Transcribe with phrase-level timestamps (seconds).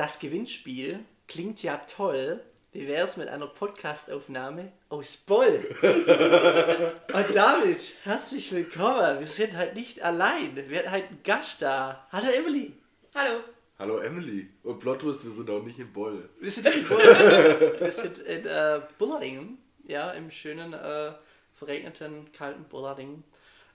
[0.00, 2.42] Das Gewinnspiel klingt ja toll.
[2.72, 5.60] Wie wäre es mit einer Podcastaufnahme aus Boll?
[7.12, 9.18] Und damit herzlich willkommen.
[9.18, 10.56] Wir sind halt nicht allein.
[10.56, 12.08] Wir hatten halt einen Gast da.
[12.12, 12.72] Hallo Emily.
[13.14, 13.40] Hallo.
[13.78, 14.48] Hallo Emily.
[14.62, 16.30] Und Plotwurst, wir sind auch nicht in Boll.
[16.40, 17.76] Wir sind in Bull.
[17.78, 19.58] Wir sind in äh, Bullardingen.
[19.86, 21.12] Ja, im schönen, äh,
[21.52, 23.22] verregneten, kalten Bullardingen.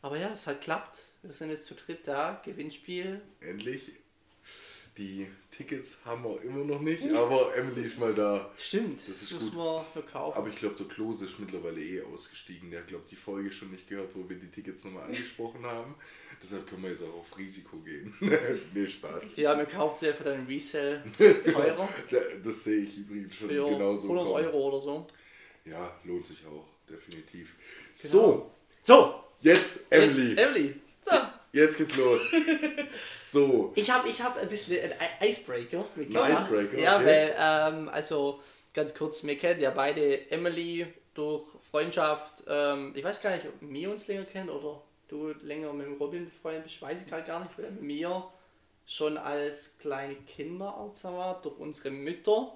[0.02, 1.04] Aber ja, es hat klappt.
[1.21, 2.42] Wir sind jetzt zu dritt da.
[2.44, 3.21] Gewinnspiel.
[3.42, 3.92] Endlich.
[4.98, 8.49] Die Tickets haben wir immer noch nicht, aber Emily ist mal da.
[8.58, 9.58] Stimmt, Das ist müssen gut.
[9.58, 10.38] wir noch kaufen.
[10.38, 12.71] Aber ich glaube, der Klose ist mittlerweile eh ausgestiegen.
[12.71, 15.95] Der hat, glaube die Folge schon nicht gehört, wo wir die Tickets nochmal angesprochen haben.
[16.41, 18.13] Deshalb können wir jetzt auch auf Risiko gehen.
[18.73, 19.35] nee, Spaß.
[19.38, 21.90] Ja, man kauft sie einfach dann im Resell teurer.
[22.09, 24.04] Da- Das sehe ich übrigens schon Für genauso.
[24.04, 24.46] 100 kommen.
[24.46, 25.07] Euro oder so.
[25.66, 27.55] Ja, lohnt sich auch, definitiv.
[28.02, 28.12] Genau.
[28.23, 28.52] So,
[28.82, 30.30] So, jetzt Emily.
[30.30, 30.76] Jetzt, Emily.
[31.02, 31.12] So,
[31.55, 32.20] Jetzt geht's los.
[33.32, 36.32] so, Ich habe ich hab ein bisschen ein I- Icebreaker mitgebracht.
[36.34, 37.05] Icebreaker, Ja, okay.
[37.05, 38.41] weil, ähm, also
[38.73, 42.44] ganz kurz, wir kennen ja beide Emily durch Freundschaft.
[42.48, 45.94] Ähm, ich weiß gar nicht, ob wir uns länger kennen oder du länger mit dem
[45.98, 47.57] Robin befreundet bist, weiß ich gerade gar nicht.
[47.57, 48.27] Weil mir
[48.85, 52.51] schon als kleine Kinder auch wir, durch unsere Mütter.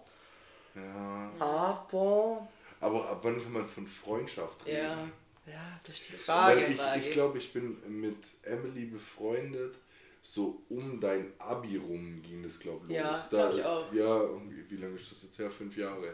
[0.76, 1.32] ja.
[1.40, 2.48] Aber,
[2.82, 4.78] Aber ab wann kann man von Freundschaft reden?
[4.78, 5.08] ja.
[5.50, 6.66] Ja, das ist die Weil Frage.
[6.66, 7.00] ich, Frage.
[7.02, 9.75] ich glaube, ich bin mit Emily befreundet.
[10.22, 13.30] So um dein Abi rum ging das, glaube ich, Ja, los.
[13.30, 13.94] glaub ich auch.
[13.94, 14.22] Ja,
[14.67, 15.50] wie lange ist das jetzt her?
[15.50, 16.08] Fünf Jahre?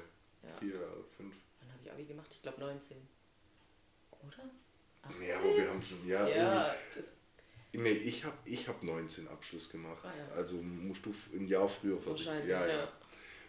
[0.43, 0.53] Ja.
[0.59, 0.79] Vier
[1.17, 1.33] fünf.
[1.59, 2.27] Wann habe ich Abi gemacht?
[2.31, 2.97] Ich glaube 19.
[4.11, 4.49] Oder?
[5.19, 6.75] Nee, aber wir haben schon, ja, Ja,
[7.73, 10.03] nee, ich habe ich hab 19 Abschluss gemacht.
[10.03, 10.35] Ah, ja.
[10.35, 12.27] Also musst du ein Jahr früher fertig.
[12.27, 12.49] wahrscheinlich.
[12.49, 12.87] Ja, Ja, ja.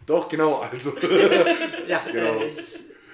[0.07, 0.95] Doch, genau, also.
[1.87, 2.41] Ja, Genau.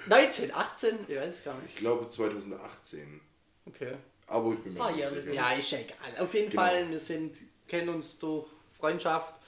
[0.06, 1.70] Äh, 19, 18, ich weiß es gar nicht.
[1.70, 3.22] ich glaube 2018.
[3.66, 3.94] Okay.
[4.28, 5.34] Aber ich bin mir Ah, nicht ja, sicher.
[5.34, 6.24] Ja, ist ja egal.
[6.24, 6.62] Auf jeden Genau.
[6.62, 7.38] Fall, wir sind,
[7.68, 9.40] kennen uns durch Freundschaft.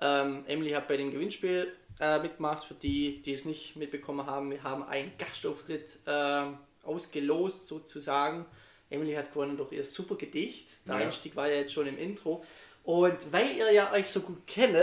[0.00, 2.64] Ähm, Emily hat bei dem Gewinnspiel äh, mitgemacht.
[2.64, 8.46] Für die, die es nicht mitbekommen haben, wir haben einen Gastauftritt ähm, ausgelost sozusagen.
[8.88, 10.68] Emily hat gewonnen durch ihr super Gedicht.
[10.86, 11.02] Der Ja.
[11.02, 12.44] Einstieg war ja jetzt schon im Intro.
[12.82, 14.74] Und weil ihr ja euch so gut kennt,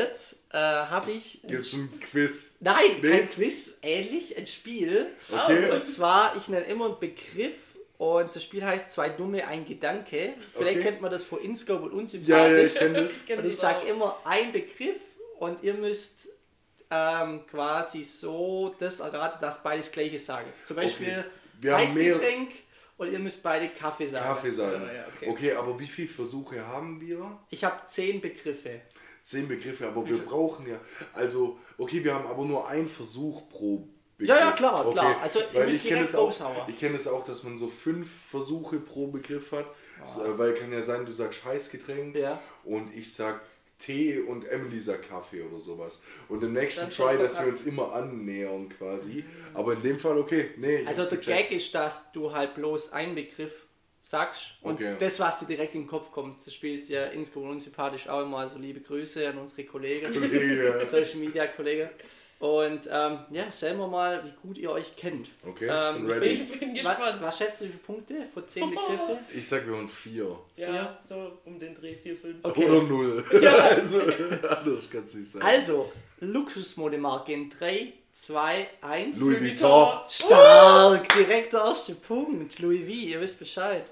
[0.51, 1.39] äh, habe ich...
[1.47, 2.53] Jetzt ein Quiz.
[2.59, 3.09] Nein, Nee.
[3.09, 5.07] kein Quiz, ähnlich, ein Spiel.
[5.31, 5.71] Okay.
[5.71, 7.55] Und zwar, ich nenne immer einen Begriff
[7.97, 10.35] und das Spiel heißt Zwei Dumme, ein Gedanke.
[10.53, 10.83] Vielleicht Okay.
[10.89, 12.71] kennt man das von InScope und Ja, ja, unsympathisch.
[12.71, 13.11] ich kenne das.
[13.43, 14.97] und ich sage immer einen Begriff
[15.39, 16.27] und ihr müsst
[16.91, 20.47] ähm, quasi so das erraten, dass beide das gleiche sagen.
[20.65, 21.23] Zum Beispiel Okay.
[21.59, 22.19] Wir haben mehr-
[22.97, 24.25] und ihr müsst beide Kaffee sagen.
[24.25, 24.81] Kaffee sagen.
[24.85, 25.29] Ja, ja, okay.
[25.29, 25.53] okay.
[25.53, 27.39] aber wie viele Versuche haben wir?
[27.49, 28.81] Ich habe zehn Begriffe.
[29.23, 30.79] Zehn Begriffe, aber wir brauchen ja.
[31.13, 33.87] Also, okay, wir haben aber nur einen Versuch pro
[34.17, 34.35] Begriff.
[34.35, 35.19] Ja, ja, klar, klar.
[35.21, 36.55] Also, ihr müsst ich direkt raushauen.
[36.67, 39.65] Ich kenne es auch, dass man so fünf Versuche pro Begriff hat.
[40.05, 42.41] So, äh, Weil kann ja sein, du sagst Heißgetränk Ja.
[42.63, 43.41] und ich sag
[43.77, 46.03] Tee und Emily sagt Kaffee oder sowas.
[46.29, 49.23] Und im nächsten Try, dass wir uns immer annähern quasi.
[49.53, 50.83] Aber in dem Fall, okay, nee.
[50.85, 51.49] Also der gecheckt.
[51.49, 53.67] Gag ist, dass du halt bloß einen Begriff
[54.01, 54.95] sagst und Okay.
[54.99, 58.37] das, was dir direkt in den Kopf kommt, das spielt ja insgesamt unsympathisch auch immer.
[58.37, 60.85] Also liebe Grüße an unsere Kollegen, Kollege.
[60.89, 61.89] Social Media Kollegen.
[62.39, 65.29] Und ähm, ja, sehen wir mal, wie gut ihr euch kennt.
[65.43, 66.27] Okay, Ähm, ready.
[66.33, 67.21] Ich bin Was, gespannt.
[67.21, 69.19] was schätzt du, wie viele Punkte von 10 Begriffe?
[69.33, 70.37] Ich sag, wir haben vier.
[70.55, 72.35] Ja, so um den Dreh 4, 5.
[72.43, 72.65] Okay.
[72.69, 73.25] Oder null.
[73.71, 75.41] also, anders kann es nicht sein.
[75.41, 79.19] Also, Luxusmodemarke in 3, 2, 1.
[79.19, 79.99] Louis Vuitton.
[80.07, 82.59] Stark, direkt der erste Punkt.
[82.59, 83.85] Louis V, ihr wisst Bescheid.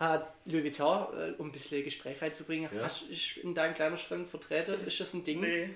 [0.00, 2.84] Äh, Louis Vuitton, äh, um ein bisschen Gespräch reinzubringen, Ja.
[2.84, 4.76] hast ist in deinem Kleiderschrank vertreten?
[4.86, 5.40] Ist das ein Ding?
[5.40, 5.70] Nee.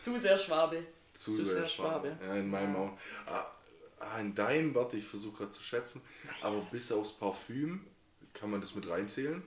[0.00, 0.84] Zu sehr Schwabe.
[1.14, 2.16] Zu, Zu sehr, sehr Schwabe.
[2.18, 2.26] Schwabe.
[2.26, 2.92] Ja, in meinem auch.
[3.26, 3.46] Ah,
[4.00, 6.00] ah, in deinem, warte, ich versuche gerade zu schätzen.
[6.40, 7.84] Aber bis aufs Parfüm,
[8.32, 9.42] kann man das mit reinzählen?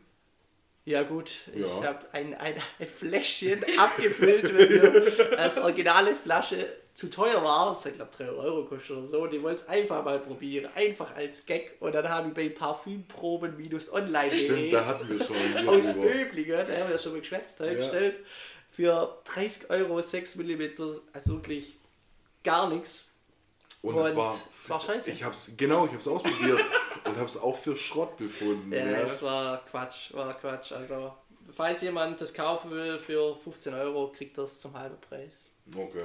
[0.88, 1.84] Ja gut, ich Ja.
[1.84, 7.70] habe ein, ein, ein Fläschchen abgefüllt, wenn mir als originale Flasche zu teuer war.
[7.70, 9.26] Das hat glaube 3 Euro kostet oder so.
[9.26, 11.76] Die wollten es einfach mal probieren, einfach als Gag.
[11.80, 15.36] Und dann habe ich bei Parfümproben minus online Stimmt, da hatten wir schon
[15.68, 16.08] aus drüber.
[16.08, 17.74] Böblingen, da haben wir ja schon mal geschwätzt, da Ja.
[17.74, 18.20] bestellt
[18.76, 20.62] für 30 Euro 6 mm,
[21.14, 21.78] also wirklich
[22.44, 23.06] gar nichts.
[23.82, 25.12] Und, es Und war, es war scheiße.
[25.12, 26.60] Ich hab's, genau, ich hab's ausprobiert
[27.06, 28.74] und hab's auch für Schrott befunden.
[28.74, 30.74] Ja, Ja, es war Quatsch, war Quatsch.
[30.74, 31.14] Also,
[31.54, 35.50] falls jemand das kaufen will für 15 Euro, kriegt es zum halben Preis.
[35.74, 36.04] Okay.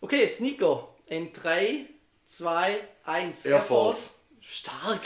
[0.00, 1.86] Okay, Sneaker in 3,
[2.24, 3.46] 2, 1.
[3.46, 4.14] Air Force.
[4.40, 5.02] Stark!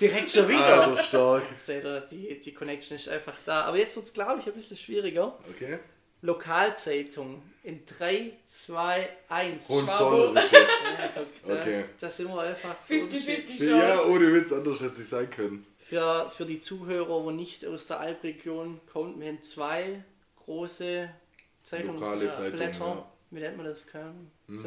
[0.00, 0.82] Direkt schon wieder.
[0.82, 1.44] Also stark.
[1.54, 3.62] Seht ihr, die, die Connection ist einfach da.
[3.62, 5.38] Aber jetzt wird es, glaube ich, ein bisschen schwieriger.
[5.50, 5.78] Okay.
[6.20, 9.68] Lokalzeitung in 3, 2, 1.
[9.68, 10.56] Hohenzollernrische.
[11.46, 11.84] Ja, Okay.
[12.00, 15.66] da sind wir einfach 50-50 Ja, ohne Witz, anders hätte es nicht sein können.
[15.78, 20.02] Für, für die Zuhörer, wo nicht aus der Albregion kommt, wir haben zwei
[20.44, 21.08] große
[21.62, 22.78] Zeitungsblätter.
[22.86, 23.12] ja.
[23.30, 23.86] wie nennt man das?
[23.86, 24.30] Keine Ahnung.
[24.48, 24.58] Mhm.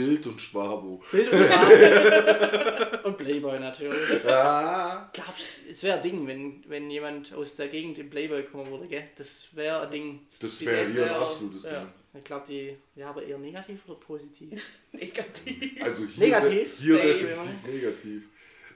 [0.00, 1.02] Bild und Schwabo.
[1.12, 3.00] Bild und Sprache.
[3.04, 4.24] und Playboy natürlich.
[4.26, 5.10] Ah.
[5.12, 8.86] Glaubst es wäre ein Ding, wenn, wenn jemand aus der Gegend in Playboy kommen würde,
[8.88, 9.04] gell?
[9.16, 10.20] Das wäre ein Ding.
[10.40, 11.80] Das wäre hier ein wär- absolutes ja.
[11.80, 11.88] Ding.
[12.18, 14.60] Ich glaube, die, ja, aber eher negativ oder positiv?
[14.92, 15.82] Negativ.
[15.82, 16.78] Also hier, Negativ?
[16.78, 17.06] hier Safe.
[17.08, 18.22] definitiv negativ.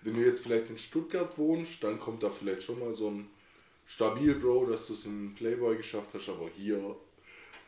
[0.02, 3.28] Wenn du jetzt vielleicht in Stuttgart wohnst, dann kommt da vielleicht schon mal so ein
[3.86, 6.94] stabil Bro, dass du es in Playboy geschafft hast, aber hier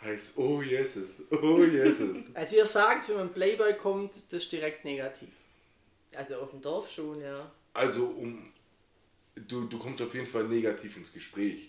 [0.03, 2.25] heißt oh yeses, oh yeses.
[2.35, 5.29] Also ihr sagt, wenn man Playboy kommt, das ist direkt negativ.
[6.15, 7.51] Also auf dem Dorf schon, ja.
[7.75, 8.53] Also um
[9.35, 11.69] du, du kommst auf jeden Fall negativ ins Gespräch.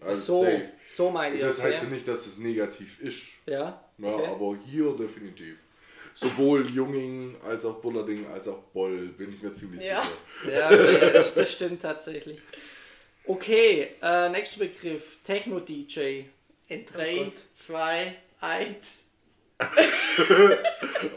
[0.00, 0.72] Also so, safe.
[0.86, 3.28] so meine ich Das heißt ja nicht, dass es negativ ist.
[3.46, 4.26] Ja, Ja, okay.
[4.26, 5.56] aber hier definitiv.
[6.14, 10.02] Sowohl Junging als auch Bullerding als auch Boll, bin ich mir ziemlich Ja.
[10.42, 10.52] sicher.
[10.58, 12.38] Ja, okay, das, das stimmt tatsächlich.
[13.24, 15.18] Okay, äh, nächster Begriff.
[15.24, 16.24] Techno-DJ.
[16.68, 17.44] In 3, Gott.
[17.52, 19.02] 2, 1.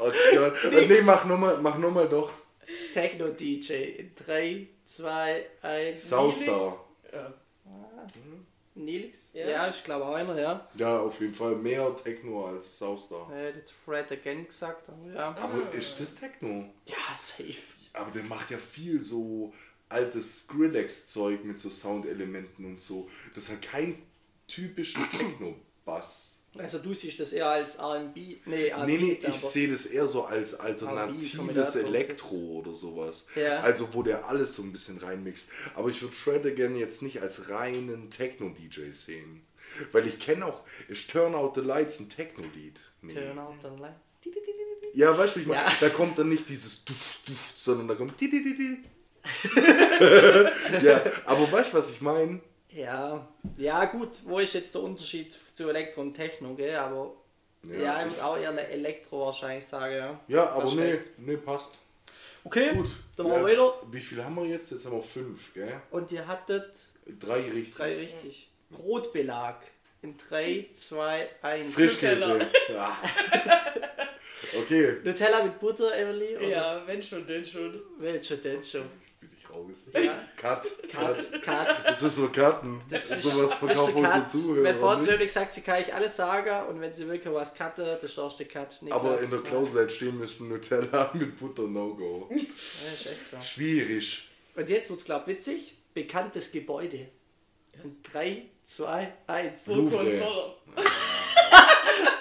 [0.01, 0.63] Oh Gott.
[0.63, 2.31] Äh, nee, mach nochmal mach noch mal doch.
[2.93, 3.73] Techno-DJ.
[3.97, 6.09] In 3, 2, 1.
[6.09, 6.85] Soustar.
[7.11, 7.33] ja.
[8.75, 9.29] Nilix?
[9.33, 9.49] Ja.
[9.49, 10.67] Ja, ich glaube auch einer, ja.
[10.75, 13.29] Ja, auf jeden Fall mehr Techno als Soustar.
[13.33, 15.35] Er hat jetzt Fred again gesagt, aber ja.
[15.37, 16.65] Aber ist das Techno?
[16.85, 17.75] Ja, safe.
[17.93, 19.53] Aber der macht ja viel so
[19.89, 23.09] altes Skrillex-Zeug mit so Soundelementen und so.
[23.35, 24.01] Das hat keinen
[24.49, 26.39] typischen Techno-Bass.
[26.57, 28.37] Also du siehst das eher als R&B.
[28.45, 28.73] Nee.
[28.85, 31.75] Nee, nee, ich sehe das eher so als alternatives.
[31.75, 33.27] Elektro oder sowas.
[33.35, 33.59] Ja.
[33.59, 35.49] Also wo der alles so ein bisschen reinmixt.
[35.75, 39.45] Aber ich würde Fred Again jetzt nicht als reinen Techno-DJ sehen.
[39.91, 42.81] Weil ich kenne auch, ist Turn Out the Lights ein Techno-Lied?
[43.03, 43.13] Nee.
[43.13, 44.17] Turn out the lights.
[44.93, 45.61] Ja, weißt du, wie ich meine?
[45.61, 45.71] Ja.
[45.79, 48.15] Da kommt dann nicht dieses Duft, Duft, sondern da kommt.
[50.83, 52.39] Ja, aber weißt du, was ich meine?
[52.71, 53.27] Ja,
[53.57, 56.75] ja gut, wo ist jetzt der Unterschied zu Elektro und Techno, gell?
[56.75, 57.13] Aber
[57.63, 60.19] Ja, ja, ich würde auch eher eine Elektro wahrscheinlich sagen, ja.
[60.27, 61.79] Ja, aber nee, nee, passt.
[62.43, 62.89] Okay, Gut.
[63.15, 63.73] dann machen wir Ja, weiter.
[63.91, 64.71] Wie viel haben wir jetzt?
[64.71, 65.81] Jetzt haben wir fünf, gell?
[65.91, 66.71] Und ihr hattet
[67.19, 67.75] Drei richtig.
[67.75, 68.49] drei richtig.
[68.69, 69.55] Brotbelag.
[70.01, 71.73] In 3, 2, 1.
[71.73, 72.27] Frischkäse.
[72.27, 72.47] Nutella.
[72.69, 72.97] Ja.
[74.57, 74.97] Okay.
[75.03, 76.35] Nutella mit Butter, Emily?
[76.35, 77.79] Oder Ja, wenn schon, denn schon.
[77.99, 78.83] Welche denn schon?
[79.49, 79.87] Raus.
[79.93, 80.13] Ja.
[80.37, 80.63] Cut.
[80.89, 81.85] Cut, Cut.
[81.85, 82.81] Das ist so Karten.
[82.89, 84.27] Das ist, Sowas verkaufen unsere.
[84.27, 84.63] Zuhörer.
[84.63, 85.09] Wenn Frau nicht.
[85.09, 88.39] Zölig sagt, sie kann ich alles sagen und wenn sie wirklich was cutte, das ist
[88.39, 88.81] der Cut.
[88.81, 88.99] Niklas.
[88.99, 92.29] Aber in der Klausel hätte stehen müssen Nutella mit Butter No-Go.
[92.31, 92.37] Ja,
[92.93, 93.41] ist echt so.
[93.41, 94.29] Schwierig.
[94.55, 95.75] Und jetzt wird's glaub witzig.
[95.93, 97.07] Bekanntes Gebäude.
[97.83, 99.65] In 3, 2, 1.
[99.65, 99.97] Burg Louvre.
[99.99, 100.55] und Zoller.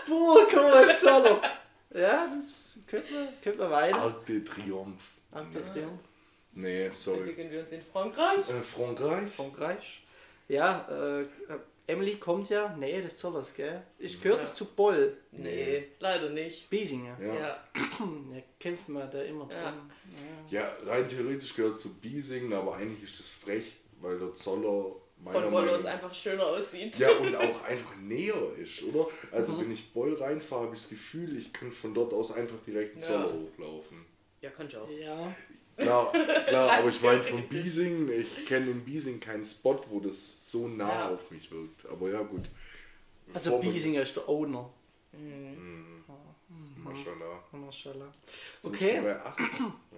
[0.07, 1.39] Burg Hohenzollern.
[1.95, 4.01] Ja, das könnte man, könnte man weiter.
[4.01, 5.03] Alte Triumph.
[5.33, 6.01] Alter Triumph.
[6.61, 7.19] Nee, Dann sorry.
[7.31, 8.39] bewegen wir uns in Frankreich.
[8.49, 9.31] Äh, Frankreich?
[9.31, 10.03] Frankreich.
[10.49, 11.25] Ja, äh,
[11.87, 12.75] Emily kommt ja.
[12.77, 13.83] Nee, das soll das, gell?
[13.99, 15.17] Ich gehört es zu Boll.
[15.31, 16.69] Nee, leider nicht.
[16.69, 17.17] Biesinger.
[17.21, 17.35] Ja.
[17.35, 17.65] Ja.
[18.35, 19.63] Ja, kämpfen wir da immer Ja.
[19.63, 19.91] dran.
[20.51, 24.97] Ja, rein theoretisch gehört es zu Biesingen, aber eigentlich ist das frech, weil der Zoller
[25.23, 26.99] meiner Von Rollos einfach schöner aussieht.
[26.99, 29.07] Ja, und auch einfach näher ist, oder?
[29.33, 32.61] Also wenn ich Boll reinfahre, habe ich das Gefühl, ich könnte von dort aus einfach
[32.67, 33.09] direkt den Ja.
[33.09, 34.05] Zoller hochlaufen.
[34.41, 34.89] Ja, kann ich auch.
[34.91, 35.35] Ja.
[35.79, 36.13] Klar,
[36.47, 40.67] klar, aber ich meine von Biesing, ich kenne in Biesing keinen Spot, wo das so
[40.69, 41.09] nah Ja.
[41.11, 41.87] auf mich wirkt.
[41.87, 42.45] Aber ja, gut.
[43.33, 44.69] Also man- Biesinger ist der Owner.
[46.77, 47.43] Maschallah.
[47.53, 48.13] Mashallah.
[48.61, 48.95] Sind Okay.
[48.97, 49.39] schon bei acht?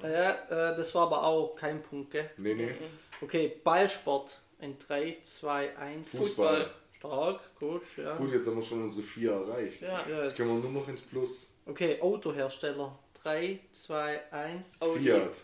[0.03, 2.31] Ja, äh, das war aber auch kein Punkt, gell?
[2.37, 2.73] Nee, nee.
[3.21, 4.41] Okay, Ballsport.
[4.61, 6.11] In 3, 2, 1.
[6.19, 6.71] Fußball.
[6.99, 8.15] Stark, gut, ja.
[8.17, 9.81] Gut, jetzt haben wir schon unsere vier erreicht.
[9.81, 10.07] Ja.
[10.07, 11.49] Jetzt können wir nur noch ins Plus.
[11.65, 12.99] Okay, Autohersteller.
[13.23, 14.77] 3, 2, 1.
[14.83, 15.05] Audi.
[15.05, 15.41] Fiat.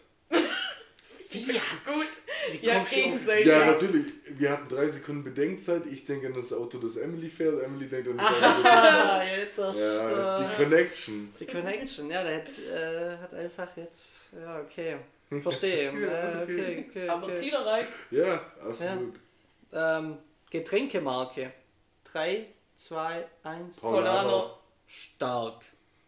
[1.28, 1.60] Fiat.
[1.84, 2.62] Gut.
[2.62, 3.46] Ja, gegenseitig.
[3.46, 4.06] Ja, natürlich.
[4.38, 5.82] Wir hatten drei Sekunden Bedenkzeit.
[5.86, 7.62] Ich denke an das Auto, das Emily fährt.
[7.62, 11.34] Emily denkt an das Auto, das Ah, jetzt hast Ja, du die Connection.
[11.40, 12.10] die Connection.
[12.10, 14.26] Ja, der hat, äh, hat einfach jetzt.
[14.40, 14.96] Ja, okay.
[15.40, 15.84] Verstehe.
[16.00, 17.36] ja, okay, okay, Aber okay.
[17.36, 17.88] Ziel erreicht.
[18.12, 19.16] Ja, absolut.
[19.72, 20.18] Ähm,
[20.50, 21.52] Getränkemarke.
[22.04, 23.80] 3, 2, 1.
[23.80, 24.58] Polano.
[24.86, 25.64] Stark.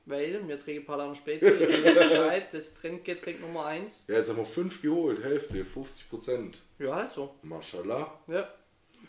[0.09, 1.61] Weil wir trinken Paulaner Spezial.
[1.61, 4.07] Ihr wisst Bescheid, das Trinkgetränk Nummer 1.
[4.09, 5.23] Ja, jetzt haben wir fünf geholt.
[5.23, 6.59] Hälfte, 50 Prozent.
[6.79, 7.35] Ja, also.
[7.43, 8.19] Mashallah.
[8.27, 8.50] Ja.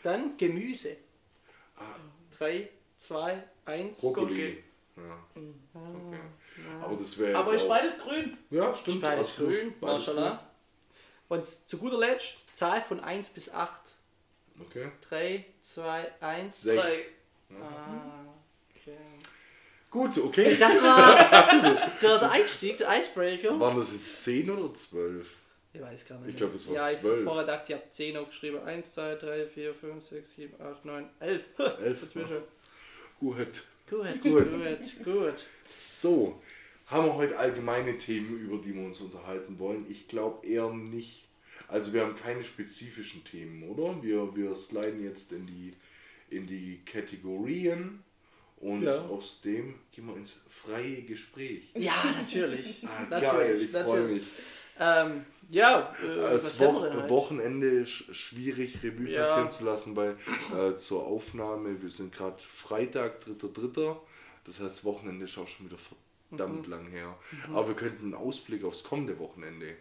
[0.04, 0.98] Dann Gemüse.
[1.78, 1.96] Ah.
[2.38, 4.02] 3, 2, 1.
[4.02, 4.62] Brokkoli.
[4.98, 5.26] Ja.
[5.34, 6.20] Okay.
[6.82, 8.38] Aber das wäre Aber ist beides grün.
[8.50, 9.02] Ja, stimmt.
[9.02, 9.54] Beides absolut.
[9.54, 10.50] grün, Beides Mashallah.
[11.30, 13.84] Und zu guter Letzt, Zahl von 1 bis 8.
[14.58, 14.66] grün.
[14.68, 14.92] Okay.
[15.10, 16.62] 3, 2, 1.
[16.62, 16.82] Sechs.
[16.82, 17.56] Drei.
[17.62, 18.26] Ah,
[18.76, 18.98] okay.
[19.90, 20.56] Gut, okay.
[20.58, 21.16] Das war
[22.02, 23.60] der, der Einstieg, der Icebreaker.
[23.60, 25.28] Waren das jetzt 10 oder 12?
[25.74, 26.30] Ich weiß gar nicht.
[26.30, 27.24] Ich glaub, es waren Ja, ich zwölf.
[27.24, 28.60] vorher dachte, ich habe 10 aufgeschrieben.
[28.64, 31.46] 1, 2, 3, 4, 5, 6, 7, 8, 9, 11.
[31.84, 32.02] Elf.
[32.02, 32.38] Dazwischen.
[33.20, 33.38] Gut.
[33.90, 34.52] Gut, Gut.
[34.52, 35.46] gut, gut.
[35.68, 36.40] So,
[36.86, 39.86] haben wir heute allgemeine Themen, über die wir uns unterhalten wollen?
[39.90, 41.26] Ich glaube eher nicht.
[41.68, 44.02] Also wir haben keine spezifischen Themen, oder?
[44.04, 45.74] Wir, wir sliden jetzt in die,
[46.30, 48.04] in die Kategorien
[48.60, 49.02] und Ja.
[49.06, 51.72] aus dem gehen wir ins freie Gespräch.
[51.76, 52.84] Ja, natürlich.
[52.88, 54.24] Ah, Natürlich, geil, ich freue natürlich.
[54.24, 54.28] mich.
[54.82, 57.10] Ähm, ja, äh, Das Wo heute?
[57.10, 59.24] Wochenende sch schwierig Revue Ja.
[59.24, 60.18] passieren zu lassen, weil
[60.58, 63.98] äh, zur Aufnahme, wir sind gerade Freitag, 3.3.
[64.46, 65.78] Das heißt, Wochenende ist auch schon wieder
[66.30, 66.72] verdammt Mhm.
[66.72, 67.18] lang her.
[67.54, 69.76] Aber wir könnten einen Ausblick aufs kommende Wochenende.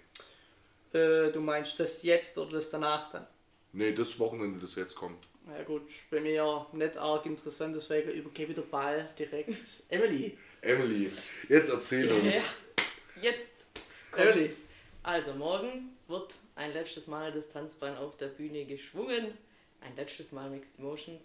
[0.93, 3.27] Äh, du meinst das jetzt oder das danach dann?
[3.73, 5.28] Nee, das Wochenende, das jetzt kommt.
[5.57, 9.55] Ja gut, bei mir nicht arg interessant, deswegen übergebe ich den Ball direkt.
[9.89, 10.37] Emily.
[10.61, 11.11] Emily,
[11.49, 12.55] jetzt erzähl uns.
[13.21, 13.67] Jetzt
[14.17, 14.41] Early.
[14.43, 14.63] kommt's.
[15.03, 19.33] Also morgen wird ein letztes Mal das Tanzbein auf der Bühne geschwungen.
[19.81, 21.23] Ein letztes Mal Mixed Emotions.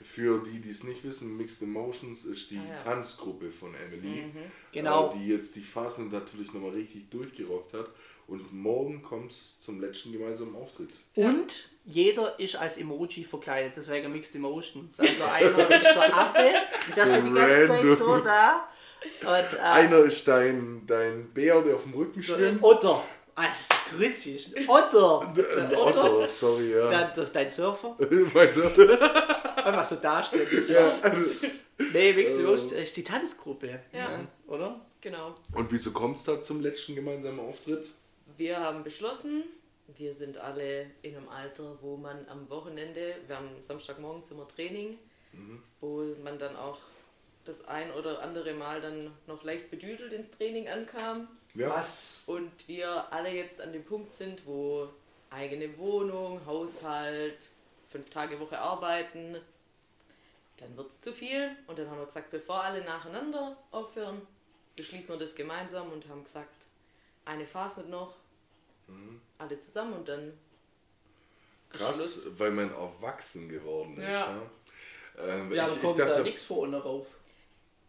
[0.00, 2.82] Für die, die es nicht wissen, Mixed Emotions ist die Ah, ja.
[2.82, 4.24] Tanzgruppe von Emily.
[4.72, 5.12] Genau.
[5.12, 7.90] Äh, die jetzt die Phasen natürlich nochmal richtig durchgerockt hat.
[8.28, 10.90] Und morgen kommt es zum letzten gemeinsamen Auftritt.
[11.14, 15.00] Und jeder ist als Emoji verkleidet, deswegen Mixed Emotions.
[15.00, 16.50] Also einer ist der Affe,
[16.94, 18.68] der steht die ganze Zeit so da.
[19.22, 22.62] Und, äh, Einer ist dein, dein Bär, der auf dem Rücken schwimmt.
[22.62, 23.02] Otter.
[23.34, 25.32] Ah, das ist grüezi, ist ein Otter.
[25.56, 26.90] Ein Otter, sorry, ja.
[26.90, 27.96] Dann, das ist dein Surfer.
[28.34, 28.62] Meinst du?
[28.62, 30.48] Einfach so darstellt.
[30.52, 30.92] Das Ja.
[31.94, 33.80] Nee, Mixed Emotions ist die Tanzgruppe.
[33.92, 34.20] Ja.
[34.48, 34.84] Oder?
[35.00, 35.36] Genau.
[35.54, 37.88] Und wieso kommt es da zum letzten gemeinsamen Auftritt?
[38.38, 39.42] Wir haben beschlossen,
[39.88, 44.96] wir sind alle in einem Alter, wo man am Wochenende, wir haben Samstagmorgen zum Training,
[45.80, 46.78] wo man dann auch
[47.44, 51.26] das ein oder andere Mal dann noch leicht bedüdelt ins Training ankam.
[51.54, 51.70] Ja.
[51.70, 52.22] Was?
[52.26, 54.88] Und wir alle jetzt an dem Punkt sind, wo
[55.30, 57.48] eigene Wohnung, Haushalt,
[57.90, 59.36] fünf Tage Woche arbeiten,
[60.58, 61.56] dann wird es zu viel.
[61.66, 64.22] Und dann haben wir gesagt, bevor alle nacheinander aufhören,
[64.76, 66.66] beschließen wir das gemeinsam und haben gesagt,
[67.24, 68.14] eine Phase noch,
[69.38, 70.32] alle zusammen und dann
[71.70, 72.38] Krass, Schluss.
[72.38, 74.04] weil man erwachsen geworden ist.
[74.08, 74.10] Ja.
[74.10, 74.42] Ja.
[75.18, 77.06] Ähm, Ja, aber ich, ich kommt da dachte, nichts vorne rauf.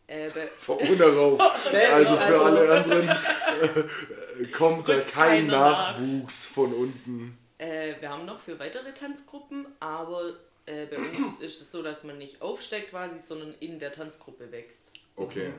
[0.08, 0.80] äh, bei, vor.
[0.82, 3.10] Schnell, Also für also- alle anderen
[4.40, 5.08] äh, kommt da kein
[5.48, 5.98] keiner nach.
[6.00, 7.38] Nachwuchs von unten.
[7.58, 10.34] äh, wir haben noch für weitere Tanzgruppen, aber
[10.66, 14.52] äh, bei uns ist es so, dass man nicht aufsteigt quasi, sondern in der Tanzgruppe
[14.52, 14.92] wächst.
[15.16, 15.54] Okay,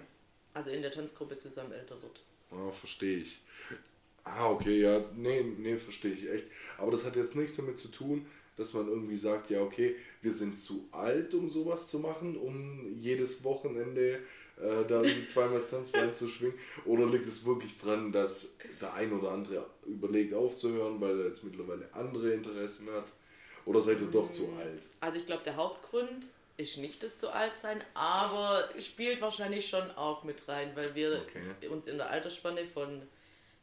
[0.54, 2.20] Also in der Tanzgruppe zusammen älter wird.
[2.52, 3.40] ah, verstehe ich.
[4.24, 6.46] Ah, okay, ja, nee, nee, verstehe ich echt.
[6.78, 10.32] Aber das hat jetzt nichts damit zu tun, dass man irgendwie sagt, ja, okay, wir
[10.32, 14.20] sind zu alt, um sowas zu machen, um jedes Wochenende
[14.60, 16.58] äh, da zweimal das Tanzbein zu schwingen.
[16.84, 18.50] Oder liegt es wirklich dran, dass
[18.80, 23.06] der ein oder andere überlegt aufzuhören, weil er jetzt mittlerweile andere Interessen hat?
[23.64, 24.88] Oder seid ihr doch zu alt?
[25.00, 29.90] Also ich glaube, der Hauptgrund ist nicht das zu alt sein, aber spielt wahrscheinlich schon
[29.92, 31.68] auch mit rein, weil wir Okay.
[31.68, 33.02] uns in der Altersspanne von,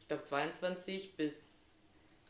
[0.08, 1.74] ich glaube, 22 bis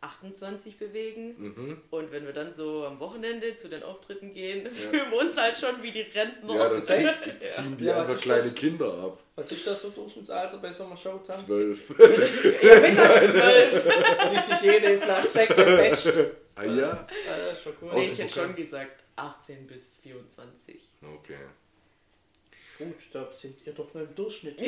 [0.00, 1.36] 28 bewegen.
[1.38, 1.80] Mhm.
[1.90, 5.56] Und wenn wir dann so am Wochenende zu den Auftritten gehen, fühlen wir uns halt
[5.56, 6.56] schon wie die Rentner.
[6.56, 7.08] Ja, dann ziehen,
[7.38, 8.54] ziehen die Ja, einfach kleine das?
[8.56, 9.22] Kinder ab.
[9.36, 11.46] Was ist das so Durchschnittsalter bei so einer Showtanz?
[11.46, 11.88] Zwölf.
[12.62, 13.86] ja, mittags zwölf.
[14.32, 16.12] Die sich jede Flasche Sekt patcht.
[16.56, 17.06] ah ja?
[17.30, 17.92] Äh, ist schon cool.
[17.94, 20.80] Nee, ich hätte schon gesagt 18 bis 24.
[21.16, 21.46] Okay.
[22.76, 24.60] Gut, da sind ihr doch nur im Durchschnitt.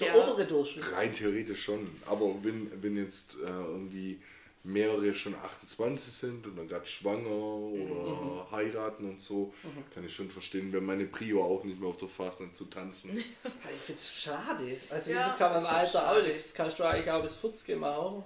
[0.00, 0.14] Der Ja.
[0.22, 0.92] obere Durchschnitt.
[0.92, 1.88] Rein theoretisch schon.
[2.06, 4.20] Aber wenn, wenn jetzt äh, irgendwie
[4.62, 9.54] mehrere schon 28 sind und dann gerade schwanger oder heiraten und so,
[9.94, 13.16] kann ich schon verstehen, wenn meine Prio auch nicht mehr auf der Fastnet zu tanzen.
[13.44, 14.76] Ja, Ich finde es schade.
[14.90, 16.52] Also, Ja, wieso kann man im Alter auch nichts?
[16.52, 18.24] Kannst du eigentlich auch bis 40 machen?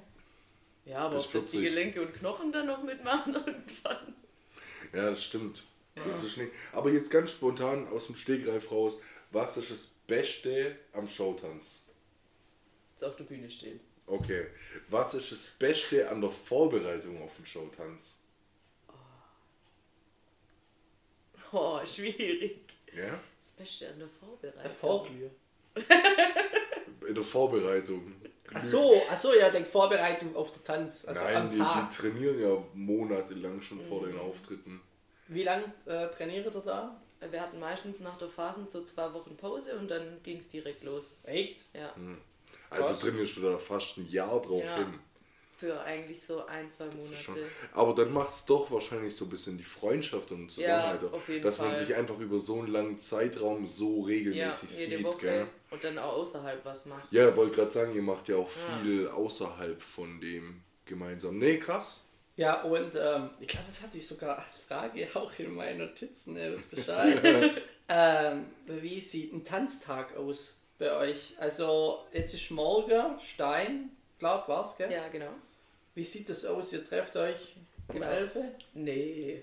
[0.87, 1.75] Ja, aber Bis ob das die 40.
[1.75, 4.15] Gelenke und Knochen dann noch mitmachen irgendwann.
[4.95, 5.65] Ja, das stimmt.
[5.95, 6.51] Das ist nicht.
[6.73, 9.01] Aber jetzt ganz spontan aus dem Stegreif raus,
[9.31, 11.87] was ist das Beste am Showtanz?
[12.93, 13.81] Jetzt auf der Bühne stehen.
[14.07, 14.47] Okay.
[14.89, 18.19] Was ist das Beste an der Vorbereitung auf den Showtanz?
[21.53, 22.61] Oh, schwierig.
[22.95, 23.19] Ja?
[23.39, 24.63] Das Beste an der Vorbereitung.
[24.63, 25.31] Erfolglühe.
[27.09, 28.15] In der Vorbereitung.
[28.53, 31.05] Ach so, ach so, ja, denkt Vorbereitung auf den Tanz.
[31.05, 31.91] Also Nein, am die, Tag.
[31.91, 34.81] die trainieren ja monatelang schon vor den Auftritten.
[35.29, 37.01] Wie lange äh, trainiert ihr da?
[37.31, 40.83] Wir hatten meistens nach der Phasen so zwei Wochen Pause und dann ging es direkt
[40.85, 41.17] los.
[41.25, 41.65] Echt?
[41.75, 41.95] Ja.
[42.71, 43.01] Also Krass.
[43.01, 44.77] trainierst du da fast ein Jahr drauf Ja.
[44.77, 44.99] hin.
[45.57, 47.47] Für eigentlich so ein, zwei Monate.
[47.75, 51.43] aber dann macht es doch wahrscheinlich so ein bisschen die Freundschaft und Zusammenhalt, auf jeden
[51.43, 51.85] dass man Fall.
[51.85, 55.05] sich einfach über so einen langen Zeitraum so Ja, regelmäßig jede sieht.
[55.05, 55.47] Woche Gell?
[55.71, 57.13] und dann auch außerhalb was macht.
[57.13, 58.79] Ja, wollte gerade sagen, ihr macht ja auch Ja.
[58.79, 61.37] viel außerhalb von dem gemeinsam.
[61.37, 62.07] Nee, krass.
[62.41, 66.39] Ja, und ähm, ich glaube, das hatte ich sogar als Frage auch in meinen Notizen,
[66.39, 67.21] ihr wisst Bescheid.
[67.93, 71.35] Ähm, wie sieht ein Tanztag aus bei euch?
[71.41, 74.93] Also, jetzt ist morgen Stein, glaub war's, gell?
[74.93, 75.33] Ja, genau.
[75.97, 76.73] Wie sieht das aus?
[76.73, 77.57] Ihr trefft euch
[77.89, 78.07] um Genau.
[78.07, 78.45] 11 Uhr?
[78.75, 79.43] Nee.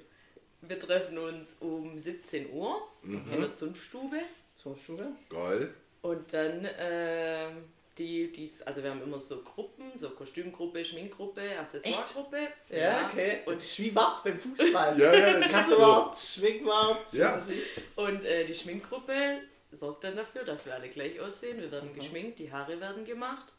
[0.61, 4.21] Wir treffen uns um 17 Uhr in der Zunftstube.
[4.55, 5.11] Schule?
[5.29, 5.73] Geil.
[6.03, 7.65] Und dann, ähm,
[7.97, 12.47] die, die's, also wir haben immer so Gruppen, so Kostümgruppe, Schminkgruppe, Accessoiregruppe.
[12.69, 13.39] Ja, okay.
[13.45, 14.99] Und, das ist wie Wart beim Fußball.
[14.99, 17.27] Ja, ja, Kassewart, Schwingwart, Ja.
[17.29, 17.63] was weiß ich.
[17.95, 21.59] und äh, die Schminkgruppe sorgt dann dafür, dass wir alle gleich aussehen.
[21.59, 23.53] Wir werden geschminkt, die Haare werden gemacht.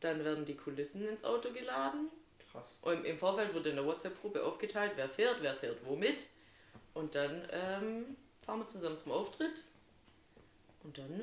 [0.00, 2.08] Dann werden die Kulissen ins Auto geladen.
[2.50, 2.76] Krass.
[2.82, 6.26] Und im Vorfeld wurde in der WhatsApp-Gruppe aufgeteilt, wer fährt, wer fährt womit.
[6.94, 9.62] Und dann ähm, fahren wir zusammen zum Auftritt.
[10.84, 11.20] Und dann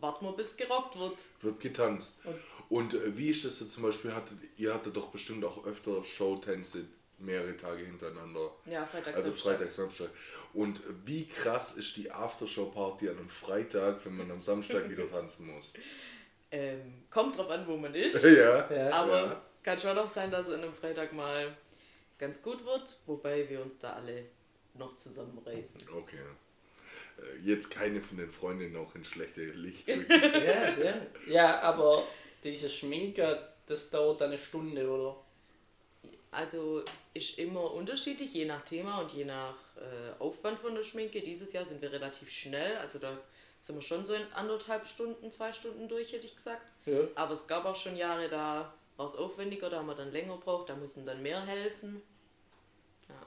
[0.00, 1.16] warten wir, bis es gerockt wird.
[1.42, 2.20] Wird getanzt.
[2.68, 4.12] Und äh, wie ist das jetzt zum Beispiel?
[4.14, 6.84] Hattet, ihr hattet doch bestimmt auch öfter Showtänze
[7.18, 8.50] mehrere Tage hintereinander.
[8.66, 9.58] Ja, Freitag, Also Samstag.
[9.58, 10.10] Freitag, Samstag.
[10.54, 15.08] Und äh, wie krass ist die Aftershow-Party an einem Freitag, wenn man am Samstag wieder
[15.10, 15.72] tanzen muss?
[16.50, 18.22] Ähm, kommt drauf an, wo man ist.
[18.24, 18.68] ja.
[18.72, 18.90] Ja.
[18.92, 19.32] Aber Ja.
[19.32, 21.56] es kann schon auch sein, dass es an einem Freitag mal
[22.18, 24.24] ganz gut wird, wobei wir uns da alle
[24.74, 25.82] noch zusammenreißen.
[25.96, 26.18] Okay.
[27.20, 30.06] Äh, Jetzt keine von den Freundinnen auch in schlechte Licht rücken.
[30.10, 30.94] Ja, ja.
[31.26, 32.04] ja, aber
[32.44, 33.36] dieses Schminken,
[33.66, 35.16] das dauert eine Stunde, oder?
[36.32, 41.20] Also ist immer unterschiedlich, je nach Thema und je nach äh, Aufwand von der Schminke.
[41.22, 43.18] Dieses Jahr sind wir relativ schnell, also da
[43.58, 46.72] sind wir schon so in anderthalb Stunden, zwei Stunden durch, hätte ich gesagt.
[46.86, 47.00] Ja.
[47.16, 50.36] Aber es gab auch schon Jahre, da war es aufwendiger, da haben wir dann länger
[50.36, 52.00] gebraucht, da müssen dann mehr helfen.
[53.08, 53.26] Ja.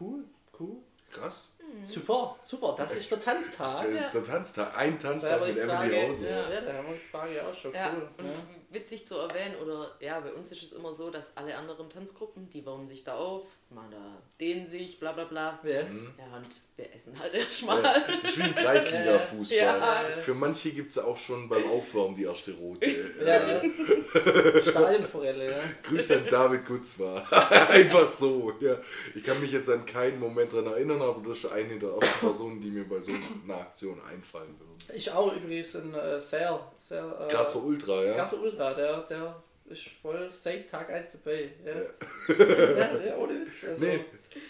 [0.00, 0.24] Cool,
[0.58, 0.76] cool.
[1.10, 1.48] Krass.
[1.84, 3.86] Super, super, das ist der Tanztag.
[3.88, 4.08] Äh, Ja.
[4.10, 6.28] Der Tanztag, ein Tanztag mit Emily Frage, Hause.
[6.30, 7.72] ja, ja, da haben wir die Frage auch schon.
[7.74, 8.08] Ja, Cool.
[8.18, 8.32] und Ja.
[8.70, 12.48] Witzig zu erwähnen, oder ja, bei uns ist es immer so, dass alle anderen Tanzgruppen,
[12.50, 15.58] die wärmen sich da auf, mal da dehnen sich, bla bla bla.
[15.62, 15.80] Ja.
[15.80, 17.82] Ja, und wir essen halt erstmal.
[17.82, 19.58] Ja, das ist wie im Kreisliga-Fußball.
[19.58, 19.98] Ja.
[20.22, 22.86] Für manche gibt es auch schon beim Aufwärmen die erste Rote.
[22.86, 23.62] Ja, ja.
[24.70, 25.60] Stadionforelle, ja.
[25.82, 27.16] Grüße an David Gutzwa.
[27.68, 28.52] Einfach so.
[28.60, 28.76] Ja.
[29.14, 32.20] Ich kann mich jetzt an keinen Moment daran erinnern, aber das ist eine der ersten
[32.20, 33.12] Personen, die mir bei so
[33.44, 34.96] einer Aktion einfallen würden.
[34.96, 38.14] Ich auch übrigens ein äh, sehr, sehr äh, Krasser Ultra, ja.
[38.14, 41.52] krasser Ultra, der, der ist voll seit Tag 1 dabei.
[41.64, 43.04] Ja, ja.
[43.04, 43.64] ja ohne Witz.
[43.64, 44.04] Also, Nee,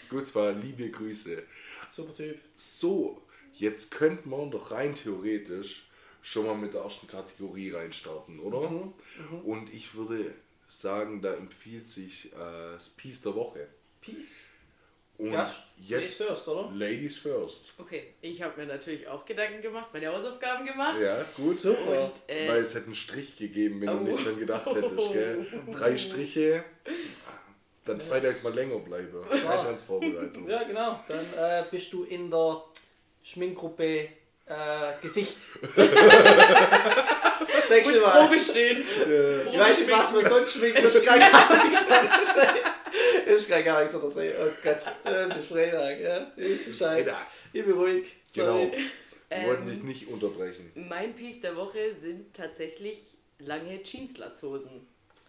[0.09, 1.43] Gutzwa, liebe Grüße.
[1.87, 2.39] Super Typ.
[2.55, 3.21] So,
[3.53, 5.89] jetzt könnte man doch rein theoretisch
[6.21, 8.69] schon mal mit der ersten Kategorie reinstarten, oder?
[8.69, 8.93] Mhm,
[9.43, 10.33] Und ich würde
[10.67, 13.67] sagen, da empfiehlt sich äh, das Piece der Woche.
[14.01, 14.41] Peace.
[15.19, 15.43] Und Ja,
[15.77, 16.71] jetzt Ladies first, oder?
[16.73, 17.73] Ladies first.
[17.77, 20.95] Okay, ich habe mir natürlich auch Gedanken gemacht, meine Hausaufgaben gemacht.
[21.01, 21.55] Ja, gut.
[21.55, 22.05] Super.
[22.05, 23.93] Und äh, Weil es hätte einen Strich gegeben, wenn Oh.
[23.97, 25.45] du nicht dran gedacht hättest, gell?
[25.73, 26.63] Drei Striche,
[27.85, 29.09] dann freitags mal länger bleiben.
[29.29, 30.47] Keine Tanzvorbereitung.
[30.49, 31.03] Ja, genau.
[31.09, 32.63] Dann äh, bist du in der
[33.21, 34.07] Schminkgruppe äh,
[35.01, 35.37] Gesicht.
[35.75, 38.21] das nächste muss Mal.
[38.21, 38.81] Probe stehen.
[39.51, 42.07] Ich weiß nicht, was man sonst schminkt, das kann gar nichts sein.
[43.29, 44.31] Das kann gar nichts anderes sein.
[44.39, 46.31] Oh Gott, das ist Freitag, ja.
[46.35, 47.05] Ich Bescheid.
[47.05, 47.27] Freitag.
[47.53, 48.05] Ich bin ruhig.
[48.33, 48.53] Genau.
[48.53, 48.71] Sorry.
[49.29, 50.71] Wir wollten dich nicht unterbrechen.
[50.73, 52.97] Mein Piece der Woche sind tatsächlich
[53.37, 54.87] lange Jeanslatzhosen.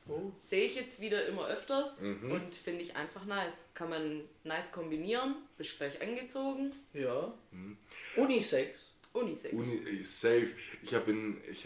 [0.09, 0.33] Oh.
[0.41, 3.67] Sehe ich jetzt wieder immer öfters und finde ich einfach nice.
[3.75, 6.73] Kann man nice kombinieren, bist gleich angezogen.
[6.95, 7.35] Ja.
[7.53, 7.77] Hm.
[8.17, 8.90] Unisex.
[9.13, 9.53] Unisex.
[9.55, 10.49] Uni, äh, safe.
[10.83, 11.13] Ich habe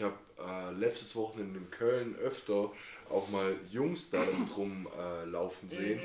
[0.01, 2.71] hab, äh, letztes Wochenende in Köln öfter
[3.09, 6.01] auch mal Jungs da drum äh, laufen sehen.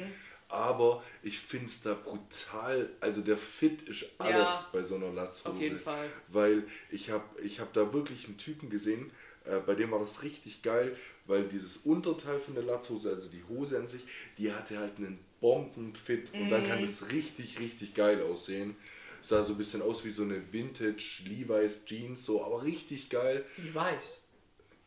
[0.49, 5.13] Aber ich finde es da brutal, also der Fit ist alles Ja, bei so einer
[5.13, 5.55] Latzhose.
[5.55, 6.11] auf jeden Fall.
[6.29, 9.13] Weil ich habe ich hab da wirklich einen Typen gesehen,
[9.45, 13.45] äh, bei dem war das richtig geil, weil dieses Unterteil von der Latzhose, also die
[13.49, 14.03] Hose an sich,
[14.39, 16.67] die hatte halt einen Bombenfit und dann Mhm.
[16.67, 18.77] kann es richtig, richtig geil aussehen.
[19.23, 23.45] Sah so ein bisschen aus wie so eine Vintage Levi's Jeans, so, aber richtig geil.
[23.59, 24.23] Ich weiß.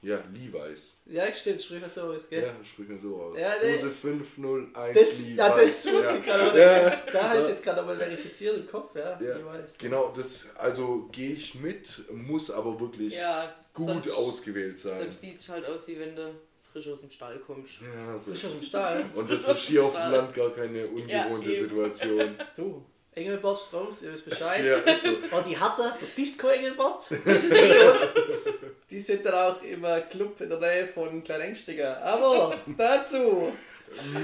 [0.01, 0.97] Ja, Levi's.
[1.05, 2.43] Ja, stimmt, sprich was so ist, gell?
[2.43, 3.39] Ja, spricht mir so aus.
[3.39, 3.53] Ja.
[3.61, 5.37] Hose 501 Das, Levi's.
[5.37, 6.59] ja, das wusste ich gerade.
[6.59, 6.89] Ja.
[7.11, 9.17] Da heißt jetzt gerade nochmal verifiziert im Kopf, ja.
[9.21, 9.77] Ja, Ich weiß.
[9.77, 14.99] genau, das, also gehe ich mit, muss aber wirklich Ja, gut sonst- ausgewählt sein.
[15.03, 16.35] Sonst sieht es halt aus, wie wenn du
[16.73, 17.75] frisch aus dem Stall kommst.
[17.81, 18.31] Ja, so.
[18.31, 19.05] Frisch aus dem Stahl.
[19.15, 20.11] Und das ist hier auf dem.
[20.11, 21.59] Land gar keine ungewohnte Ja.
[21.61, 22.35] Situation.
[22.57, 22.83] Du,
[23.15, 24.63] Engelbert Strauß, ihr wisst Bescheid.
[24.65, 25.09] Ja, ist so.
[25.31, 27.03] Oh, die hat er, der Disco Engelbert.
[28.89, 32.01] die sind dann auch im äh, Club in der Nähe von Kleinengstiger.
[32.03, 33.51] Aber dazu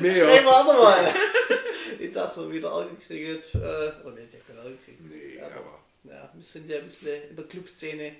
[0.01, 0.27] Mehr.
[0.27, 1.13] wir andermal.
[1.99, 3.55] Nicht, dass wir wieder angekriegt.
[3.55, 5.01] Äh, oh ne, ich bin angekriegt.
[5.01, 5.79] Nee, aber, aber.
[6.03, 8.15] ja, wir sind ja ein bisschen in der Clubszene.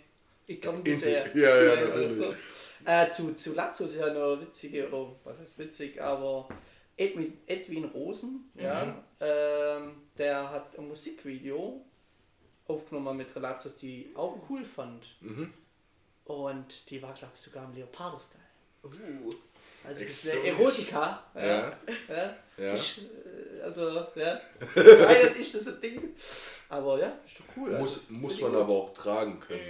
[0.47, 1.25] Ich kann In- sehr.
[1.36, 2.36] ja, ja, natürlich.
[2.86, 6.47] Äh, zu, zu Lazzo ist ja noch witzige, oder was heißt witzig, aber
[6.99, 11.81] Edwin, Edwin Rosen, ja, ähm, der hat ein Musikvideo
[12.67, 15.15] aufgenommen mit Relatios, die auch cool fand.
[15.21, 15.53] Mhm.
[16.25, 18.43] Und die war, glaube ich, sogar im Leopardo-Style.
[18.83, 19.29] Uh.
[19.89, 20.49] Also das Exotisch.
[20.49, 21.23] Erotika.
[21.36, 21.41] Ja.
[21.41, 21.73] ja.
[22.58, 22.73] Ja.
[22.73, 24.39] Ich, äh, also, ja.
[24.75, 26.10] Anscheinend ist das ein Ding.
[26.69, 27.71] Aber ja, ist doch cool.
[27.71, 28.75] Muss, also, muss man ich aber gut.
[28.75, 29.62] auch tragen können.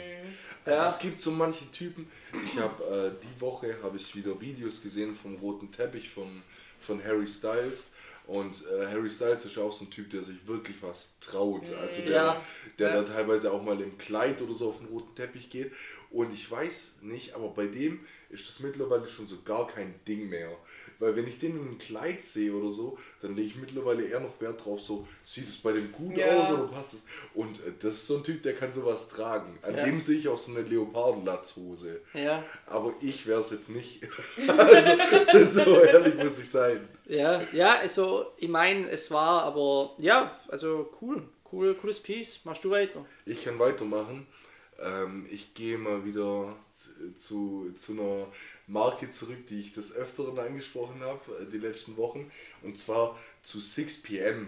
[0.66, 0.74] Ja.
[0.74, 2.12] Also es gibt so manche Typen.
[2.46, 6.44] Ich habe äh, die Woche habe ich wieder Videos gesehen vom roten Teppich von,
[6.80, 7.92] von Harry Styles.
[8.30, 11.64] Und äh, Harry Styles ist ja auch so ein Typ, der sich wirklich was traut.
[11.82, 12.42] Also der, Ja.
[12.78, 13.02] der Ja.
[13.02, 15.72] da teilweise auch mal im Kleid oder so auf den roten Teppich geht.
[16.12, 20.30] Und ich weiß nicht, aber bei dem ist das mittlerweile schon so gar kein Ding
[20.30, 20.56] mehr.
[21.00, 24.20] Weil wenn ich den in einem Kleid sehe oder so, dann lege ich mittlerweile eher
[24.20, 26.42] noch Wert drauf, so sieht es bei dem gut Ja.
[26.42, 27.06] aus oder passt es.
[27.34, 29.58] Und äh, das ist so ein Typ, der kann sowas tragen.
[29.62, 29.86] An Ja.
[29.86, 32.02] dem sehe ich auch so eine Leopardenlatzhose.
[32.14, 34.02] Ja, Aber ich wäre es jetzt nicht.
[34.48, 36.88] also, so ehrlich muss ich sein.
[37.06, 41.24] ja, ja, also ich meine, es war aber, ja, also cool.
[41.52, 42.42] Cool, cooles Piece.
[42.44, 43.04] Machst du weiter?
[43.26, 44.28] Ich kann weitermachen.
[44.82, 46.56] Ähm, ich gehe mal wieder
[47.16, 48.28] zu, zu, einer
[48.68, 52.32] Marke zurück, die ich des Öfteren angesprochen habe, äh, die letzten Wochen.
[52.62, 54.48] Und zwar zu 6pm.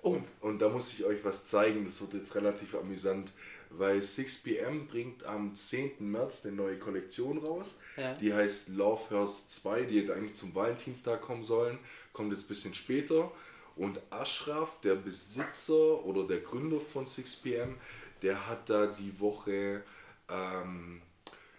[0.00, 3.32] Und, und da muss ich euch was zeigen, das wird jetzt relativ amüsant,
[3.70, 6.10] weil 6pm bringt am 10.
[6.10, 7.78] März eine neue Kollektion raus.
[7.96, 8.14] Ja.
[8.14, 11.78] Die heißt Love Hurst 2, die hätte eigentlich zum Valentinstag kommen sollen,
[12.12, 13.32] kommt jetzt ein bisschen später.
[13.76, 17.74] Und Ashraf, der Besitzer oder der Gründer von 6pm,
[18.22, 19.82] der hat da die Woche
[20.28, 21.02] ähm,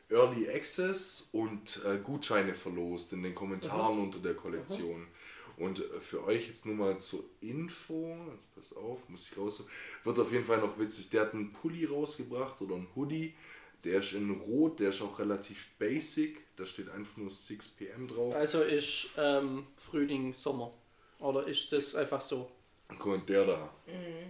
[0.09, 5.07] Early Access und äh, Gutscheine verlost in den Kommentaren unter der Kollektion.
[5.57, 9.63] Und äh, für euch jetzt nur mal zur Info, jetzt pass auf, muss ich raus,
[10.03, 11.09] wird auf jeden Fall noch witzig.
[11.11, 13.35] Der hat einen Pulli rausgebracht oder einen Hoodie,
[13.83, 18.35] der ist in Rot, der ist auch relativ basic, da steht einfach nur 6pm drauf.
[18.35, 20.73] Also ist ähm, Frühling, Sommer.
[21.19, 22.49] Oder ist das einfach so?
[22.97, 23.69] Und der da.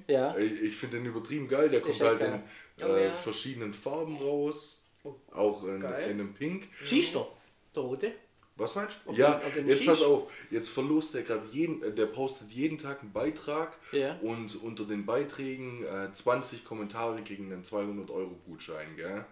[0.07, 0.35] Ja.
[0.37, 2.43] Ich, ich finde den übertrieben geil, der kommt halt geil.
[2.77, 3.11] in Oh äh, ja.
[3.11, 4.81] verschiedenen Farben raus.
[5.03, 6.67] Oh, Auch in, in einem Pink.
[6.83, 7.27] Schießt er?
[7.75, 8.11] Der Rote?
[8.55, 9.11] Was meinst du?
[9.11, 10.29] Ob Ja, den jetzt pass auf.
[10.51, 14.17] Jetzt verlost der gerade jeden, äh, der postet jeden Tag einen Beitrag Ja.
[14.21, 19.25] und unter den Beiträgen äh, 20 Kommentare gegen einen 200 Euro Gutschein, gell?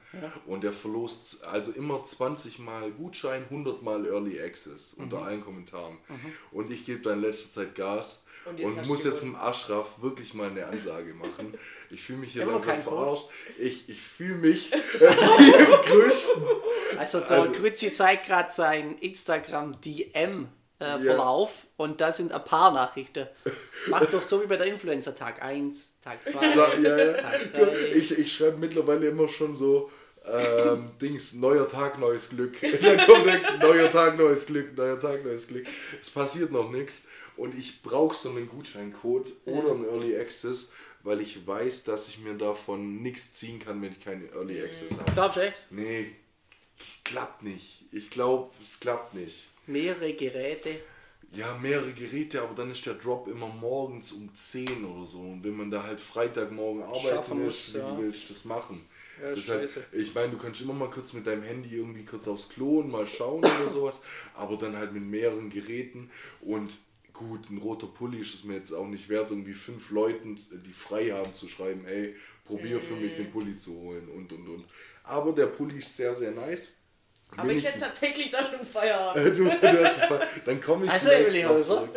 [0.45, 5.23] Und der verlost also immer 20 mal Gutschein, 100 mal Early Access unter Mhm.
[5.23, 5.97] allen Kommentaren.
[6.51, 8.23] Und ich gebe da in letzter Zeit Gas.
[8.49, 11.53] Und Und, muss jetzt im Ashraf wirklich mal eine Ansage machen.
[11.89, 12.97] Ich fühle mich hier Immer noch langsam Code?
[12.97, 13.25] verarscht.
[13.57, 14.79] Ich, ich fühle mich im
[15.85, 16.43] Größten.
[16.97, 20.47] Also der Also- Grützi zeigt gerade sein Instagram DM
[20.79, 23.27] äh, Verlauf und da sind ein paar Nachrichten.
[23.87, 26.31] Mach doch so wie bei der Influencer Tag 1, Tag 2.
[26.53, 27.13] So, ja, ja.
[27.13, 27.91] Tag Du, drei.
[27.95, 29.91] Ich, ich schreibe mittlerweile immer schon so,
[30.25, 32.57] ähm, Dings, neuer Tag, neues Glück.
[32.61, 35.65] Dann kommt nächstes, neuer Tag, neues Glück, neuer Tag, neues Glück.
[36.01, 37.03] Es passiert noch nichts
[37.37, 40.73] und ich brauche so einen Gutscheincode oder einen Early Access,
[41.03, 44.97] weil ich weiß, dass ich mir davon nichts ziehen kann, wenn ich keinen Early Access
[44.99, 45.11] habe.
[45.13, 45.65] Glaubst du echt?
[45.69, 46.15] Nee,
[47.03, 47.85] klappt nicht.
[47.91, 49.49] Ich glaube, es klappt nicht.
[49.67, 50.81] Mehrere Geräte.
[51.31, 55.19] Ja, mehrere Geräte, aber dann ist der Drop immer morgens um 10 oder so.
[55.19, 57.97] Und wenn man da halt Freitagmorgen arbeiten Schaffen muss, wie ja.
[57.97, 58.81] willst du das machen?
[59.21, 59.85] Ja, scheiße.
[59.93, 62.91] ich meine, du kannst immer mal kurz mit deinem Handy irgendwie kurz aufs Klo und
[62.91, 64.01] mal schauen oder sowas,
[64.35, 66.77] aber dann halt mit mehreren Geräten und
[67.17, 70.71] gut, ein roter Pulli ist es mir jetzt auch nicht wert, irgendwie fünf Leuten, die
[70.71, 74.65] frei haben, zu schreiben, ey, probier für mich den Pulli zu holen und und und.
[75.03, 76.73] Aber der Pulli ist sehr, sehr nice.
[77.35, 79.37] Aber Will ich hätte tatsächlich da schon Feierabend.
[79.37, 80.27] du, du hast schon Fall.
[80.45, 81.41] Dann komme ich Also, Emily.
[81.41, 81.87] Äh,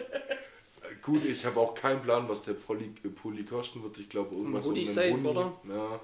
[1.03, 3.99] Gut, ich habe auch keinen Plan, was der Pulli, äh, Pulli kosten wird.
[3.99, 5.29] Ich glaube, irgendwas um den safe, Huni.
[5.29, 5.61] oder?
[5.69, 6.01] Ja.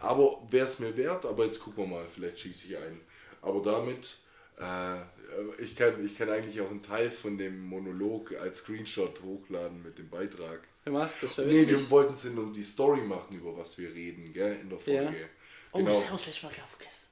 [0.00, 3.00] Aber wäre es mir wert, aber jetzt gucken wir mal, vielleicht schieße ich ein.
[3.40, 4.18] Aber damit,
[4.58, 9.82] äh, ich, kann, ich kann eigentlich auch einen Teil von dem Monolog als Screenshot hochladen
[9.82, 10.66] mit dem Beitrag.
[10.84, 14.32] Gemacht, das wäre Nee, wir wollten es um die Story machen, über was wir reden,
[14.32, 15.20] gell, in der Folge.
[15.20, 15.26] Ja.
[15.72, 15.90] Oh, Genau.
[15.90, 17.06] das haben wir das letzte Mal glaub, vergessen.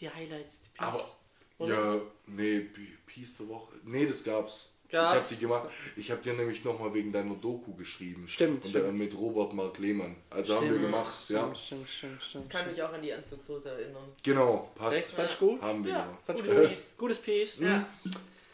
[0.00, 0.86] Die Highlights, die Piece.
[0.86, 1.18] Aber,
[1.58, 1.94] Oder?
[1.94, 2.60] ja, nee,
[3.06, 3.74] Peace der Woche.
[3.84, 4.71] Nee, das gab's.
[4.92, 5.14] Ich Gab's?
[5.14, 5.68] habe die gemacht.
[5.96, 8.28] Ich habe dir nämlich nochmal wegen deiner Doku geschrieben.
[8.28, 8.88] Stimmt, Und stimmt.
[8.88, 10.16] Äh, mit Robert Mark Lehmann.
[10.28, 11.54] Also haben wir Stimmt, gemacht, stimmt, ja.
[11.54, 12.50] Stimmt, stimmt, stimmt.
[12.50, 14.04] Kann mich auch an die Anzugshose erinnern.
[14.22, 14.98] Genau, passt.
[14.98, 15.08] Echt?
[15.08, 15.62] Fandst du gut?
[15.62, 16.18] Haben wir Ja.
[16.26, 16.68] Gutes gut?
[16.68, 16.94] Piece.
[16.98, 17.58] Gutes Piece.
[17.60, 17.86] Ja.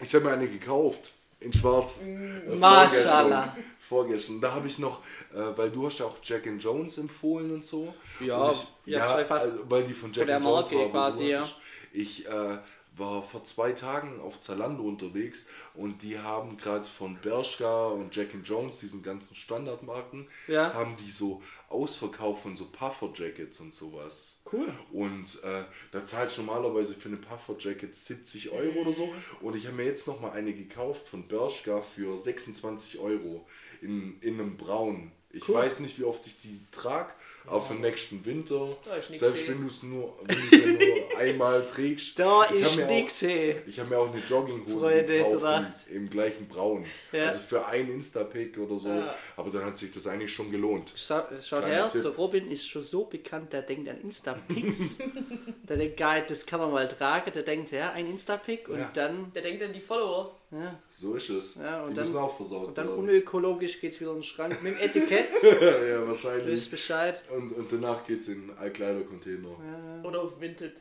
[0.01, 1.11] Ich habe mir eine gekauft.
[1.41, 2.03] In schwarz.
[2.03, 3.57] Äh, Maschallah.
[3.81, 4.41] Vorgestern.
[4.41, 5.03] Da habe ich noch,
[5.35, 7.93] äh, weil du hast ja auch Jack and Jones empfohlen und so.
[8.21, 10.91] Ja, und ich, ja, ja, also, weil die von Jack der and Jones Marke war,
[10.93, 11.49] quasi, ja.
[11.93, 12.59] Ich äh,
[12.99, 18.35] war vor zwei Tagen auf Zalando unterwegs und die haben gerade von Bershka und Jack
[18.35, 20.73] and Jones, diesen ganzen Standardmarken, Ja.
[20.75, 24.41] haben die so Ausverkauf von so Puffer-Jackets und sowas.
[24.53, 24.69] Cool.
[24.93, 29.13] Und äh, da zahlst du normalerweise für eine Puffer-Jacket 70 Euro oder so.
[29.41, 33.47] Und ich habe mir jetzt noch mal eine gekauft von Bershka für 26 Euro
[33.83, 35.13] in, in einem Braun.
[35.31, 35.57] Ich Cool.
[35.57, 37.13] weiß nicht, wie oft ich die trage,
[37.51, 39.49] aber für den nächsten Winter, Da ist nix selbst eh.
[39.49, 42.19] wenn du es nur, wenn nur einmal trägst.
[42.19, 43.57] Da ich ist mir auch- nix, hey.
[43.67, 45.45] Ich habe mir auch eine Jogginghose gekauft
[45.91, 46.85] im, im gleichen Braun.
[47.13, 47.27] Ja.
[47.29, 48.89] Also für ein Insta-Pick oder so.
[48.91, 49.15] Ja.
[49.37, 50.93] Aber dann hat sich das eigentlich schon gelohnt.
[50.95, 52.03] Schau, schaut Kleiner her, Tipp.
[52.03, 54.99] der Robin ist schon so bekannt, der denkt an Insta-Pics.
[55.69, 57.33] der denkt, geil, das kann man mal tragen.
[57.33, 58.91] Der denkt, ja, ein Insta-Pic und Ja.
[58.95, 60.35] dann, Der denkt an die Follower.
[60.51, 61.57] ja, So ist es.
[61.57, 62.99] Ja, und die dann- müssen auch versorgt und dann werden.
[63.01, 65.29] unökologisch geht's wieder in den Schrank mit dem Etikett.
[65.43, 66.47] ja, Du wahrscheinlich.
[66.47, 67.23] wisst Bescheid.
[67.35, 70.03] Und, und danach geht es in Altkleidercontainer.
[70.05, 70.81] Oder auf Vinted.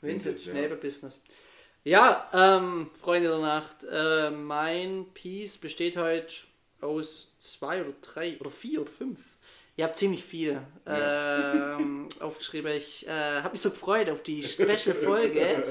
[0.00, 0.54] Vintage, Vintage, ja.
[0.62, 1.20] Neighbor-Business.
[1.84, 6.32] Ja, ähm, Freunde der Nacht, äh, mein Piece besteht heute
[6.80, 9.20] aus zwei oder drei oder vier oder fünf.
[9.76, 12.70] Ihr habt ziemlich viele ähm, aufgeschrieben.
[12.72, 13.10] Ich äh,
[13.40, 15.64] habe mich so gefreut auf die Special-Folge.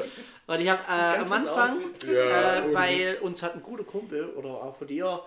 [0.48, 1.82] Und ich habe äh, am Anfang.
[2.12, 5.22] Ja, äh, und- weil uns hat ein guter Kumpel oder auch von dir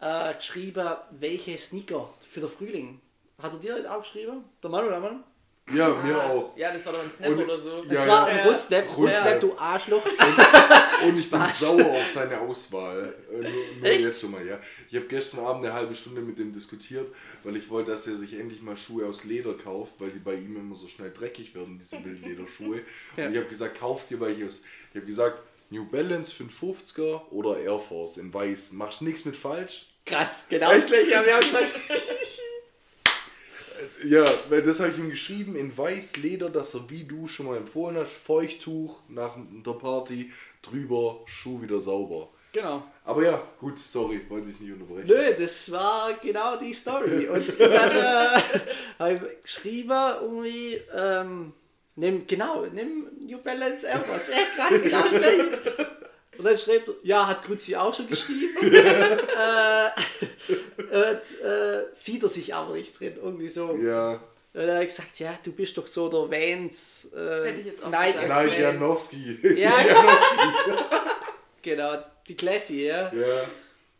[0.00, 3.00] äh, geschrieben, welche Sneaker für den Frühling.
[3.40, 4.44] Hat er dir das auch geschrieben?
[4.62, 5.24] Der Mann oder Mann?
[5.72, 6.56] Ja, mir Ah, auch.
[6.56, 7.68] Ja, das war doch ein Snap Und- oder so.
[7.68, 8.36] Ja, Das war ja.
[8.42, 8.98] ein Rundsnap, Rundsnap.
[8.98, 10.06] Rundsnap, du Arschloch.
[11.04, 13.14] Und ich bin sauer auf seine Auswahl.
[13.30, 14.58] Äh, Nur, nur jetzt schon mal, ja.
[14.88, 18.16] Ich habe gestern Abend eine halbe Stunde mit dem diskutiert, weil ich wollte, dass er
[18.16, 21.54] sich endlich mal Schuhe aus Leder kauft, weil die bei ihm immer so schnell dreckig
[21.54, 22.80] werden, diese Wildlederschuhe.
[23.18, 23.26] Ja.
[23.26, 24.62] Und ich habe gesagt, kauf dir welche aus.
[24.90, 28.72] Ich habe gesagt, New Balance 550er oder Air Force in weiß.
[28.72, 29.86] Machst nichts mit falsch.
[30.06, 31.74] Krass, genau das gleiche haben wir auch gesagt.
[34.04, 37.46] Ja, weil das habe ich ihm geschrieben in weiß Leder, dass er wie du schon
[37.46, 40.32] mal empfohlen hast, Feuchttuch nach der Party,
[40.62, 42.28] drüber, Schuh wieder sauber.
[42.52, 42.82] Genau.
[43.04, 45.06] Aber ja, gut, sorry, wollte ich nicht unterbrechen.
[45.08, 47.28] Nö, das war genau die Story.
[47.28, 48.40] Und dann äh,
[48.98, 51.52] habe ich geschrieben, irgendwie, ähm,
[51.96, 54.28] nimm, genau, nimm New Balance Air Force.
[54.28, 55.97] Ja, krass, genau das gleiche.
[56.38, 58.56] Und dann schreibt er, ja, hat Grützi auch schon geschrieben.
[58.62, 59.90] äh,
[60.78, 63.76] und, äh, sieht er sich aber nicht drin, irgendwie so.
[63.76, 64.20] Ja, Und
[64.52, 67.08] dann habe ich gesagt, ja, du bist doch so der Vans.
[67.12, 68.14] Äh, Hätte ich jetzt auch nein.
[68.56, 69.38] Janowski.
[69.56, 70.82] Ja, genau.
[71.60, 73.12] genau, die Classy, ja.
[73.12, 73.44] ja,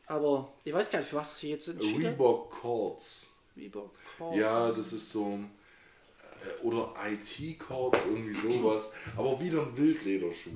[0.07, 2.13] Aber ich weiß gar nicht, für was sie jetzt entschieden hat.
[2.13, 3.31] Reebok Chords.
[3.57, 4.39] Reebok Chords.
[4.39, 5.41] Ja, das ist so
[6.45, 8.93] äh, oder IT Chords, irgendwie sowas.
[9.17, 10.51] Aber wieder ein Wildlederschuh.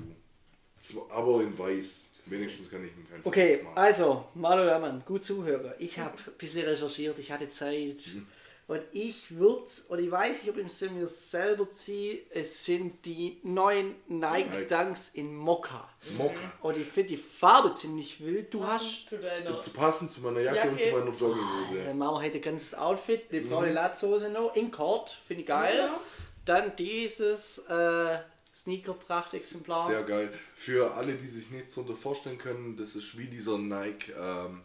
[1.09, 2.09] Aber in weiß.
[2.25, 5.73] Wenigstens kann ich ihn keinen Okay, also, Manuel Hermann, gut zuhören.
[5.79, 8.01] Ich habe ein bisschen recherchiert, ich hatte Zeit.
[8.13, 8.27] Mhm.
[8.65, 13.05] Und ich würde, und ich weiß nicht, ob ich es mir selber ziehe, es sind
[13.05, 14.65] die neuen Nike.
[14.67, 15.89] Dunks in Mokka.
[16.17, 16.39] Mokka.
[16.61, 18.53] Und ich finde die Farbe ziemlich wild.
[18.53, 19.59] Du hast, zu deiner.
[19.59, 20.99] Zu passen zu meiner Jacke, und zu Jacke.
[20.99, 21.83] meiner Jogginghose.
[21.85, 25.47] dann machen wir heute ein ganzes Outfit, die braune Latzhose noch, in Kord, finde ich
[25.47, 25.75] geil.
[25.77, 25.99] Ja.
[26.45, 28.19] Dann dieses äh,
[28.53, 29.87] Sneaker-Prachtexemplar.
[29.87, 30.31] Sehr geil.
[30.55, 34.61] Für alle, die sich nichts darunter vorstellen können, das ist wie dieser Nike ähm,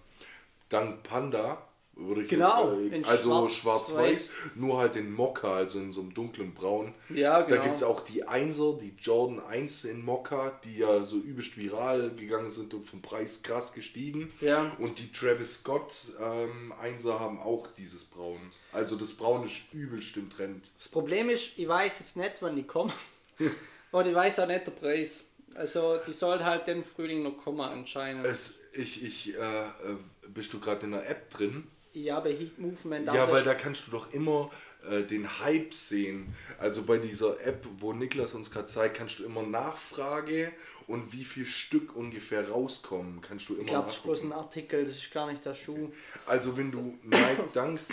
[0.68, 1.64] Dunk Panda.
[2.00, 3.56] Würde ich Genau, äh, also schwarz-weiß.
[3.56, 6.94] schwarz-weiß, nur halt in Mokka, also in so einem dunklen Braun.
[7.08, 7.62] Ja, Da genau.
[7.64, 12.14] gibt es auch die Einser, die Jordan 1 in Mokka, die ja so übelst viral
[12.14, 14.32] gegangen sind und vom Preis krass gestiegen.
[14.40, 14.70] Ja.
[14.78, 18.38] Und die Travis Scott ähm, Einser haben auch dieses Braun.
[18.70, 20.70] Also das Braun ist übelst im Trend.
[20.78, 22.92] Das Problem ist, ich weiß jetzt nicht, wann die kommen.
[23.90, 25.24] Und ich weiß auch nicht den Preis.
[25.54, 28.26] Also die soll halt den Frühling noch kommen anscheinend.
[28.26, 29.96] Es, ich, ich, äh, äh,
[30.28, 31.66] bist du gerade in der App drin?
[32.04, 33.06] ja, bei Heat Movement.
[33.06, 34.50] Ja, weil da kannst du doch immer
[34.90, 36.34] äh, den Hype sehen.
[36.58, 40.52] Also bei dieser App, wo Niklas uns gerade zeigt, kannst du immer Nachfrage
[40.86, 44.32] und wie viel Stück ungefähr rauskommen, kannst du immer ich glaube, das ist bloß ein.
[44.32, 45.90] Artikel, das ist gar nicht der Schuh.
[46.26, 47.88] Also wenn du Nike Dunks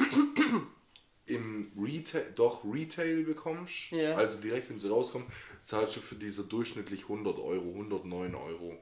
[1.28, 4.16] im Retail, doch Retail bekommst, Ja.
[4.16, 5.28] also direkt wenn sie rauskommen,
[5.64, 8.78] zahlst du für diese durchschnittlich 100 Euro, 109 Euro.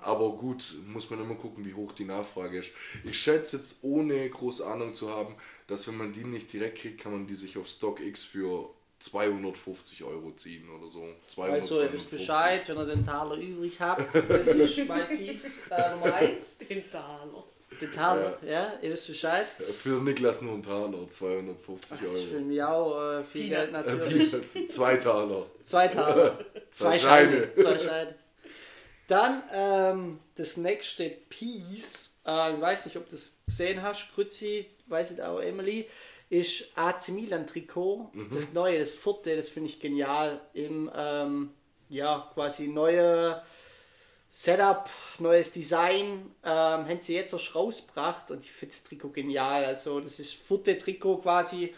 [0.00, 2.70] Aber gut, muss man immer gucken, wie hoch die Nachfrage ist.
[3.04, 5.34] Ich schätze jetzt, ohne große Ahnung zu haben,
[5.66, 10.02] dass wenn man die nicht direkt kriegt, kann man die sich auf StockX für 250
[10.04, 11.06] Euro ziehen oder so.
[11.26, 12.10] 200, Also ihr wisst 250.
[12.10, 14.14] Bescheid, wenn ihr den Taler übrig habt.
[14.14, 16.58] Das ist mein Piece äh, Nummer 1.
[16.70, 17.44] Den Taler.
[17.80, 18.72] Den Taler, ja.
[18.80, 19.46] ihr wisst Bescheid.
[19.48, 22.44] Für Niklas nur ein Taler, 250 Das ist für Euro.
[22.44, 23.88] mich auch äh, viel Geld Peanuts.
[23.88, 24.68] natürlich.
[24.70, 25.46] Zwei Taler.
[25.62, 26.38] Zwei Taler.
[26.70, 27.36] Zwei Zwei Scheine.
[27.36, 27.54] Scheine.
[27.54, 28.14] Zwei Scheine.
[29.08, 34.66] Dann ähm, das nächste Piece, äh, ich weiß nicht, ob du das gesehen hast, Grützi,
[34.86, 35.88] weiß ich auch, Emily,
[36.28, 38.10] ist AC Milan Trikot.
[38.32, 40.40] Das neue, das vierte, das finde ich genial.
[40.54, 41.50] Im, ähm,
[41.88, 43.40] ja, quasi neue
[44.38, 46.50] Setup, neues Design, ähm,
[46.86, 49.64] haben sie jetzt erst rausgebracht und ich finde das Trikot genial.
[49.64, 51.72] Also, das ist vierte Trikot quasi,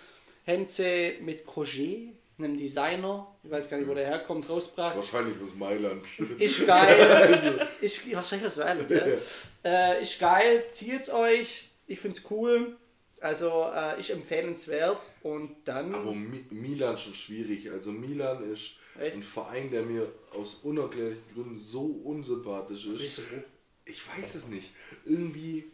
[0.45, 4.97] haben sie mit Crochet, einem Designer, ich weiß gar nicht, wo der herkommt, rausgebracht.
[4.97, 6.03] Wahrscheinlich aus Mailand.
[6.41, 7.69] Ist geil.
[7.81, 9.07] ist wahrscheinlich was Weiland, ja.
[9.65, 10.65] äh, Ist geil.
[10.73, 11.69] Zieht's euch.
[11.87, 12.77] Ich find's cool.
[13.21, 15.95] Also äh, ist empfehlenswert und dann.
[15.95, 17.71] Aber Mi Milan schon schwierig.
[17.71, 19.17] Also Milan ist Echt?
[19.17, 23.01] ein Verein, der mir aus unerklärlichen Gründen so unsympathisch ist.
[23.01, 23.23] Wieso?
[23.85, 24.71] Ich weiß es nicht.
[25.07, 25.65] Irgendwie,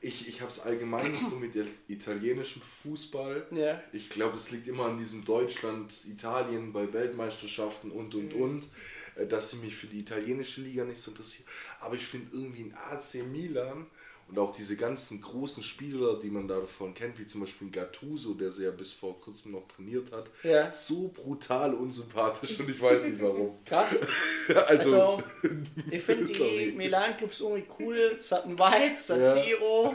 [0.00, 1.54] ich, ich habe es allgemein so mit
[1.88, 3.46] italienischem Fußball.
[3.52, 3.82] Ja.
[3.92, 8.68] Ich glaube, es liegt immer an diesem Deutschland, Italien bei Weltmeisterschaften und und und,
[9.16, 11.48] äh, dass ich mich für die italienische Liga nicht so interessiere.
[11.80, 13.86] Aber ich finde irgendwie ein AC Milan
[14.32, 18.50] und auch diese ganzen großen Spieler, die man davon kennt, wie zum Beispiel Gattuso, der
[18.50, 20.72] sie ja bis vor kurzem noch trainiert hat, Ja.
[20.72, 23.58] so brutal unsympathisch und ich weiß nicht warum.
[23.66, 23.94] Krass.
[24.66, 25.22] Also, Also,
[25.90, 26.72] ich finde die.
[26.72, 27.96] Milan-Clubs irgendwie cool.
[28.18, 29.94] Es hat einen Vibe, San Siro.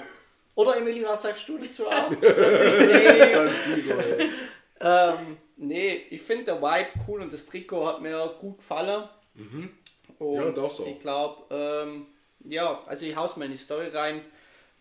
[0.56, 2.12] Oder Emily, was sagst du dazu auch?
[2.12, 4.30] San Siro, ey.
[4.82, 9.04] ähm, nee, ich finde der Vibe cool und das Trikot hat mir gut gefallen.
[10.20, 10.88] Und Ja, darf's auch.
[10.88, 12.06] ich glaube, ähm,
[12.46, 14.22] ja, also ich haus mal in die Story rein.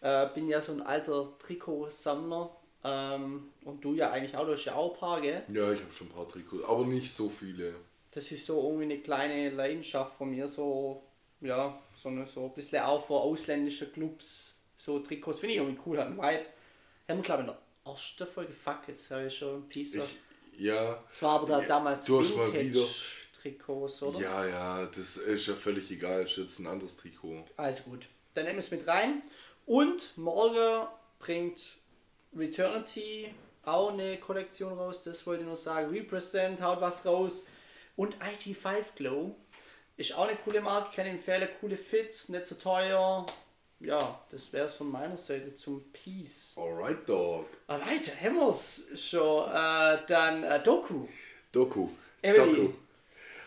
[0.00, 2.54] Äh, bin ja so ein alter Trikotsammler.
[2.84, 5.42] Ähm, und du ja eigentlich auch, du hast ja auch ein paar, gell?
[5.52, 7.74] Ja, ich habe schon ein paar Trikots, aber nicht so viele.
[8.12, 11.02] Das ist so irgendwie eine kleine Leidenschaft von mir, so,
[11.40, 15.40] ja, so, eine, so ein bisschen auch vor ausländischen Clubs, so Trikots.
[15.40, 16.46] Finde ich irgendwie cool, hat einen Vibe.
[17.08, 19.94] Haben wir, glaube ich, in der ersten Folge, fuck, jetzt habe ich schon ein Piece.
[19.94, 20.16] Ich,
[20.60, 22.80] ja, Es war aber da damals du hast mal wieder-
[23.46, 24.20] Trikots, oder?
[24.20, 27.44] ja, ja, das ist ja völlig egal, ist jetzt ein anderes Trikot.
[27.56, 29.22] Also gut, dann nehmen wir es mit rein.
[29.66, 30.86] Und morgen
[31.18, 31.76] bringt
[32.36, 35.90] Returnity auch eine Kollektion raus, das wollte ich nur sagen.
[35.90, 37.44] Represent haut was raus.
[37.96, 39.34] Und IT5 Glow
[39.96, 41.48] ist auch eine coole Marke, kann empfehlen.
[41.60, 43.26] Coole Fits, nicht so teuer.
[43.80, 46.52] Ja, das wäre es von meiner Seite zum Peace.
[46.56, 47.46] Alright, Dog.
[47.66, 49.50] Wir es schon.
[49.50, 51.06] Äh, dann äh, Doku.
[51.52, 51.88] Doku.
[52.22, 52.66] Emily.
[52.66, 52.72] Doku.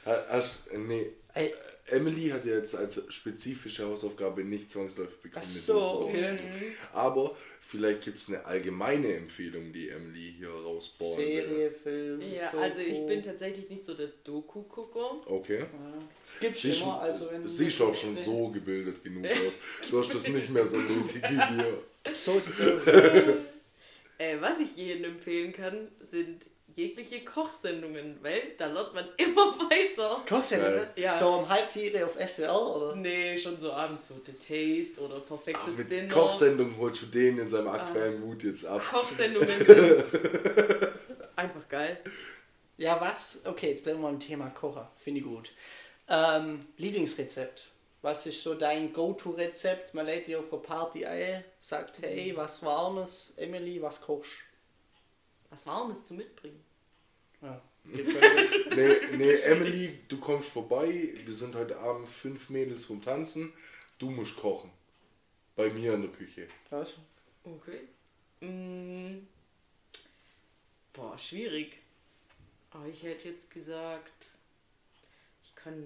[0.10, 1.54] Ha- Hast, äh, nee, Ey,
[1.92, 5.46] Emily hat ja jetzt als spezifische Hausaufgabe nicht zwangsläufig bekommen.
[5.48, 6.38] Ach so, okay.
[6.92, 11.72] Aber vielleicht gibt es eine allgemeine Empfehlung, die Emily hier rausbauen Serie, will.
[11.72, 12.22] Film.
[12.22, 12.64] Ja, Doku.
[12.64, 15.22] also ich bin tatsächlich nicht so der Doku-Gucker.
[15.28, 15.62] Okay.
[16.24, 19.54] Es gibt Sie, immer, also wenn siehst auch schon so gebildet genug aus.
[19.90, 21.84] Du hast das nicht mehr so nötig wie wir.
[22.12, 22.88] So sieht's aus.
[24.18, 30.24] Äh, was ich jedem empfehlen kann, sind jegliche Kochsendungen, weil da lernt man immer weiter.
[30.28, 30.94] Kochsendung, Geil.
[30.96, 31.18] Ja.
[31.18, 32.96] So um halb vier auf SWR, oder?
[32.96, 36.14] Nee, schon so abends so The Taste oder Ach, Perfektes mit Dinner.
[36.14, 38.82] Kochsendung holst du den in seinem aktuellen Mut jetzt ab.
[38.84, 40.04] Kochsendungen sind
[41.36, 42.00] einfach geil.
[42.78, 43.42] Ja, was?
[43.46, 44.90] Okay, jetzt bleiben wir beim Thema Kocher.
[44.96, 45.52] Finde ich gut.
[46.08, 47.70] Ähm, Lieblingsrezept.
[48.02, 49.94] Was ist so dein Go-To-Rezept?
[49.94, 54.32] Man lädt dich auf eine Party ein, sagt, hey, was Warmes, Emily, was kochst
[55.50, 56.64] Was Warmes zu mitbringen.
[57.42, 57.62] Ja.
[57.84, 58.04] Nee,
[59.16, 61.14] nee, Emily, du kommst vorbei.
[61.24, 63.54] Wir sind heute Abend fünf Mädels vom Tanzen.
[63.98, 64.72] Du musst kochen.
[65.56, 66.48] Bei mir in der Küche.
[66.70, 66.96] Was?
[67.44, 67.88] Okay.
[68.42, 69.28] Mm.
[70.94, 71.78] Boah, schwierig.
[72.72, 74.28] Aber ich hätte jetzt gesagt,
[75.44, 75.84] ich kann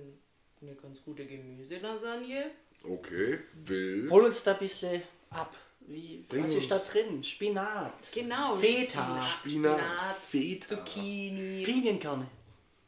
[0.61, 2.51] eine ganz gute Gemüselasagne.
[2.83, 4.11] Okay, wild.
[4.11, 5.55] Hol uns da ein bisschen ab.
[5.87, 7.23] Wie, Bring was ist da uns- drin?
[7.23, 8.55] Spinat, Genau.
[8.55, 10.67] Feta, Spinat, Feta.
[10.67, 12.27] Zucchini, Pinienкerne.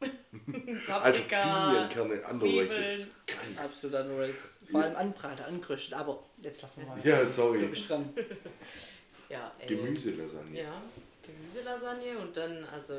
[0.00, 0.86] Also
[1.22, 2.38] Paprika, Pinienkerne, underrated.
[2.38, 3.58] Zwiebeln.
[3.58, 4.34] Absolut underrated.
[4.70, 5.94] Vor allem anbraten, angeröstet.
[5.94, 6.98] Aber jetzt lassen wir mal.
[7.04, 7.66] Ja, Du sorry.
[7.66, 8.12] bist dran.
[9.28, 10.62] Ja, äh, Gemüselasagne.
[10.62, 10.80] Ja,
[11.20, 12.92] Gemüselasagne und dann also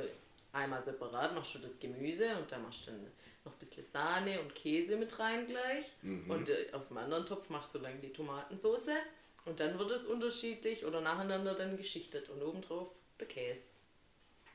[0.51, 2.99] einmal separat machst du das Gemüse und dann machst du dann
[3.45, 5.85] noch ein bisschen Sahne und Käse mit rein gleich.
[6.03, 8.89] Und äh, auf dem anderen Topf machst du dann die Tomatensauce
[9.47, 13.61] und dann wird es unterschiedlich oder nacheinander dann geschichtet und obendrauf der Käse.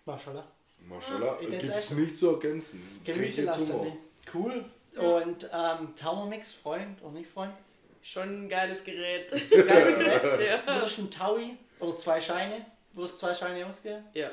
[0.05, 0.46] Maschallah.
[0.81, 2.02] Maschallah, jetzt gibt's essen.
[2.02, 2.81] nicht zu ergänzen.
[2.81, 3.05] Hunger.
[3.05, 3.96] Gemüselasagne.
[4.33, 4.64] Cool.
[4.96, 7.55] Und ähm, Thermomix, Freund oder nicht Freund?
[8.02, 9.31] Schon ein geiles Gerät.
[9.50, 10.40] Geiles Gerät.
[10.66, 10.66] ja.
[10.66, 12.66] Würdest du ein Taui oder zwei Scheine?
[12.92, 14.05] Würdest du zwei Scheine ausgeben?
[14.14, 14.31] ja.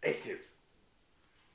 [0.00, 0.52] Echt jetzt?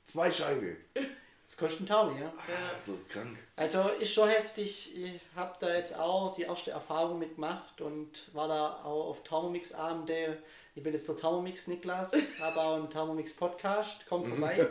[0.06, 0.76] Zwei Scheine.
[1.48, 2.30] Das kostet ein Taui, ja.
[2.76, 3.38] Also krank.
[3.56, 4.94] Also ist schon heftig.
[4.94, 10.42] Ich habe da jetzt auch die erste Erfahrung mitgemacht und war da auch auf Thermomix-Abende.
[10.74, 14.04] Ich bin jetzt der Thermomix-Niklas, habe auch einen Thermomix-Podcast.
[14.06, 14.68] Kommt vorbei.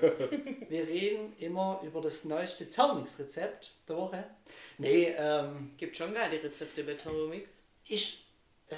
[0.69, 4.23] Wir reden immer über das neueste Thermomix-Rezept der Woche.
[4.77, 7.49] Nee, ähm, Gibt schon geile Rezepte bei Thermomix.
[7.85, 8.27] ich.
[8.69, 8.75] Äh,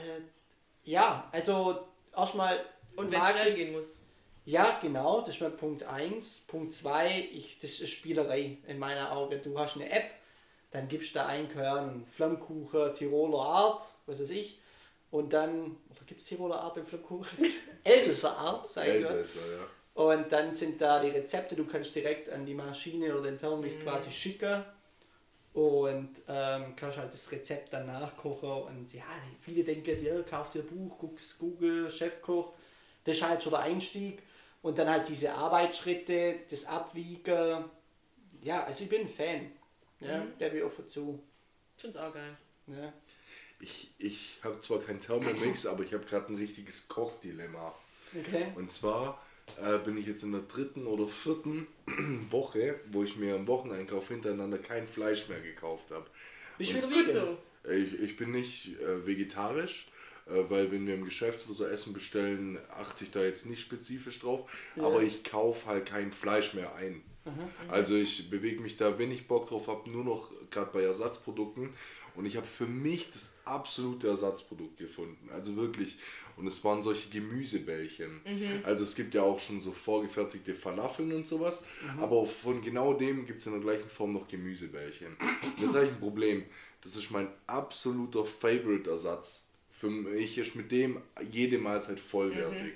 [0.85, 1.85] ja, also
[2.15, 2.63] erstmal.
[2.95, 3.97] Und wenn es schnell gehen muss.
[4.45, 6.45] Ja, genau, das ist mein Punkt 1.
[6.47, 9.41] Punkt 2, ich, das ist Spielerei in meiner Augen.
[9.43, 10.09] Du hast eine App,
[10.71, 14.59] dann gibst du da ein, keine Ahnung, Flammkuchen Tiroler Art, was weiß ich.
[15.11, 17.45] Und dann, oder gibt es Tiroler Art beim Flammkuchen?
[17.83, 19.17] Elsässer Art, sag ich mal.
[19.17, 19.67] Elsässer, ja.
[20.01, 23.81] Und dann sind da die Rezepte, du kannst direkt an die Maschine oder den Thermomix
[23.81, 24.63] quasi schicken.
[25.53, 28.49] Und ähm, kannst halt das Rezept dann nachkochen.
[28.49, 29.03] Und ja,
[29.41, 32.53] viele denken, ja, kauf dir ein Buch, guckst Google, Chefkoch.
[33.03, 34.23] Das ist halt schon der Einstieg.
[34.61, 37.65] Und dann halt diese Arbeitsschritte, das Abwiegen.
[38.41, 39.51] Ja, also ich bin ein Fan.
[39.99, 40.37] Ja, Mhm.
[40.39, 41.21] der bin offen zu.
[41.75, 42.37] Ich find's auch geil.
[42.67, 42.93] Ja.
[43.61, 47.73] Ich, ich habe zwar kein Thermomix, aber ich habe gerade ein richtiges Kochdilemma.
[48.17, 48.47] Okay.
[48.55, 49.21] Und zwar
[49.61, 51.67] äh, bin ich jetzt in der dritten oder vierten
[52.29, 56.05] Woche, wo ich mir im Wocheneinkauf hintereinander kein Fleisch mehr gekauft habe.
[56.57, 57.37] Und wieder Gut so.
[57.69, 59.87] Ich, ich bin nicht äh, vegetarisch,
[60.49, 64.49] weil wenn wir im Geschäft so Essen bestellen, achte ich da jetzt nicht spezifisch drauf.
[64.77, 67.01] Aber ich kaufe halt kein Fleisch mehr ein.
[67.67, 71.69] Also ich bewege mich da, wenn ich Bock drauf habe, nur noch gerade bei Ersatzprodukten.
[72.15, 75.29] Und ich habe für mich das absolute Ersatzprodukt gefunden.
[75.31, 75.97] Also wirklich.
[76.37, 78.21] Und es waren solche Gemüsebällchen.
[78.63, 81.63] Also es gibt ja auch schon so vorgefertigte Falafeln und sowas.
[81.99, 85.17] Aber von genau dem gibt es in der gleichen Form noch Gemüsebällchen.
[85.17, 86.43] Und jetzt habe ich ein Problem.
[86.81, 89.48] Das ist mein absoluter Favorite-Ersatz.
[89.79, 91.01] Für mich ist mit dem
[91.31, 92.73] jede Mahlzeit vollwertig.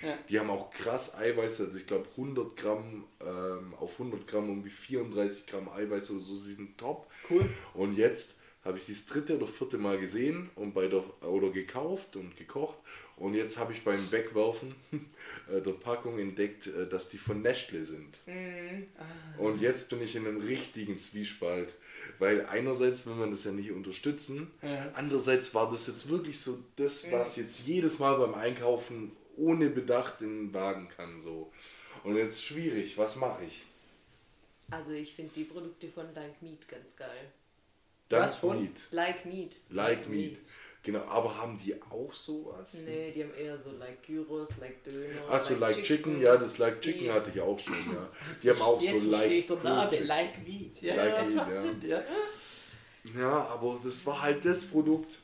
[0.00, 0.16] Ja.
[0.26, 4.70] Die haben auch krass Eiweiß, also ich glaube 100 Gramm ähm, auf 100 Gramm irgendwie
[4.70, 7.10] 34 Gramm Eiweiß oder so, sie sind top.
[7.28, 7.46] Cool.
[7.74, 8.36] Und jetzt
[8.66, 12.78] habe ich das dritte oder vierte Mal gesehen und bei der, oder gekauft und gekocht
[13.16, 14.74] und jetzt habe ich beim Wegwerfen
[15.50, 18.18] äh, der Packung entdeckt, äh, dass die von Nestle sind.
[19.38, 21.74] Und jetzt bin ich in einem richtigen Zwiespalt,
[22.18, 24.90] weil einerseits will man das ja nicht unterstützen, Ja.
[24.94, 30.20] andererseits war das jetzt wirklich so das, was jetzt jedes Mal beim Einkaufen ohne Bedacht
[30.22, 31.20] in den Wagen kann.
[31.22, 31.52] So.
[32.04, 33.64] Und jetzt schwierig, was mache ich?
[34.70, 37.30] Also ich finde die Produkte von Like Meat ganz geil.
[38.10, 38.60] Was von?
[38.62, 38.86] Meat.
[38.90, 39.56] Like Meat.
[39.70, 40.38] Like Meat.
[40.82, 42.74] Genau, aber haben die auch sowas?
[42.84, 45.28] Nee, die haben eher so Like Gyros, Like Döner.
[45.28, 46.20] Achso, like, Chicken.
[46.20, 48.08] ja, das Like Chicken Die- hatte ich auch schon, ja.
[48.42, 49.30] Die haben auch Jetzt so Like.
[49.32, 49.58] ich den
[49.90, 50.06] Chicken.
[50.06, 50.82] Like Meat.
[50.82, 51.60] Ja, Like ja, das Meat, macht ja.
[51.60, 52.02] Sinn, ja.
[53.18, 55.18] Ja, aber das war halt das Produkt.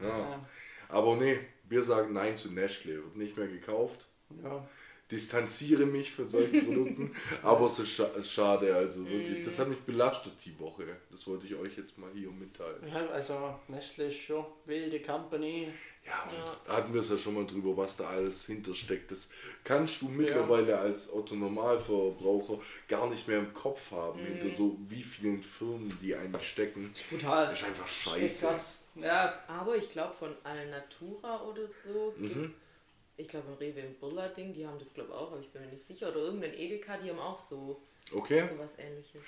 [0.00, 0.18] Ja.
[0.18, 0.46] Ja.
[0.88, 3.02] Aber nee, wir sagen Nein zu Nestle.
[3.02, 4.06] Wird nicht mehr gekauft.
[4.44, 4.64] ja.
[5.12, 7.14] Distanziere mich von solchen Produkten.
[7.42, 9.44] aber es ist scha schade, also wirklich.
[9.44, 10.84] Das hat mich belastet die Woche.
[11.10, 12.82] Das wollte ich euch jetzt mal hier mitteilen.
[12.88, 15.68] Ja, also Nestle ist schon wilde Company.
[16.04, 16.28] Ja,
[16.66, 19.12] und hatten wir es ja schon mal drüber, was da alles hintersteckt.
[19.12, 19.28] Das
[19.62, 22.58] kannst du mittlerweile als Otto Normalverbraucher
[22.88, 26.90] gar nicht mehr im Kopf haben, hinter so wie vielen Firmen die eigentlich stecken.
[26.92, 27.46] Das ist brutal.
[27.50, 28.46] Das ist einfach scheiße.
[28.46, 28.78] krass.
[28.96, 32.28] Ja, Aber ich glaube von Alnatura oder so Mhm.
[32.42, 32.81] gibt's,
[33.22, 35.68] ich glaube im Rewe im Burla-Ding, die haben das glaube auch, aber ich bin mir
[35.68, 36.08] nicht sicher.
[36.10, 37.80] Oder irgendein Edeka, die haben auch so
[38.12, 39.22] Okay, sowas ähnliches.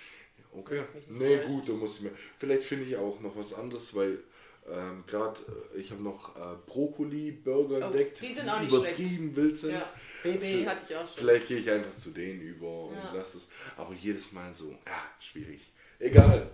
[0.53, 0.83] okay.
[1.09, 1.51] Nee, täuschen.
[1.53, 2.13] gut, da muss ich mir.
[2.39, 4.19] Vielleicht finde ich auch noch was anderes, weil
[4.67, 5.41] ähm, gerade
[5.75, 9.73] äh, ich habe noch äh, Brokkoli-Burger Oh, entdeckt, die sind auch nicht übertrieben wild sind.
[9.73, 9.93] Ja,
[10.23, 10.65] Baby.
[10.65, 11.17] hatte ich auch schon.
[11.19, 13.13] Vielleicht gehe ich einfach zu denen über und Ja.
[13.15, 13.51] lasse das.
[13.77, 15.71] Aber jedes Mal so, ja, schwierig.
[15.99, 16.51] Egal.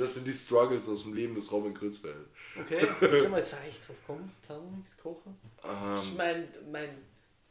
[0.00, 2.26] Das sind die Struggles aus dem Leben des Robin Kurzfeld.
[2.58, 4.32] Okay, sind wir jetzt eigentlich drauf gekommen?
[4.46, 5.36] Thermomix kochen?
[5.62, 6.88] Das ist mein, mein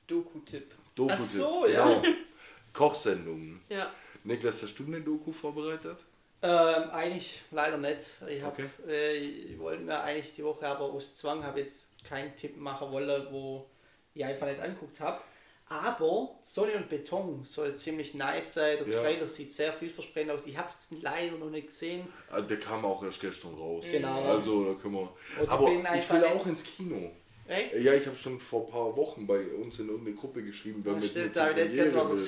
[0.08, 0.74] Doku-Tipp.
[0.96, 2.02] Doku Ach so, ja.
[2.74, 3.62] Kochsendungen.
[3.70, 3.92] Ja.
[4.24, 5.98] Niklas, hast du eine Doku vorbereitet?
[6.42, 8.16] Ähm, eigentlich leider nicht.
[8.28, 8.70] Ich, hab, Okay.
[8.88, 12.92] äh, ich wollte mir eigentlich die Woche, aber aus Zwang habe jetzt keinen Tipp machen
[12.92, 13.70] wollen, wo
[14.14, 15.22] ich einfach nicht angeguckt habe.
[15.70, 18.78] Aber Sonne und Beton soll ziemlich nice sein.
[18.80, 19.02] Der Ja.
[19.02, 20.48] Trailer sieht sehr vielversprechend aus.
[20.48, 22.08] Ich habe es leider noch nicht gesehen.
[22.32, 23.86] Ah, Der kam auch erst gestern raus.
[23.92, 24.24] Genau.
[24.24, 25.14] Also, da können wir.
[25.40, 27.12] Und Aber ich will auch ins Kino.
[27.48, 27.74] Echt?
[27.76, 30.94] Ja, ich habe schon vor ein paar Wochen bei uns in irgendeine Gruppe geschrieben, wer
[30.94, 32.28] Ah, mit mir zur Premiere will.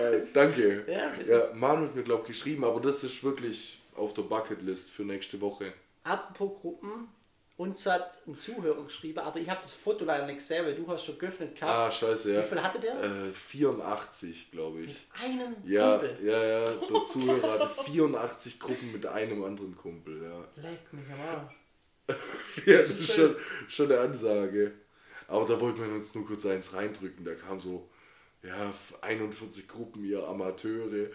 [0.00, 0.84] äh, danke.
[0.92, 1.30] Ja, bitte.
[1.30, 5.02] Ja, Manu hat mir, glaube ich, geschrieben, aber das ist wirklich auf der Bucketlist für
[5.02, 5.72] nächste Woche.
[6.04, 7.08] Apropos Gruppen,
[7.60, 10.86] uns hat ein Zuhörer geschrieben, aber ich habe das Foto leider nicht gesehen, weil du
[10.88, 11.76] hast schon geöffnet gehabt.
[11.76, 12.42] Ah, scheiße, ja.
[12.42, 13.02] Wie viel hatte der?
[13.04, 14.96] Äh, 84, glaube ich.
[15.22, 16.16] Einen Ja, Kumpel.
[16.26, 20.62] ja, ja, der Zuhörer hat 84 Gruppen mit einem anderen Kumpel, ja.
[20.62, 21.54] Leck mich am Arsch.
[22.66, 23.36] Ja, das ist schon,
[23.68, 24.72] schon eine Ansage.
[25.28, 27.24] Aber da wollten wir uns nur kurz eins reindrücken.
[27.24, 27.88] Da kam so,
[28.42, 31.10] ja, 41 Gruppen, ihr Amateure.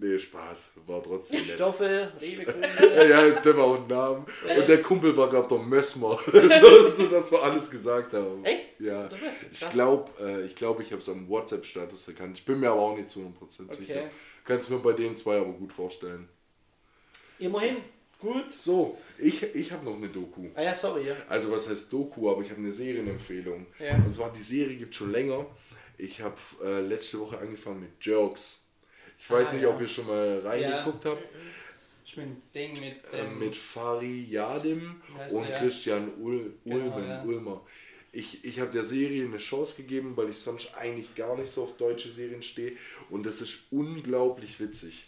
[0.00, 1.54] Nee, Spaß, war trotzdem nett.
[1.54, 3.08] Stoffel, liebe Ja, Grüße.
[3.08, 4.26] ja, jetzt nehmen wir auch einen Namen.
[4.58, 6.18] Und der Kumpel war, glaube ich, der Mössmer.
[6.60, 8.44] so, so, dass wir alles gesagt haben.
[8.44, 8.80] Echt?
[8.80, 9.08] Ja.
[9.50, 12.38] Ich glaube, äh, ich, glaub, ich habe es am WhatsApp-Status erkannt.
[12.38, 13.94] Ich bin mir aber auch nicht zu 100% sicher.
[13.94, 14.08] Okay.
[14.44, 16.28] Kannst mir bei den zwei aber gut vorstellen.
[17.38, 17.76] Immerhin,
[18.18, 18.50] gut.
[18.50, 20.46] So, ich, ich habe noch eine Doku.
[20.54, 21.16] Ah ja, sorry, ja.
[21.28, 23.66] Also was heißt Doku, aber ich habe eine Serienempfehlung.
[23.78, 23.96] Ja.
[23.96, 25.46] Und zwar die Serie gibt schon länger.
[25.98, 28.61] Ich habe äh, letzte Woche angefangen mit Jerks.
[29.22, 29.68] Ich weiß Ah, nicht, ja.
[29.70, 31.22] ob ihr schon mal reingeguckt habt.
[32.04, 33.38] Ich bin ein Ding mit Äh, dem.
[33.38, 35.00] mit Fari Yadim
[35.30, 35.58] und er, ja.
[35.60, 37.22] Christian Ul Genau, Ulmen, ja.
[37.22, 37.64] Ulmer.
[38.10, 41.62] Ich, ich habe der Serie eine Chance gegeben, weil ich sonst eigentlich gar nicht so
[41.64, 42.76] auf deutsche Serien stehe.
[43.08, 45.06] Und das ist unglaublich witzig.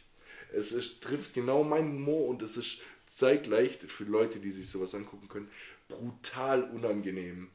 [0.52, 4.94] Es ist, trifft genau meinen Humor und es ist zeitgleich für Leute, die sich sowas
[4.94, 5.50] angucken können,
[5.88, 7.50] brutal unangenehm.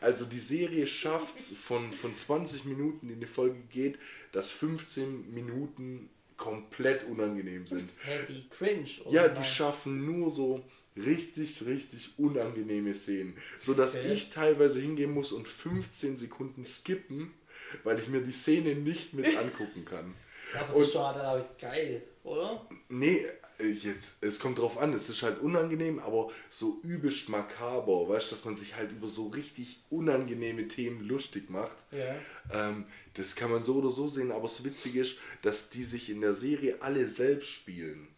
[0.00, 3.98] Also die Serie schafft es von, von 20 Minuten, die eine Folge geht,
[4.32, 7.90] dass 15 Minuten komplett unangenehm sind.
[8.04, 8.88] Heavy Cringe.
[9.04, 10.64] oder Ja, die schaffen nur so
[10.96, 13.36] richtig, richtig unangenehme Szenen.
[13.58, 14.12] So dass Okay.
[14.14, 17.30] ich teilweise hingehen muss und 15 Sekunden skippen,
[17.84, 20.14] weil ich mir die Szene nicht mit angucken kann.
[20.54, 22.66] Ja, aber Und- das ist doch auch geil, oder?
[22.88, 23.24] Nee,
[23.66, 28.34] jetzt, es kommt drauf an, es ist halt unangenehm, aber so übelst makaber, weißt du,
[28.34, 31.76] dass man sich halt über so richtig unangenehme Themen lustig macht.
[31.92, 32.68] Ja.
[32.68, 32.84] Ähm,
[33.14, 36.20] das kann man so oder so sehen, aber das Witzige ist, dass die sich in
[36.20, 38.08] der Serie alle selbst spielen.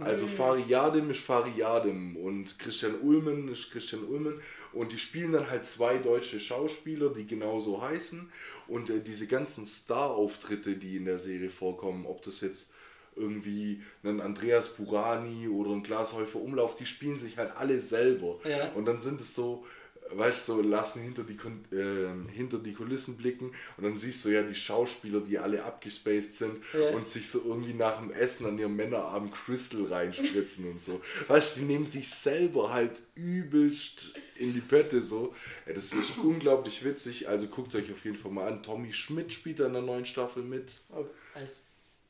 [0.00, 4.40] Also Fariadim ist Fariadim und Christian Ulmen ist Christian Ulmen
[4.72, 8.28] und die spielen dann halt zwei deutsche Schauspieler, die genauso heißen
[8.66, 12.70] und äh, diese ganzen Star-Auftritte, die in der Serie vorkommen, ob das jetzt
[13.18, 18.38] irgendwie ein Andreas Burani oder ein Glashäufer Umlauf, die spielen sich halt alle selber.
[18.48, 18.72] Ja.
[18.72, 19.66] Und dann sind es so,
[20.10, 21.36] weißt du, so lassen hinter die,
[21.76, 26.34] ähm, hinter die Kulissen blicken und dann siehst du ja die Schauspieler, die alle abgespaced
[26.34, 26.90] sind Ja.
[26.96, 31.00] und sich so irgendwie nach dem Essen an ihrem Männerabend Crystal reinspritzen und so.
[31.28, 35.34] Weißt du, die nehmen sich selber halt übelst in die Pette so.
[35.66, 38.62] Das ist unglaublich witzig, also guckt euch auf jeden Fall mal an.
[38.62, 40.80] Tommy Schmidt spielt da in der neuen Staffel mit.
[40.90, 41.08] Okay.
[41.34, 41.67] Als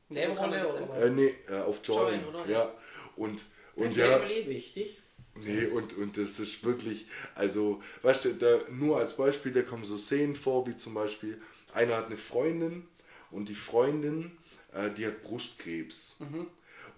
[0.09, 1.05] Nebenrolle oder?
[1.05, 2.19] Äh, nee, äh, auf Join.
[2.21, 2.49] Join, oder?
[2.49, 2.73] Ja.
[3.15, 3.45] Und,
[3.75, 4.19] und Und ja.
[4.19, 5.01] Family, wichtig.
[5.35, 9.85] Nee, und, und das ist wirklich, also, weißt du, da, nur als Beispiel, da kommen
[9.85, 11.41] so Szenen vor, wie zum Beispiel,
[11.73, 12.87] einer hat eine Freundin
[13.31, 14.31] und die Freundin,
[14.73, 16.17] äh, die hat Brustkrebs.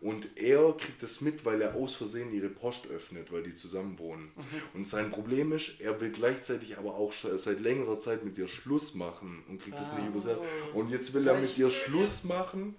[0.02, 3.99] Und er kriegt das mit, weil er aus Versehen ihre Post öffnet, weil die zusammen
[3.99, 4.32] wohnen.
[4.74, 8.47] Und sein Problem ist, er will gleichzeitig aber auch schon seit längerer Zeit mit ihr
[8.47, 10.41] Schluss machen und kriegt das nicht übersetzt.
[10.74, 12.76] Und jetzt will er mit ihr Schluss machen,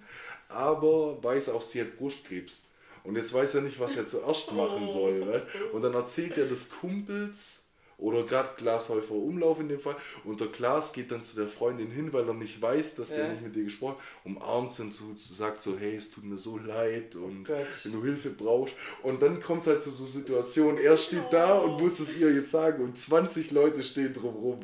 [0.49, 2.65] aber weiß auch, sie hat Brustkrebs.
[3.05, 5.19] Und jetzt weiß er nicht, was er zuerst machen soll.
[5.19, 5.45] Ne?
[5.71, 7.62] Und dann erzählt er des Kumpels
[8.03, 9.95] oder gerade Glashäufer Umlauf in dem Fall.
[10.25, 13.25] Und der Glas geht dann zu der Freundin hin, weil er nicht weiß, dass der
[13.25, 13.31] Ja.
[13.31, 14.25] nicht mit dir gesprochen hat.
[14.25, 17.57] Umarmt sie und zu, sagt so, hey, es tut mir so leid und Gott.
[17.83, 18.75] wenn du Hilfe brauchst.
[19.03, 22.31] Und dann kommt es halt zu so Situationen, er steht da und muss es ihr
[22.33, 24.59] jetzt sagen und 20 Leute stehen drumherum.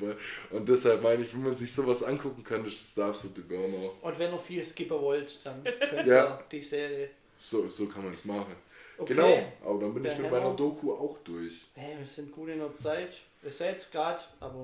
[0.51, 3.91] Und deshalb meine ich, wenn man sich sowas angucken kann, ist das der absolute Burner.
[4.01, 6.25] Und wenn ihr viel skippen wollt, dann könnt Ja.
[6.25, 7.09] ihr die Serie.
[7.37, 8.53] So, so kann man es machen.
[8.97, 9.13] Okay.
[9.13, 10.41] Genau, aber dann bin Der ich mit Hammer.
[10.41, 11.67] meiner Doku auch durch.
[11.73, 13.15] Hey, wir sind gut in der Zeit.
[13.41, 14.63] Wir sind jetzt gerade, aber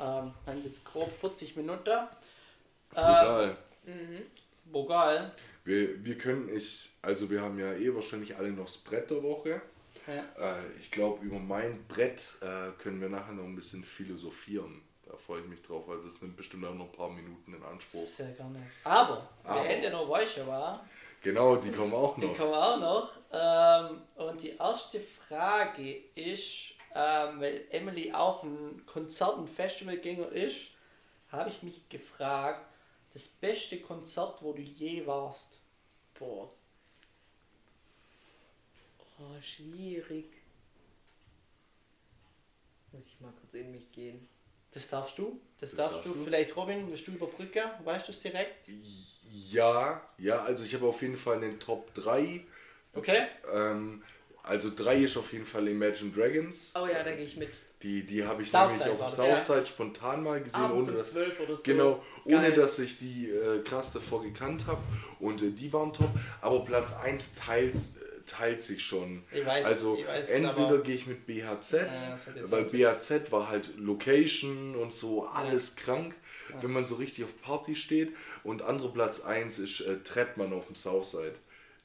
[0.00, 1.90] ähm, haben jetzt grob 40 Minuten.
[1.90, 2.06] Ähm,
[2.96, 3.56] Egal.
[4.64, 5.32] Bogal.
[5.64, 9.22] Wir, wir können, ich, also wir haben ja eh wahrscheinlich alle noch das Brett der
[9.22, 9.60] Woche.
[10.06, 10.54] Ja.
[10.56, 14.82] Äh, ich glaube, über mein Brett äh, können wir nachher noch ein bisschen philosophieren.
[15.06, 15.88] Da freue ich mich drauf.
[15.88, 18.00] Also es nimmt bestimmt auch noch ein paar Minuten in Anspruch.
[18.00, 18.58] Sehr gerne.
[18.84, 19.62] Aber, Aber.
[19.62, 20.86] wir hätten noch Weiche, war.
[21.22, 22.36] Genau, die kommen auch Die noch.
[22.36, 23.10] kommen auch noch.
[23.32, 30.70] Ähm, und die erste Frage ist, ähm, weil Emily auch ein Konzert- und Festivalgänger ist,
[31.28, 32.66] habe ich mich gefragt,
[33.12, 35.60] das beste Konzert, wo du je warst.
[36.18, 36.50] Boah.
[39.20, 40.26] Oh, schwierig.
[42.90, 44.28] Muss ich mal kurz in mich gehen.
[44.72, 45.40] Das darfst du.
[45.58, 46.14] Das, Das darfst, darfst du.
[46.14, 46.24] du.
[46.24, 47.62] Vielleicht Robin, willst du überbrücken?
[47.84, 48.68] Weißt du es direkt?
[49.50, 52.44] Ja, ja, also ich habe auf jeden Fall einen Top 3.
[52.92, 53.22] Okay.
[53.54, 54.02] Ähm,
[54.48, 56.72] also 3 ist auf jeden Fall Imagine Dragons.
[56.74, 57.50] Oh ja, da gehe ich mit.
[57.82, 59.38] Die, die habe ich Southside nämlich auf dem das, ja.
[59.38, 61.62] Southside spontan mal gesehen, Abends ohne dass, 12 oder so.
[61.62, 62.54] genau, ohne Geil.
[62.54, 64.82] dass ich die äh, krass davor gekannt habe.
[65.20, 66.10] Und äh, die waren top.
[66.40, 67.78] Aber Platz 1 teilt, äh,
[68.26, 69.22] teilt sich schon.
[69.30, 71.72] Ich weiß, also ich weiß, entweder gehe ich mit BHZ,
[72.34, 76.16] jetzt weil BHZ war halt Location und so alles krank,
[76.60, 78.12] wenn man so richtig auf Party steht.
[78.42, 81.34] Und andere Platz 1 ist äh, Trettmann auf dem Southside.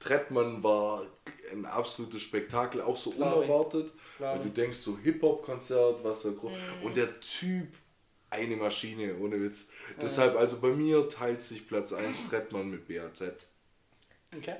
[0.03, 1.05] Trettmann war
[1.51, 3.17] ein absolutes Spektakel, auch so ich.
[3.17, 3.93] unerwartet.
[4.19, 6.51] Weil du denkst so Hip-Hop-Konzert, was so groß.
[6.51, 6.85] Mhm.
[6.85, 7.67] Und der Typ,
[8.29, 9.67] eine Maschine, ohne Witz.
[10.01, 13.45] Deshalb, also bei mir teilt sich Platz 1 Trettmann mit BHZ.
[14.35, 14.55] Okay.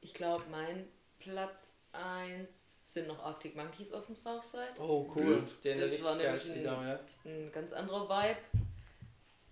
[0.00, 0.88] Ich glaube, mein
[1.20, 2.48] Platz 1
[2.82, 4.74] sind noch Arctic Monkeys auf dem Southside.
[4.78, 5.42] Oh, cool.
[5.62, 6.98] Das war nämlich ein-.
[7.24, 8.40] Ein ganz anderer Vibe.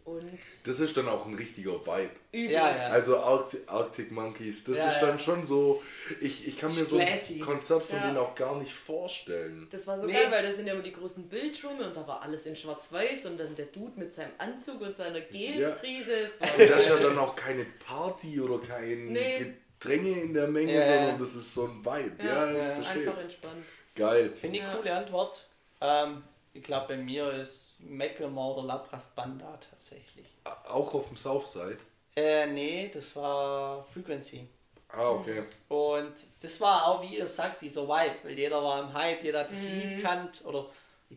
[0.05, 0.31] Und
[0.65, 2.11] Das ist dann auch ein richtiger Vibe.
[2.33, 2.51] übel.
[2.51, 2.87] Ja, ja.
[2.89, 5.07] Also Arctic, Arctic Monkeys, das Ja, ist ja.
[5.07, 5.83] dann schon so,
[6.21, 7.35] ich, ich kann mir so Classy.
[7.35, 8.07] ein Konzert von Ja.
[8.07, 9.69] denen auch gar nicht vorstellen.
[9.71, 10.15] Das war so Nee.
[10.15, 13.27] geil, weil da sind ja immer die großen Bildschirme und da war alles in schwarz-weiß
[13.27, 16.31] und dann der Dude mit seinem Anzug und seiner Gelfriese.
[16.41, 19.55] Und da ist ja dann auch keine Party oder kein Nee.
[19.79, 22.13] Gedränge in der Menge, sondern das ist so ein Vibe.
[22.25, 22.65] Ja, Ja, ich ja.
[22.83, 23.03] verstehe.
[23.09, 23.65] einfach entspannt.
[23.95, 24.33] Geil.
[24.35, 24.75] Finde ich Ja.
[24.75, 25.47] coole Antwort.
[25.83, 26.23] Ähm,
[26.53, 30.27] ich glaube, bei mir ist Macklemore oder Labras Banda tatsächlich.
[30.45, 31.79] Auch auf dem Southside.
[32.17, 34.49] Äh, nee, das war Frequency.
[34.89, 35.45] Ah, okay.
[35.69, 39.41] Und das war auch, wie ihr sagt, dieser Vibe, weil jeder war im Hype, jeder
[39.41, 40.67] hat das Lied kannt, oder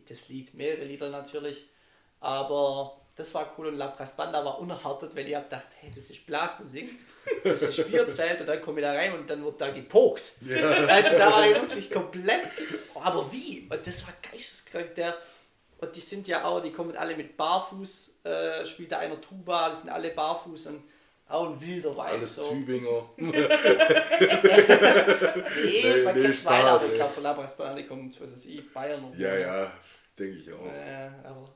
[0.08, 1.66] das Lied, mehrere Lieder natürlich,
[2.20, 6.10] aber das war cool und La Banda war unerwartet, weil ich hab gedacht, hey, das
[6.10, 6.90] ist Blasmusik,
[7.44, 10.32] das ist Spielzeit und dann komme ich da rein und dann wird da gepokt.
[10.88, 12.48] Also da war ich wirklich komplett,
[12.94, 13.68] aber wie?
[13.70, 15.16] Und das war geisteskrank, der,
[15.78, 19.68] und die sind ja auch, die kommen alle mit Barfuß, äh, spielt da einer Tuba,
[19.68, 20.82] das sind alle Barfuß und
[21.28, 22.02] auch ein wilder Vibe.
[22.02, 22.48] Alles so.
[22.50, 23.08] Tübinger.
[23.16, 23.30] Nee,
[25.64, 26.88] Nee, man nee, kennt Spaß, weiter, ey.
[26.88, 29.72] ich glaube, Labras Banane kommt, was weiß ich, Bayern oder Ja, ja,
[30.18, 30.66] denke ich auch.
[30.66, 31.10] Äh,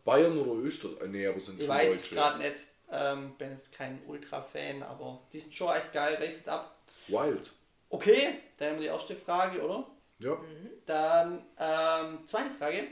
[0.05, 1.09] Bayern oder Österreich?
[1.09, 2.69] Nee, aber sind ich schon weiß es gerade nicht.
[2.91, 6.77] Ähm, bin jetzt kein Ultra-Fan, aber die sind schon echt geil, racet ab.
[7.07, 7.53] Wild.
[7.91, 9.87] Okay, dann haben wir die erste Frage, oder?
[10.19, 10.39] Ja.
[10.87, 12.87] Dann ähm, zweite Frage.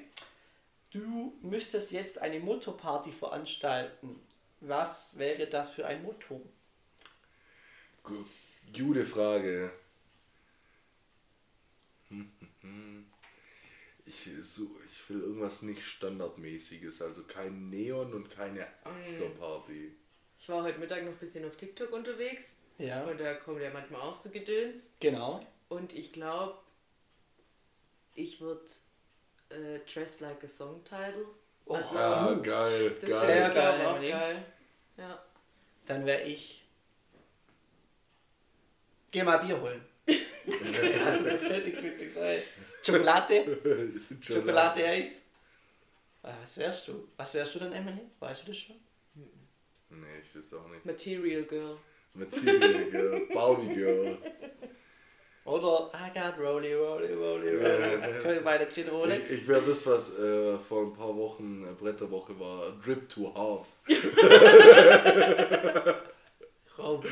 [0.91, 4.21] Du müsstest jetzt eine Motto-Party veranstalten.
[4.61, 6.41] Was wäre das für ein Motto?
[8.05, 8.25] Gu-
[8.77, 9.71] Gute Frage.
[12.09, 12.96] Hm, hm, hm.
[14.07, 19.93] Ich, so, ich will irgendwas nicht Standardmäßiges, also kein Neon und keine 80er-Party.
[20.39, 22.53] Ich war heute Mittag noch ein bisschen auf TikTok unterwegs.
[22.79, 24.85] Ja, Und da kommt ja manchmal auch so Gedöns.
[25.01, 25.45] genau.
[25.69, 26.57] Und ich glaube,
[28.15, 28.65] ich würde
[29.49, 31.27] äh, Dress Like a Song Title.
[31.65, 32.45] Oh, Ah, gut.
[32.45, 33.21] geil, Das geil.
[33.27, 34.45] Sehr geil, auch geil.
[34.97, 35.25] Ja.
[35.87, 36.65] Dann wäre ich.
[39.11, 39.85] Geh mal Bier holen.
[40.07, 42.41] Mir fällt nichts Witziges ein.
[42.93, 43.99] Schokolade.
[44.21, 45.23] Schokolade Eis.
[46.23, 47.09] Ah, Was wärst du?
[47.17, 48.01] Was wärst du denn, Emily?
[48.21, 48.77] Weißt du das schon?
[49.91, 50.85] Nee, ich wüsste auch nicht.
[50.85, 51.77] Material Girl.
[52.15, 54.19] Material Girl, Barbie Girl.
[55.45, 58.23] Oder I got Rolly, Rolly, Rolly, Rolly.
[58.23, 59.31] Können beide 10 Ich, Rolex?
[59.31, 62.73] ich wäre das, was äh, vor ein paar Wochen äh, Bretterwoche war.
[62.85, 63.69] Drip too hard.
[66.79, 67.11] Robin.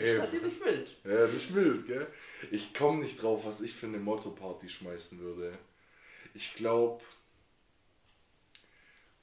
[0.00, 0.96] Ey, Das ist nicht wild.
[1.04, 2.06] Ja, das ist wild, gell?
[2.50, 5.56] Ich komme nicht drauf, was ich für eine Motto-Party schmeißen würde.
[6.34, 7.02] Ich glaube,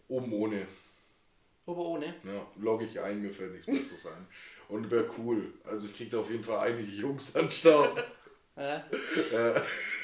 [0.08, 0.68] oben ohne.
[1.66, 2.16] Aber ohne.
[2.24, 4.28] Ja, logge ich ein, mir fällt nichts Besseres ein.
[4.70, 5.54] Und wäre cool.
[5.64, 8.06] Also ich krieg da auf jeden Fall einige Jungs an Start.
[8.58, 8.76] Ja.
[9.32, 9.56] Äh,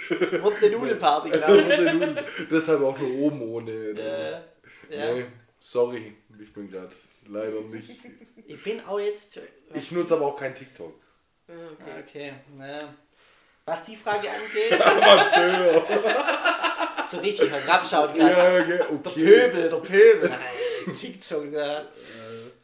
[0.07, 2.47] Wird eine Nudelparty, glaube ich.
[2.49, 3.69] Deshalb auch nur oben ohne.
[3.71, 5.13] Äh, ja.
[5.13, 5.25] Nee,
[5.59, 6.89] sorry, ich bin gerade
[7.27, 7.91] leider nicht.
[8.47, 9.39] Ich bin auch jetzt.
[9.73, 10.93] Ich nutze aber auch kein TikTok.
[11.47, 11.91] Ja, okay.
[11.91, 12.95] Ah, Okay, na.
[13.65, 15.87] Was die Frage angeht, Amateur.
[17.07, 18.59] so richtig herabschaut gerade.
[18.69, 19.09] Ja, Der okay.
[19.13, 20.31] Pöbel, der Pöbel.
[20.93, 21.87] TikTok, da.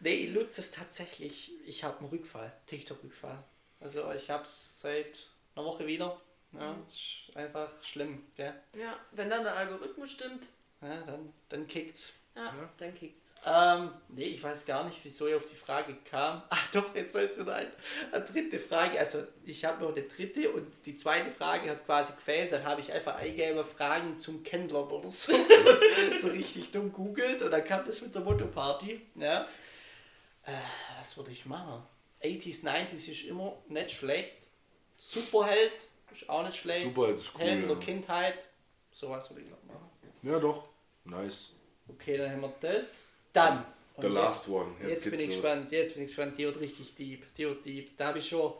[0.02, 1.52] Nee, ich nutze es tatsächlich.
[1.66, 3.44] Ich habe einen Rückfall, TikTok-Rückfall.
[3.80, 6.20] Also ich habe es seit einer Woche wieder.
[6.54, 8.54] Ja, ist einfach schlimm, gell?
[8.78, 10.48] Ja, wenn dann der Algorithmus stimmt,
[10.82, 12.14] Ja, dann, dann kickt's.
[12.36, 13.34] Ja, dann kickt's.
[13.46, 16.42] Ähm, nee, ich weiß gar nicht, wieso ich auf die Frage kam.
[16.50, 17.68] Ach doch, jetzt fällt es wieder ein.
[18.12, 18.98] Eine dritte Frage.
[18.98, 22.54] Also ich habe noch eine dritte und die zweite Frage hat quasi gefehlt.
[22.54, 25.34] Dann habe ich einfach eingegeben Fragen zum Kennenlernen oder so.
[25.64, 26.20] so.
[26.20, 29.02] So richtig dumm googelt und dann kam das mit der Motto-Party.
[29.16, 29.48] Ja.
[30.44, 30.52] Äh,
[30.98, 31.84] was würde ich machen?
[32.24, 34.48] 80s, 90s ist immer nicht schlecht.
[34.96, 36.84] Superheld ist auch nicht schlecht.
[36.84, 37.84] Superheld ist cool, Helden der ja.
[37.84, 38.38] Kindheit.
[38.92, 39.90] Sowas würde ich noch machen.
[40.22, 40.70] Ja, doch.
[41.04, 41.56] Nice.
[41.88, 43.12] Okay, dann haben wir das.
[43.34, 43.66] Dann.
[44.00, 44.72] The Und last one.
[44.82, 45.42] Jetzt, Jetzt, bin ich los.
[45.42, 47.98] gespannt, jetzt bin ich gespannt, die wird richtig deep, die wird deep.
[47.98, 48.54] Da habe ich schon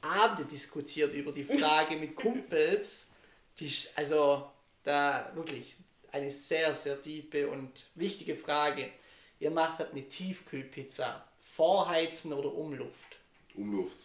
[0.00, 3.10] Abende diskutiert über die Frage mit Kumpels.
[3.58, 4.50] Die, also
[4.82, 5.76] da wirklich
[6.10, 8.90] eine sehr, sehr tiefe und wichtige Frage.
[9.38, 11.24] Ihr macht eine Tiefkühlpizza.
[11.40, 13.18] Vorheizen oder Umluft?
[13.54, 13.98] Umluft.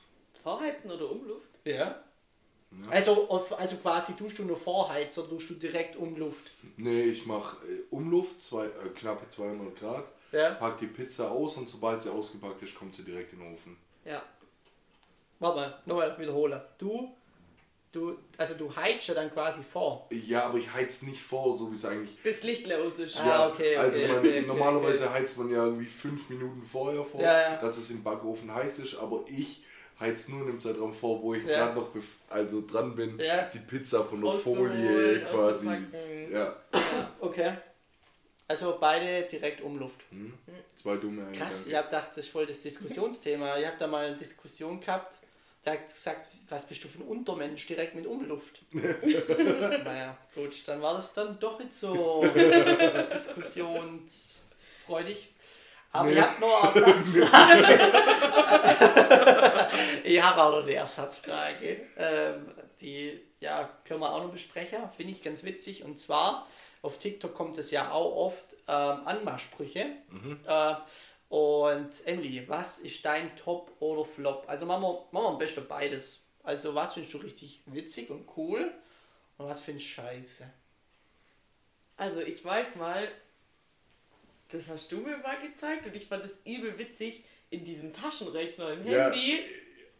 [0.43, 1.47] Vorheizen oder Umluft?
[1.65, 2.03] Ja.
[2.91, 6.51] Also, auf- also quasi tust du nur Vorheizen oder tust du direkt Umluft?
[6.77, 10.11] Nee, ich mache äh, Umluft, zwei, äh, knappe 200 Grad.
[10.31, 10.51] Ja.
[10.55, 13.77] Pack die Pizza aus und sobald sie ausgepackt ist, kommt sie direkt in den Ofen.
[14.05, 14.21] Ja.
[15.39, 16.59] Warte mal, nochmal wiederholen.
[16.77, 17.13] Du,
[17.91, 20.07] du, also du heizt ja dann quasi vor.
[20.11, 22.21] Ja, aber ich heiz nicht vor, so wie es eigentlich.
[22.21, 23.19] Bis Licht aus ist.
[23.19, 25.13] Ah, okay, okay, also man, okay, okay, normalerweise okay.
[25.13, 27.55] heizt man ja irgendwie fünf Minuten vorher vor, Ja, ja.
[27.61, 29.63] dass es im Backofen heiß ist, aber ich
[29.99, 31.65] heiz nur in dem Zeitraum vor, wo ich Ja.
[31.65, 33.43] gerade noch bef- also dran bin, Ja.
[33.53, 35.67] die Pizza von der Folie quasi.
[35.67, 36.31] auszupacken.
[36.31, 36.55] Ja,
[37.19, 37.53] Okay.
[38.49, 39.99] Also beide direkt Umluft.
[40.75, 41.69] zwei dumme Krass, Gedanken.
[41.69, 43.57] ich hab gedacht, das ist voll das Diskussionsthema.
[43.57, 45.17] Ich habe da mal eine Diskussion gehabt,
[45.63, 48.61] da hat gesagt, was bist du für ein Untermensch direkt mit Umluft?
[48.71, 52.23] naja, gut, dann war das dann doch nicht so
[53.11, 55.29] diskussionsfreudig.
[55.99, 56.21] Aber ich Nee.
[56.21, 57.93] habe noch eine Ersatzfrage.
[60.03, 61.81] ich habe auch noch eine Ersatzfrage.
[61.97, 64.79] Ähm, die ja, können wir auch noch besprechen.
[64.95, 65.83] Finde ich ganz witzig.
[65.83, 66.47] Und zwar,
[66.81, 69.85] auf TikTok kommt es ja auch oft ähm, Anmachsprüche.
[70.47, 70.73] Äh,
[71.29, 74.45] Und Emily, was ist dein Top oder Flop?
[74.47, 76.19] Also machen wir, machen wir am besten beides.
[76.43, 78.71] Also was findest du richtig witzig und cool
[79.37, 80.45] und was findest du scheiße?
[81.97, 83.07] Also ich weiß mal,
[84.51, 88.73] das hast du mir mal gezeigt und ich fand das übel witzig in diesem Taschenrechner
[88.73, 89.09] im Ja.
[89.09, 89.39] Handy.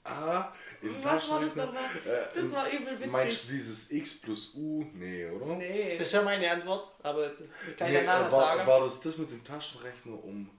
[0.03, 1.83] Ah, in Was war das nochmal?
[2.05, 3.11] Äh, Das war übel witzig.
[3.11, 4.85] Meinst du dieses X plus U?
[4.93, 5.55] Nee, oder?
[5.57, 5.97] Nee.
[5.97, 8.67] Das wäre meine Antwort, aber das, das kann ich Nee, nachher äh, war, sagen.
[8.67, 10.49] war das das mit dem Taschenrechner, um,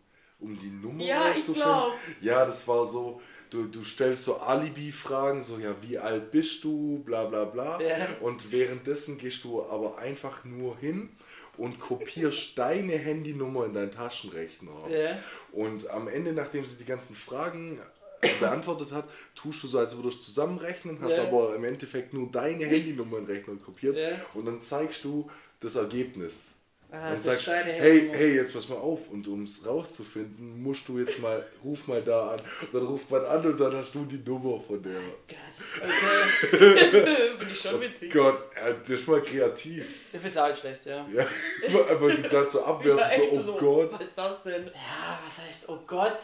[0.41, 1.95] um die Nummer Ja, ich glaub.
[2.21, 7.03] Ja, das war so, du, du stellst so Alibi-Fragen, so ja, wie alt bist du,
[7.07, 7.81] bla bla bla.
[7.81, 7.97] Ja.
[8.21, 11.09] Und währenddessen gehst du aber einfach nur hin
[11.59, 14.89] und kopierst deine Handynummer in deinen Taschenrechner.
[14.91, 15.19] Ja.
[15.53, 17.79] Und am Ende, nachdem sie die ganzen Fragen
[18.21, 19.05] äh, beantwortet hat,
[19.35, 21.25] tust du so, als würdest du zusammenrechnen, hast Ja.
[21.25, 24.09] aber im Endeffekt nur deine Handynummer in den Rechner kopiert Ja.
[24.35, 25.29] und dann zeigst du
[25.61, 26.55] das Ergebnis.
[26.91, 29.11] Ah, und das sagst, hey, hey, jetzt pass mal auf.
[29.11, 32.41] Und um es rauszufinden, musst du jetzt mal, ruf mal da an.
[32.63, 34.97] Und dann ruft man an und dann hast du die Nummer von der.
[34.97, 35.37] Okay.
[37.39, 38.11] Finde ich schon witzig.
[38.11, 39.85] Gott, äh, das ist mal kreativ.
[40.13, 41.07] Ich finde es auch nicht schlecht, ja.
[41.13, 41.27] Ja,
[42.01, 43.93] weil du gerade so abwerfen, so, oh Gott.
[43.93, 44.65] Was ist das denn?
[44.69, 46.19] Ja, was heißt, oh Gott.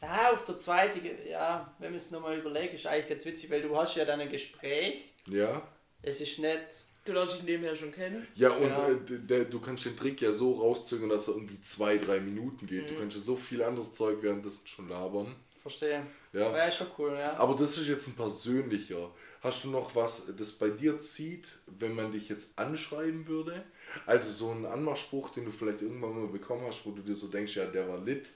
[0.00, 3.60] Ja, auf der zweiten, ja, wenn man es nochmal überlegt, ist eigentlich ganz witzig, weil
[3.60, 5.04] du hast ja dann ein Gespräch.
[5.26, 5.60] Ja.
[6.00, 6.86] Es ist nicht.
[7.04, 8.26] Du lernst dich nebenher schon kennen.
[8.34, 8.88] Ja, und Ja.
[8.88, 12.66] äh, der, du kannst den Trick ja so rauszögern, dass er irgendwie zwei, drei Minuten
[12.66, 12.84] geht.
[12.84, 12.88] Mhm.
[12.94, 15.34] Du kannst ja so viel anderes Zeug währenddessen schon labern.
[15.62, 16.06] Verstehe.
[16.32, 16.56] Ja.
[16.56, 17.34] Ja, ist schon cool, ja.
[17.36, 19.10] Aber das ist jetzt ein persönlicher.
[19.42, 23.64] Hast du noch was, das bei dir zieht, wenn man dich jetzt anschreiben würde?
[24.06, 27.28] Also so ein Anmachspruch, den du vielleicht irgendwann mal bekommen hast, wo du dir so
[27.28, 28.32] denkst, ja, der war lit.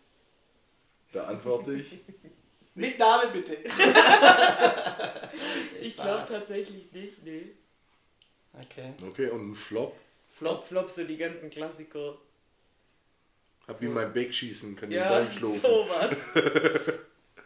[1.13, 2.01] Da antworte ich.
[2.75, 3.57] Mit Name bitte.
[5.81, 7.51] Ich glaube tatsächlich nicht, nee.
[8.63, 8.93] Okay.
[9.09, 9.97] Okay, und ein Flop.
[10.31, 12.17] Flop, Flop, so die ganzen Klassiker.
[13.67, 15.59] Hab wie mein Beck schießen, kann den Ja, Darm schlaufen.
[15.61, 16.17] sowas.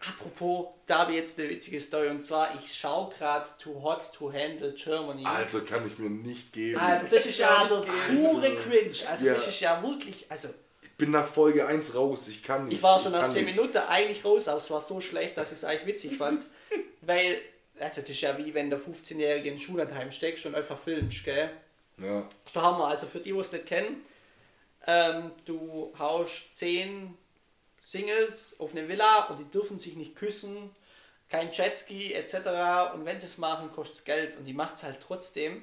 [0.08, 4.12] Apropos, da habe ich jetzt eine witzige Story und zwar, ich schaue gerade Too Hot
[4.14, 5.24] to Handle Germany.
[5.24, 6.78] Alter, kann ich mir nicht geben.
[6.78, 8.56] Also, das ist ja nicht pure.
[8.56, 8.94] Cringe.
[9.10, 9.34] Also, Ja.
[9.34, 10.26] das ist ja wirklich.
[10.30, 10.48] Also,
[10.82, 12.76] Ich bin nach Folge 1 raus, ich kann nicht.
[12.76, 13.56] ich war schon nach kann 10 nicht.
[13.56, 16.46] Minuten eigentlich raus, aber es war so schlecht, dass ich es eigentlich witzig fand.
[17.02, 17.40] weil,
[17.80, 21.50] also, das ist ja wie wenn der 15-Jährige in Schullandheim steckst und einfach filmst, gell?
[21.98, 22.20] Ja.
[22.20, 22.88] Das ist der Hammer.
[22.88, 24.04] Also, für die, die es nicht kennen,
[24.86, 27.16] ähm, du haust 10
[27.78, 30.74] Singles auf eine Villa und die dürfen sich nicht küssen,
[31.28, 32.94] kein Jetski etc.
[32.94, 35.62] Und wenn sie es machen, kostet es Geld und die macht es halt trotzdem.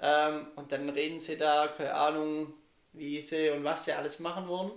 [0.00, 2.54] Ähm, und dann reden sie da, keine Ahnung,
[2.92, 4.72] wie sie und was sie alles machen wollen.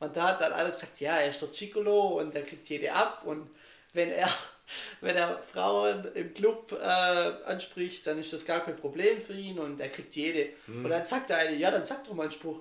[0.00, 2.92] Und da hat dann einer gesagt, ja, er ist der Chicolo und er kriegt jede
[2.92, 3.50] ab und
[3.92, 4.28] wenn er,
[5.00, 9.58] wenn er Frauen im Club äh, anspricht, dann ist das gar kein Problem für ihn
[9.58, 10.50] und er kriegt jede.
[10.66, 12.60] Und dann sagt der eine, ja, dann sag doch mal einen Spruch.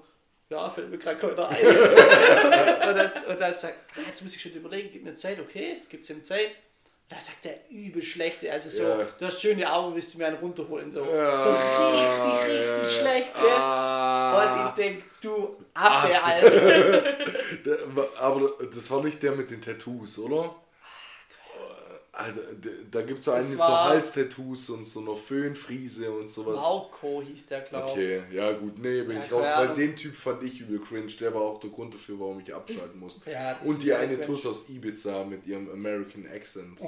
[0.49, 1.57] Ja, fällt mir gerade keiner ein.
[1.67, 5.75] und, dann, und dann sagt, ah, jetzt muss ich schon überlegen, gib mir Zeit, okay,
[5.77, 6.51] es gibt ihm Zeit.
[7.09, 9.07] Und da sagt er übel schlechte, also so, Ja.
[9.19, 12.89] du hast schöne Augen, willst du mir einen runterholen, so, Ja, so richtig, richtig ja,
[12.89, 13.51] schlecht, gell?
[13.57, 14.63] Ah.
[14.63, 17.17] Und ich denk, du Affe, Alter.
[18.19, 20.55] Aber das war nicht der mit den Tattoos, oder?
[22.17, 26.29] Alter, d- da gibt es so einen mit so Halstattoos und so einer Föhnfriese und
[26.29, 26.59] sowas.
[26.61, 30.15] Mauko hieß der, glaube Okay, ja gut, nee, bin Ja, ich raus, weil den Typ
[30.15, 33.29] fand ich übel cringe, der war auch der Grund dafür, warum ich abschalten musste.
[33.31, 34.25] Ja, und die eine cringe.
[34.25, 36.79] Tuss aus Ibiza mit ihrem American Accent.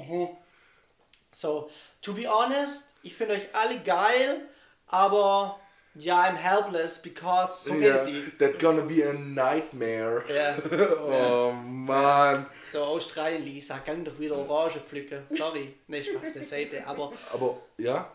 [1.32, 1.70] So,
[2.02, 4.48] to be honest, ich finde euch alle geil,
[4.88, 5.60] aber
[5.94, 8.32] ja, I'm helpless because so Ja, redet die.
[8.38, 10.22] that gonna be a nightmare.
[10.32, 10.56] Ja.
[11.00, 12.46] oh Mann.
[12.70, 15.22] So, Australien, Lisa, gang doch wieder Orange pflücken.
[15.30, 16.86] Sorry, ne, Spaß beiseite.
[16.86, 18.10] Aber, Aber ja,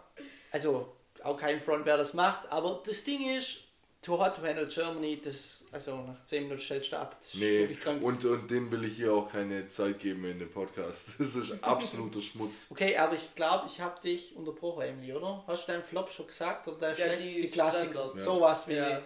[0.51, 2.49] also, auch kein Front, wer das macht.
[2.51, 3.61] Aber das Ding ist,
[4.01, 7.17] Too Hot to Handle Germany, das, also nach 10 Minuten stellst du ab.
[7.19, 7.67] Das ist nee,
[8.01, 11.19] und, und dem will ich hier auch keine Zeit geben in dem Podcast.
[11.19, 12.67] Das ist absoluter Schmutz.
[12.69, 15.43] Okay, aber ich glaube, ich habe dich unterbrochen, Emily, oder?
[15.45, 16.65] Hast du deinen Flop schon gesagt?
[16.69, 17.19] Oder der Ja, schlecht?
[17.23, 18.13] die die Klassiker.
[18.15, 18.21] Ja.
[18.21, 18.75] Sowas wie.
[18.75, 19.01] Ja.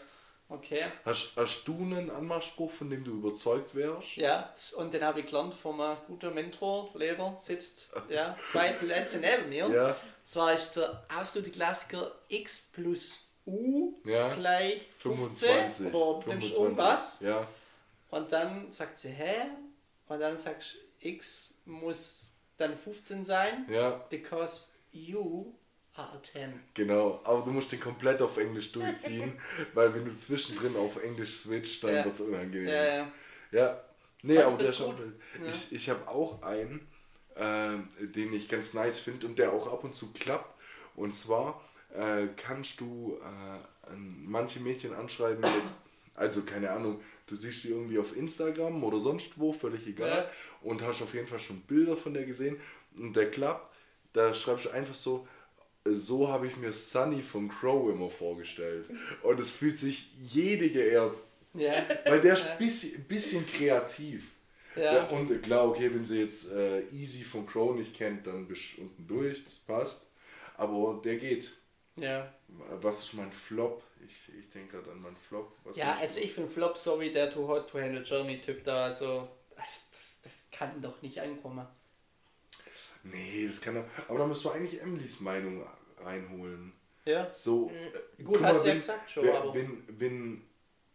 [0.48, 0.86] Okay.
[1.06, 4.16] Hast, hast du einen Anmachspruch, von dem du überzeugt wärst?
[4.16, 9.20] Ja, und den habe ich gelernt von einem guten Mentor, Lehrer, sitzt ja, zwei Plätze
[9.20, 9.68] neben mir.
[9.70, 9.96] Ja.
[10.24, 13.18] Zwar ist der absolute Klassiker x plus
[13.50, 14.34] u Ja.
[14.34, 15.94] gleich 15 25.
[15.94, 17.20] oder nimmst irgendwas.
[17.22, 17.48] Ja.
[18.10, 19.36] Und dann sagt sie, hä?
[20.08, 25.54] Und dann sagst du, x muss dann 15 sein, Ja, because you
[25.96, 26.60] are 10.
[26.74, 27.22] genau.
[27.24, 29.40] Aber du musst den komplett auf Englisch durchziehen,
[29.74, 32.06] weil wenn du zwischendrin auf Englisch switcht, dann Ja.
[32.06, 32.68] wird es unangenehm.
[32.68, 33.12] Ja, ja.
[33.52, 33.82] Ja,
[34.24, 34.96] nee, Fand aber der schon.
[34.96, 35.14] gut.
[35.50, 36.88] Ich, ich habe auch einen,
[37.36, 40.54] ähm, den ich ganz nice finde und der auch ab und zu klappt.
[40.96, 41.62] Und zwar
[41.94, 45.72] äh, kannst du äh, an- manche Mädchen anschreiben mit
[46.16, 50.10] Also keine Ahnung, du siehst die irgendwie auf Instagram oder sonst wo, völlig egal.
[50.10, 50.30] Ja.
[50.62, 52.60] Und hast auf jeden Fall schon Bilder von der gesehen.
[53.00, 53.72] Und der klappt,
[54.14, 55.28] da schreibst du einfach so,
[55.86, 58.90] so habe ich mir Sunny von Crow immer vorgestellt.
[59.24, 61.16] Und es fühlt sich jede geehrt.
[61.54, 61.86] Ja.
[62.06, 64.32] Weil der ist ein bisschen, bisschen kreativ.
[64.76, 64.96] Ja.
[64.96, 68.78] Ja, und klar, okay, wenn sie jetzt äh, Easy von Crow nicht kennt, dann bist
[68.78, 70.06] du unten durch, das passt.
[70.58, 71.54] Aber der geht.
[72.02, 72.34] Ja.
[72.82, 73.84] Was ist mein Flop?
[74.08, 75.52] Ich, ich denke gerade an meinen Flop.
[75.64, 78.64] Was Ja, also ich finde Flop so wie der Too Hot to Handle Germany Typ
[78.64, 81.66] da, also, also das, das kann doch nicht ankommen.
[83.04, 83.86] Nee, das kann er.
[84.08, 85.66] Aber da müsst du eigentlich Emilys Meinung
[86.02, 86.74] reinholen.
[87.06, 87.32] Ja.
[87.32, 87.72] So.
[88.18, 90.42] äh, Gut, hat mal, sie ja wenn- gesagt schon, wenn, aber- Wenn, wenn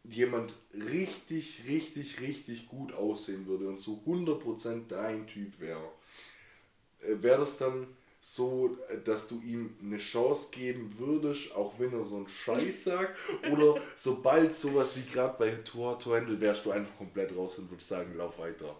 [0.04, 5.90] jemand richtig, richtig, richtig gut aussehen würde und so 100% dein Typ wäre,
[7.00, 7.86] äh, wäre das dann
[8.26, 12.84] so, äh, dass du ihm eine Chance geben würdest, auch wenn er so einen Scheiß
[12.84, 13.18] sagt?
[13.52, 17.70] Oder sobald sowas wie gerade bei Tor to Handle wärst du einfach komplett raus und
[17.70, 18.74] würdest sagen, lauf weiter?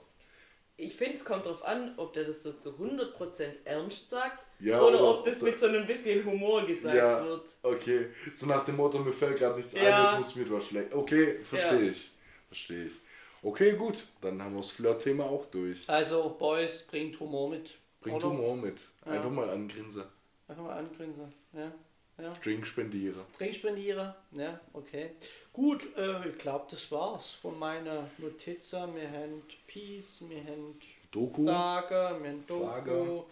[0.78, 4.80] Ich finde, es kommt darauf an, ob der das so zu 100% ernst sagt Ja,
[4.80, 7.46] oder, oder ob das mit so einem bisschen Humor gesagt Ja, wird.
[7.62, 8.06] okay.
[8.34, 10.04] So nach dem Motto, mir fällt gerade nichts ein, Ja.
[10.04, 10.94] jetzt musst du mir etwas schlecht.
[10.94, 11.90] Okay, verstehe Ja.
[11.90, 12.10] ich.
[12.48, 12.94] Verstehe ich.
[13.42, 14.06] Okay, gut.
[14.22, 15.88] Dann haben wir das Flirt-Thema auch durch.
[15.88, 17.76] Also, Boys, bringt Humor mit.
[18.00, 18.30] Bringt oder?
[18.30, 18.80] Humor mit.
[19.04, 19.30] Einfach Ja.
[19.30, 20.04] mal angrinsen.
[20.48, 21.28] Einfach mal angrinsen.
[21.52, 21.72] Ja.
[22.18, 22.30] ja.
[22.42, 23.24] Drink spendiere.
[23.38, 24.14] Trinkspendiere.
[24.32, 25.10] Ja, okay.
[25.52, 28.94] Gut, äh, ich glaube, das war's von meiner Notizen.
[28.94, 30.78] Wir haben Peace, wir haben
[31.10, 31.44] Doku.
[31.46, 32.90] Frage, wir haben Doku, Frage.
[32.90, 33.24] wir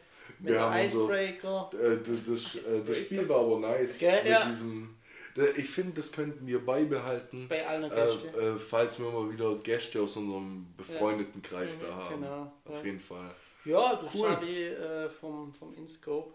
[0.55, 1.71] Wir haben haben unser- Icebreaker.
[1.75, 3.99] Äh, das, das, äh, das Spiel war aber nice.
[3.99, 4.23] Gell?
[4.23, 4.47] Mit Ja.
[4.49, 4.97] diesem,
[5.37, 7.47] äh, ich finde, das könnten wir beibehalten.
[7.49, 8.29] Bei allen äh, Gästen.
[8.41, 12.21] äh, falls wir mal wieder Gäste aus unserem befreundeten Kreis da haben.
[12.23, 12.85] genau, Auf ja.
[12.85, 13.31] jeden Fall.
[13.65, 14.29] Ja, du Cool.
[14.29, 16.35] Sally äh, vom, vom InScope.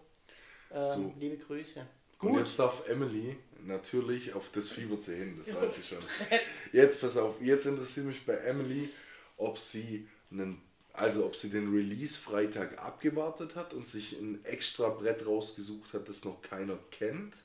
[0.72, 1.14] Ähm, So.
[1.18, 1.86] Liebe Grüße.
[2.20, 5.98] Und jetzt darf Emily natürlich auf das fiebert sie hin, das weiß ich schon.
[6.72, 8.88] Jetzt pass auf, jetzt interessiert mich bei Emily,
[9.36, 10.60] ob sie einen,
[10.92, 16.24] also ob sie den Release-Freitag abgewartet hat und sich ein extra Brett rausgesucht hat, das
[16.24, 17.36] noch keiner kennt.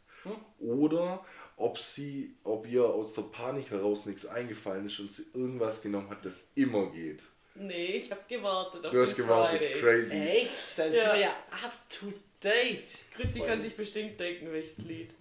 [0.60, 1.24] Oder
[1.58, 6.10] ob sie, ob ihr aus der Panik heraus nichts eingefallen ist und sie irgendwas genommen
[6.10, 7.24] hat, das immer geht.
[7.56, 9.80] Nee, ich habe gewartet auf Du hast gewartet, Friday.
[9.82, 10.16] crazy.
[10.18, 10.78] Echt?
[10.78, 11.00] Dann Ja.
[11.02, 12.92] sind wir ja up to date.
[13.16, 15.14] Grützi kann sich bestimmt denken, welches Lied.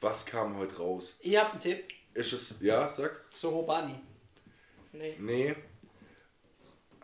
[0.00, 1.18] Was kam heute raus?
[1.22, 1.84] Ich hab einen Tipp.
[2.14, 3.24] Ist es, ja, sag?
[3.32, 4.00] Sohobani.
[4.92, 5.14] Nee.
[5.20, 5.54] Nee.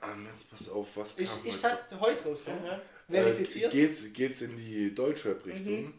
[0.01, 1.77] Ah, jetzt pass auf, was kam Ist, ist heute?
[1.91, 2.67] halt heute rausgekommen.
[2.71, 2.81] Aha.
[3.09, 3.73] Verifiziert.
[3.73, 5.85] Äh, geht's, geht's in die Deutschrap-Richtung?
[5.85, 5.95] Mhm.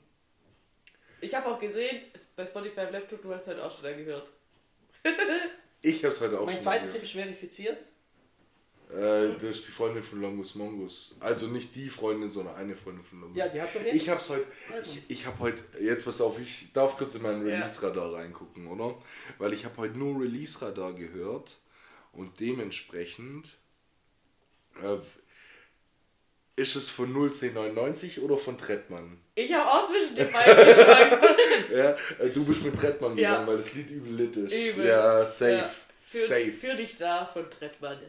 [1.21, 3.93] Ich habe auch gesehen, es- bei Spotify im Laptop, du hast heute auch schon da
[3.93, 4.29] gehört.
[5.81, 6.93] Ich hab's heute auch mein schon zweiter gehört.
[6.95, 7.77] Tipp ist verifiziert.
[8.89, 11.17] Äh, das ist die Freundin von Longus Mongus.
[11.19, 13.37] Also nicht die Freundin, sondern eine Freundin von Longus.
[13.37, 13.95] Ja, die hat doch jetzt.
[13.95, 14.45] Ich hab's heute,
[14.81, 17.55] ich, ich hab heute, jetzt pass auf, ich darf kurz in meinen Ja.
[17.55, 18.97] Release-Radar reingucken, oder?
[19.39, 21.57] Weil ich habe heute nur Release-Radar gehört
[22.13, 23.57] und dementsprechend
[24.81, 24.97] äh,
[26.55, 29.19] ist es von 01099 oder von Trettmann?
[29.35, 31.23] Ich habe auch zwischen den beiden geschwankt.
[31.71, 33.31] Ja, äh, du bist mit Trettmann Ja.
[33.31, 34.53] gegangen, weil das Lied übel lit ist.
[34.53, 34.87] Übel.
[34.87, 35.51] Ja, safe.
[35.57, 35.71] Ja.
[35.99, 36.51] Für, Safe.
[36.51, 37.99] für dich da von Trettmann.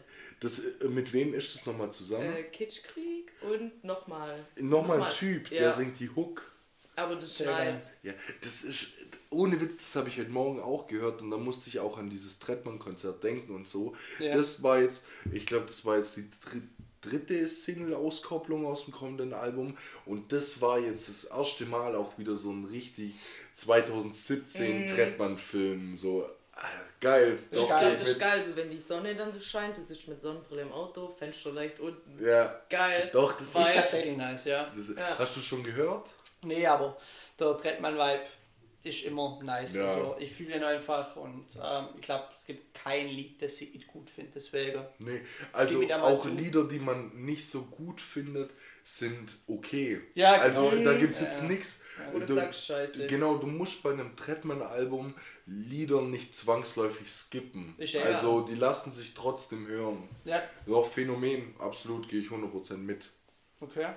[0.40, 2.32] Das, äh, mit wem ist das nochmal zusammen?
[2.32, 4.44] Äh, Kitschkrieg und nochmal.
[4.56, 5.72] nochmal ein Typ, der ja.
[5.72, 6.52] singt die Hook.
[6.96, 7.72] Aber das ist geil.
[7.72, 7.90] nice.
[8.02, 8.94] Ja, das ist,
[9.30, 12.10] ohne Witz, das habe ich heute Morgen auch gehört und da musste ich auch an
[12.10, 13.94] dieses Trettmann-Konzert denken und so.
[14.18, 14.34] Ja.
[14.34, 16.60] Das war jetzt, ich glaube, das war jetzt die dr
[17.00, 22.34] dritte Single-Auskopplung aus dem kommenden Album und das war jetzt das erste Mal auch wieder
[22.34, 23.14] so ein richtig
[23.54, 26.28] 2017 Trettmann-Film, so
[27.00, 27.38] geil.
[27.50, 29.82] Das ist doch, geil, das ist geil, so wenn die Sonne dann so scheint, du
[29.82, 32.24] sitzt mit Sonnenbrille im Auto, Fenster leicht unten.
[32.24, 33.10] Ja, Geil.
[33.12, 34.70] doch, das Ist ist, tatsächlich nice, ja.
[34.74, 35.18] das, Ja.
[35.18, 36.06] Hast du schon gehört?
[36.42, 36.96] Nee, aber
[37.38, 38.20] der Trettmann-Vibe
[38.84, 39.74] ist immer nice.
[39.74, 39.86] Ja.
[39.88, 43.86] Also ich fühle ihn einfach und ähm, ich glaube, es gibt kein Lied, das ich
[43.86, 44.82] gut finde, deswegen.
[45.00, 45.20] Nee,
[45.52, 46.28] also auch zu.
[46.28, 48.50] Lieder, die man nicht so gut findet,
[48.84, 50.00] sind okay.
[50.14, 50.92] Ja, also genau.
[50.92, 51.48] da gibt es jetzt Ja.
[51.48, 51.80] nichts.
[52.12, 53.06] Wo du sagst, scheiße.
[53.08, 55.14] Genau, du musst bei einem Trettmann-Album
[55.46, 57.74] Lieder nicht zwangsläufig skippen.
[57.78, 60.08] Ja- also die lassen sich trotzdem hören.
[60.24, 63.10] Ja, Doch, Phänomen, absolut, gehe ich 100% mit.
[63.60, 63.88] okay.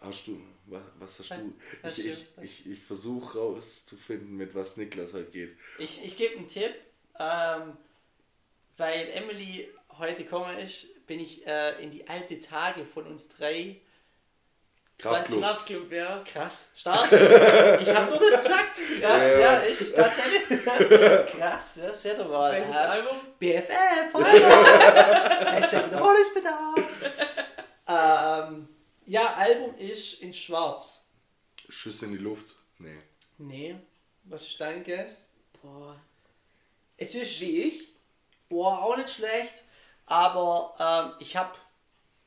[0.00, 1.54] Hast du, was, was hast du?
[1.88, 5.56] Ich, ich, ich, ich versuche rauszufinden, mit was Niklas heute geht.
[5.78, 6.74] Ich, ich gebe einen Tipp,
[7.18, 7.76] ähm,
[8.76, 9.68] weil Emily
[9.98, 13.80] heute gekommen ist, bin ich äh, in die alte Tage von uns drei.
[14.98, 15.40] Kraftklub.
[15.42, 16.24] Kraftclub, ja.
[16.24, 17.06] Krass, stark.
[17.12, 17.18] ich
[17.94, 18.74] habe nur das gesagt.
[19.00, 19.62] Krass, Ja, ja, ja.
[19.62, 20.64] ich tatsächlich.
[21.38, 22.52] Krass, ja, sehr doch mal.
[22.52, 23.16] Welches Äh, Album?
[23.38, 24.24] BFF, Feuer!
[25.52, 26.74] Hashtag Wiederholungsbedarf.
[27.88, 28.68] ähm,
[29.08, 31.00] ja, Album ist in schwarz.
[31.68, 32.54] Schüsse in die Luft?
[32.78, 32.98] Nee.
[33.38, 33.76] Nee,
[34.24, 35.30] was ist dein Guess?
[35.62, 35.98] Boah.
[36.96, 37.88] Es ist Wie ich.
[38.48, 39.62] boah, auch nicht schlecht,
[40.06, 41.52] aber ähm, ich habe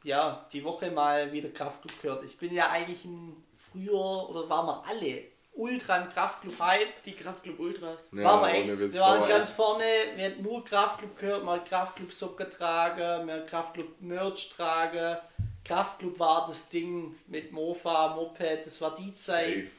[0.03, 2.25] ja die Woche mal wieder Kraftclub gehört.
[2.25, 5.23] Ich bin ja eigentlich ein früher oder waren wir alle
[5.53, 7.03] ultra im Kraftclub-Hype.
[7.03, 8.09] Die Kraftclub Ultras.
[8.11, 8.93] Ja, waren wir echt.
[8.93, 9.83] Wir waren war ganz vorne,
[10.15, 15.17] wir hatten nur Kraftclub gehört, mal Kraftclub Socken tragen, mehr Kraftclub Merch tragen.
[15.63, 19.67] Kraftclub war das Ding mit Mofa, Moped, das war die Zeit.
[19.67, 19.71] Safe.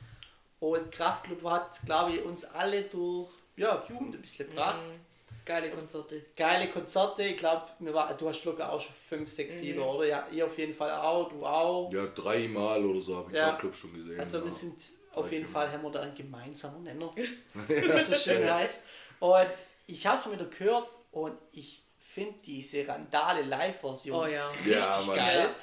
[0.61, 4.79] Und Kraftclub hat, glaube ich, uns alle durch ja, die Jugend ein bisschen gebracht.
[5.45, 6.25] Geile Konzerte.
[6.37, 10.07] Geile Konzerte, ich glaube, du hast locker auch schon 5, 6, 7, oder?
[10.07, 11.93] Ja, ihr auf jeden Fall auch, du auch.
[11.93, 13.49] Ja, dreimal oder so habe ich Ja.
[13.49, 14.21] Kraftclub schon gesehen.
[14.21, 14.45] Also ja.
[14.45, 14.81] wir sind
[15.15, 17.13] auf jeden Fall, haben wir da einen gemeinsamen Nenner,
[17.69, 18.85] wie es so schön heißt.
[19.19, 19.51] Und
[19.87, 21.82] ich habe es wieder gehört und ich
[22.13, 24.49] finde diese Randale Live-Version Oh ja.
[24.51, 25.55] richtig Ja, geil.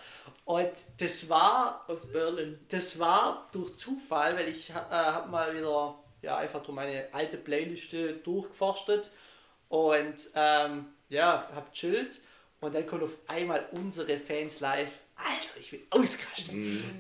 [0.46, 2.60] Und das war Aus Berlin.
[2.70, 7.38] das war durch Zufall, weil ich äh, habe mal wieder ja, einfach durch meine alte
[7.38, 9.12] Playliste durchgeforstet
[9.70, 12.20] und ähm, ja, hab chillt
[12.62, 14.92] und dann kommt auf einmal unsere Fans live.
[15.16, 16.56] Alter, ich bin ausgerastet.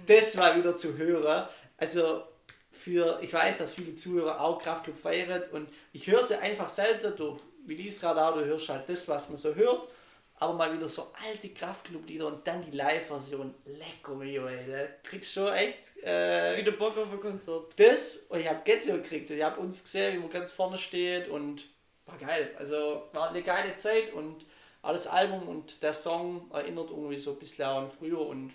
[0.05, 1.47] Das war wieder zu hören.
[1.77, 2.23] Also
[2.71, 7.15] für, ich weiß, dass viele Zuhörer auch Kraftclub feiern und ich höre sie einfach selten
[7.15, 9.87] durch Release-Radar, du hörst halt das, was man so hört,
[10.35, 13.53] aber mal wieder so alte Kraftclub-Lieder und dann die Live-Version.
[13.65, 14.71] Lecko mio, ey.
[14.71, 17.73] Da kriegst du schon echt äh, Wieder Bock auf ein Konzert.
[17.77, 19.29] das und ich habe Gänsehaut gekriegt.
[19.31, 21.65] Ich habe uns gesehen, wie man ganz vorne steht und
[22.05, 22.55] war geil.
[22.57, 24.45] Also war eine geile Zeit und
[24.81, 28.53] auch das Album und der Song erinnert irgendwie so ein bisschen an früher und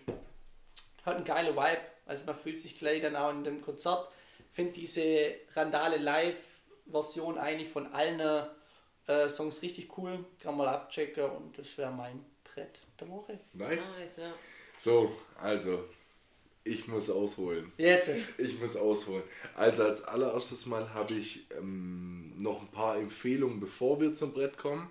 [1.04, 1.82] hat einen geilen Vibe.
[2.06, 4.08] Also man fühlt sich gleich dann auch in dem Konzert.
[4.52, 8.20] Finde diese Randale Live-Version eigentlich von allen
[9.06, 10.24] äh, Songs richtig cool.
[10.42, 13.38] Kann mal abchecken und das wäre mein Brett der Woche.
[13.52, 13.96] Nice.
[13.98, 14.32] Nice, ja.
[14.76, 15.84] So, also,
[16.64, 17.70] ich muss ausholen.
[17.76, 18.10] Jetzt.
[18.38, 19.22] Ich muss ausholen.
[19.54, 24.56] Also als allererstes Mal habe ich ähm, noch ein paar Empfehlungen, bevor wir zum Brett
[24.56, 24.90] kommen,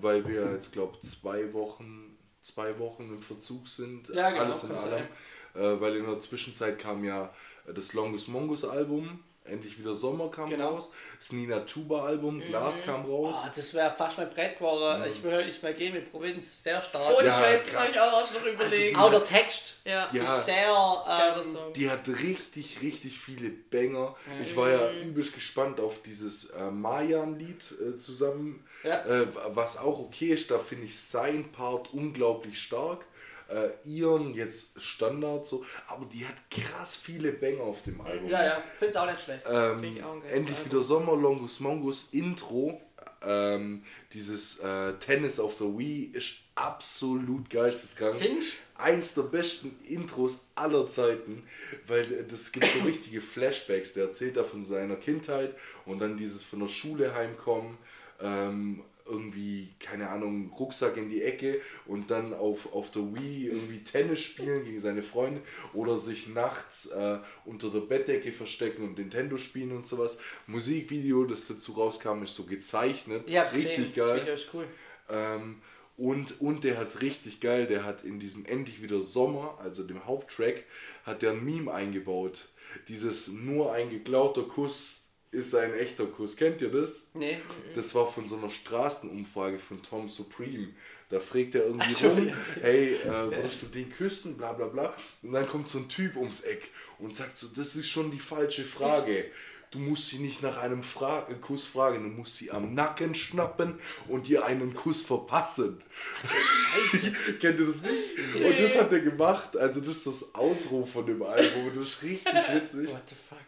[0.00, 4.08] weil wir jetzt glaube zwei Wochen, zwei Wochen im Verzug sind.
[4.08, 5.06] Ja, genau, alles in allem.
[5.54, 7.32] Äh, weil in der Zwischenzeit kam ja
[7.72, 9.22] das Longest Mongoose Album.
[9.44, 10.74] Endlich wieder Sommer kam Genau.
[10.74, 10.90] raus.
[11.18, 13.36] Das Nina Chuba Album, Glas kam raus.
[13.42, 15.02] Ah, das wäre fast mein Brett geworden.
[15.10, 16.62] Ich will heute nicht mehr gehen mit Provinz.
[16.62, 17.12] Sehr stark.
[17.16, 18.96] Ohne Ja, Scheiß, das habe ich auch noch überlegt.
[18.96, 20.08] Auch der Text ja.
[20.12, 20.22] Ja.
[20.22, 21.42] ist sehr.
[21.44, 21.72] Ähm.
[21.74, 24.14] Die hat richtig, richtig viele Banger.
[24.40, 29.04] Ich war ja übelst gespannt auf dieses äh, Mayan-Lied äh, zusammen, Ja.
[29.06, 30.52] äh, was auch okay ist.
[30.52, 33.04] Da finde ich sein Part unglaublich stark.
[33.52, 38.28] Äh, Ion jetzt Standard so, aber die hat krass viele Banger auf dem Album.
[38.28, 39.46] ja, ja, finde es auch nicht schlecht.
[39.48, 40.64] Ähm, auch endlich Album.
[40.64, 42.80] wieder Sommer, Longus Mongus, Intro.
[43.24, 48.18] Ähm, dieses äh, Tennis auf der Wii ist absolut geisteskrank.
[48.18, 48.52] Findest?
[48.76, 51.44] Eins der besten Intros aller Zeiten,
[51.86, 53.92] weil das gibt so richtige Flashbacks.
[53.92, 57.78] Der erzählt da von seiner Kindheit und dann dieses von der Schule heimkommen.
[58.20, 58.82] Ähm,
[59.12, 64.20] irgendwie, keine Ahnung, Rucksack in die Ecke und dann auf, auf der Wii irgendwie Tennis
[64.22, 65.42] spielen gegen seine Freunde
[65.74, 70.16] oder sich nachts äh, unter der Bettdecke verstecken und Nintendo spielen und sowas.
[70.46, 73.24] Musikvideo, das dazu rauskam, ist so gezeichnet.
[73.26, 73.92] Ich hab's richtig gesehen.
[73.94, 74.20] Das geil.
[74.22, 74.66] Video ist cool.
[75.10, 75.56] Ähm,
[75.98, 80.06] und, und der hat richtig geil, der hat in diesem Endlich wieder Sommer, also dem
[80.06, 80.64] Haupttrack,
[81.04, 82.48] hat der ein Meme eingebaut.
[82.88, 85.01] Dieses nur ein geglauter Kuss
[85.32, 86.36] ist ein echter Kuss.
[86.36, 87.08] Kennt ihr das?
[87.14, 87.38] Nee.
[87.74, 90.68] Das war von so einer Straßenumfrage von Tom Supreme.
[91.08, 92.34] Da fragt er irgendwie so, rum, ja.
[92.60, 94.94] hey, äh, würdest du den küssen, bla bla bla.
[95.22, 98.20] Und dann kommt so ein Typ ums Eck und sagt so, das ist schon die
[98.20, 99.24] falsche Frage.
[99.70, 103.78] Du musst sie nicht nach einem Fra Kuss fragen, du musst sie am Nacken schnappen
[104.06, 105.82] und ihr einen Kuss verpassen.
[106.20, 107.12] Scheiße.
[107.40, 108.34] Kennt ihr das nicht?
[108.34, 109.56] Und das hat er gemacht.
[109.56, 111.72] Also das ist das Outro von dem Album.
[111.74, 112.90] Das ist richtig witzig.
[112.90, 113.38] What the fuck?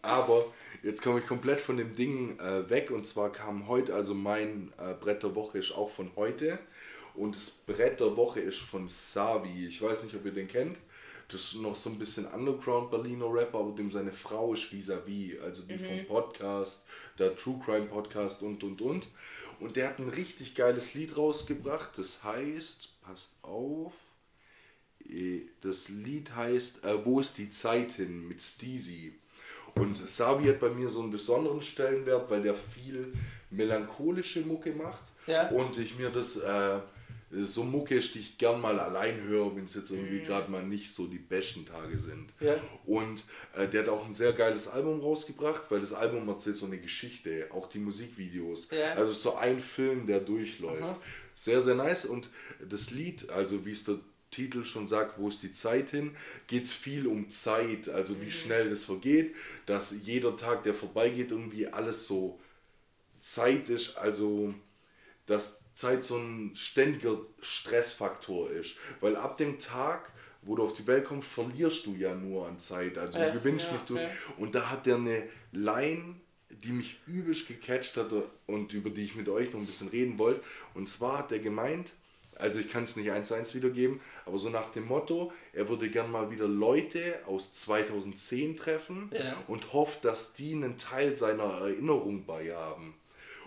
[0.00, 0.52] Aber
[0.84, 2.90] jetzt komme ich komplett von dem Ding äh, weg.
[2.90, 6.58] Und zwar kam heute, also mein äh, Brett der Woche ist auch von heute.
[7.14, 9.66] Und das Brett der Woche ist von Savi.
[9.66, 10.78] Ich weiß nicht, ob ihr den kennt.
[11.28, 15.40] Das ist noch so ein bisschen Underground Berliner Rapper, aber dem seine Frau ist vis-à-vis.
[15.40, 16.84] Also die vom Podcast,
[17.18, 19.08] der True Crime Podcast und und und.
[19.60, 21.96] Und der hat ein richtig geiles Lied rausgebracht.
[21.96, 23.94] Das heißt, passt auf.
[25.08, 29.14] Eh, Das Lied heißt äh, Wo ist die Zeit hin mit Steezy.
[29.76, 33.12] Und Sabi hat bei mir so einen besonderen Stellenwert, weil der viel
[33.50, 35.02] melancholische Mucke macht.
[35.26, 35.48] Ja.
[35.48, 36.80] Und ich mir das äh,
[37.42, 40.92] so Mucke die ich gern mal allein höre, wenn es jetzt irgendwie gerade mal nicht
[40.92, 42.32] so die besten Tage sind.
[42.40, 42.54] Ja.
[42.86, 43.24] Und
[43.56, 46.78] äh, der hat auch ein sehr geiles Album rausgebracht, weil das Album erzählt so eine
[46.78, 48.68] Geschichte, auch die Musikvideos.
[48.70, 48.94] Ja.
[48.94, 50.96] Also so ein Film, der durchläuft.
[51.34, 52.04] Sehr, sehr nice.
[52.04, 52.30] Und
[52.68, 53.98] das Lied, also wie es der
[54.34, 56.16] Titel schon sagt, wo ist die Zeit hin,
[56.46, 59.34] geht es viel um Zeit, also wie schnell das vergeht,
[59.66, 62.40] dass jeder Tag, der vorbeigeht, irgendwie alles so
[63.20, 64.54] Zeit ist, also
[65.26, 68.76] dass Zeit so ein ständiger Stressfaktor ist.
[69.00, 70.12] Weil ab dem Tag,
[70.42, 72.98] wo du auf die Welt kommst, verlierst du ja nur an Zeit.
[72.98, 74.02] Also du gewinnst ja, nicht durch.
[74.02, 74.10] ja.
[74.38, 75.22] Und da hat der eine
[75.52, 76.16] Line,
[76.50, 80.18] die mich übelst gecatcht hatte und über die ich mit euch noch ein bisschen reden
[80.18, 80.42] wollte.
[80.74, 81.94] Und zwar hat er gemeint,
[82.36, 85.68] also ich kann es nicht eins zu eins wiedergeben, aber so nach dem Motto, er
[85.68, 89.36] würde gern mal wieder Leute aus 2010 treffen Ja.
[89.48, 92.94] und hofft, dass die einen Teil seiner Erinnerung bei haben.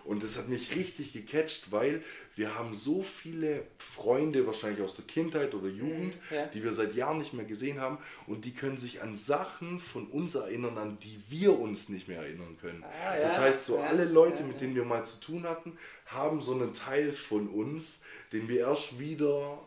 [0.07, 2.01] Und das hat mich richtig gecatcht, weil
[2.35, 6.45] wir haben so viele Freunde, wahrscheinlich aus der Kindheit oder Jugend, Mhm, ja.
[6.47, 10.07] die wir seit Jahren nicht mehr gesehen haben und die können sich an Sachen von
[10.07, 12.83] uns erinnern, an die wir uns nicht mehr erinnern können.
[12.83, 13.21] Ah, ja.
[13.23, 16.73] Das heißt, so alle Leute, mit denen wir mal zu tun hatten, haben so einen
[16.73, 18.01] Teil von uns,
[18.31, 19.59] den wir erst wieder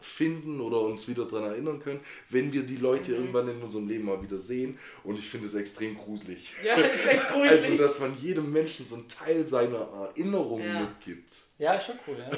[0.00, 3.16] finden oder uns wieder daran erinnern können, wenn wir die Leute Mhm.
[3.16, 4.78] irgendwann in unserem Leben mal wieder sehen.
[5.04, 6.52] Und ich finde es extrem gruselig.
[6.64, 7.50] Ja, das ist echt gruselig.
[7.50, 10.80] Also, dass man jedem Menschen so einen Teil seiner Erinnerung Ja.
[10.80, 11.32] mitgibt.
[11.58, 12.30] Ja, ist schon cool, ja.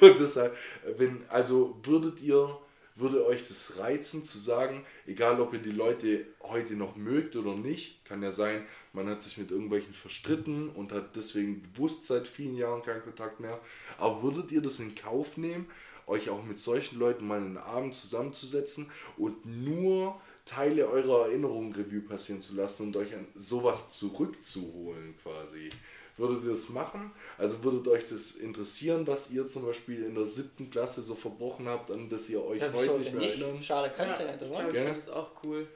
[0.08, 0.56] Und deshalb,
[0.96, 2.58] wenn, also würdet ihr,
[2.96, 7.54] würde euch das reizen zu sagen, egal ob ihr die Leute heute noch mögt oder
[7.54, 12.26] nicht, kann ja sein, man hat sich mit irgendwelchen verstritten und hat deswegen bewusst seit
[12.28, 13.58] vielen Jahren keinen Kontakt mehr.
[13.98, 15.66] Aber würdet ihr das in Kauf nehmen,
[16.10, 22.00] euch auch mit solchen Leuten mal einen Abend zusammenzusetzen und nur Teile eurer Erinnerungen Revue
[22.00, 25.70] passieren zu lassen und euch an sowas zurückzuholen quasi?
[26.16, 27.12] Würdet ihr das machen?
[27.38, 31.68] Also würdet euch das interessieren, was ihr zum Beispiel in der siebten Klasse so verbrochen
[31.68, 33.40] habt, an das ihr euch ja heute nicht mehr nicht?
[33.40, 33.62] erinnern?
[33.62, 34.70] Schade, kannst ja, ja, nicht, ich oder?
[34.70, 35.68] glaube, ich das auch cool.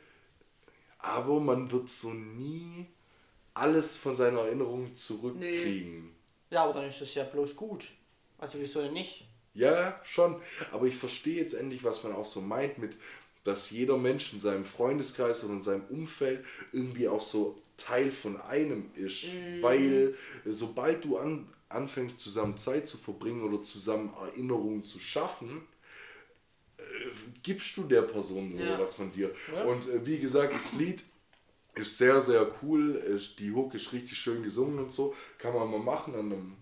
[0.99, 2.87] Aber man wird so nie
[3.55, 6.15] alles von seiner Erinnerung zurückkriegen.
[6.51, 7.93] Ja, aber dann ist das ja bloß gut.
[8.39, 9.27] Also wieso denn nicht?
[9.55, 10.41] Ja, schon.
[10.73, 12.97] Aber ich verstehe jetzt endlich, was man auch so meint mit,
[13.45, 18.41] dass jeder Mensch in seinem Freundeskreis oder in seinem Umfeld irgendwie auch so Teil von
[18.41, 19.27] einem ist.
[19.61, 25.63] Weil äh, sobald du an, anfängst, zusammen Zeit zu verbringen oder zusammen Erinnerungen zu schaffen,
[26.79, 26.83] äh,
[27.43, 28.79] gibst du der Person Ja.
[28.79, 29.31] was von dir.
[29.53, 29.65] Ja.
[29.65, 31.03] Und äh, wie gesagt, das Lied
[31.75, 33.21] ist sehr, sehr cool.
[33.39, 35.15] Die Hook ist richtig schön gesungen und so.
[35.39, 36.57] Kann man mal machen an einem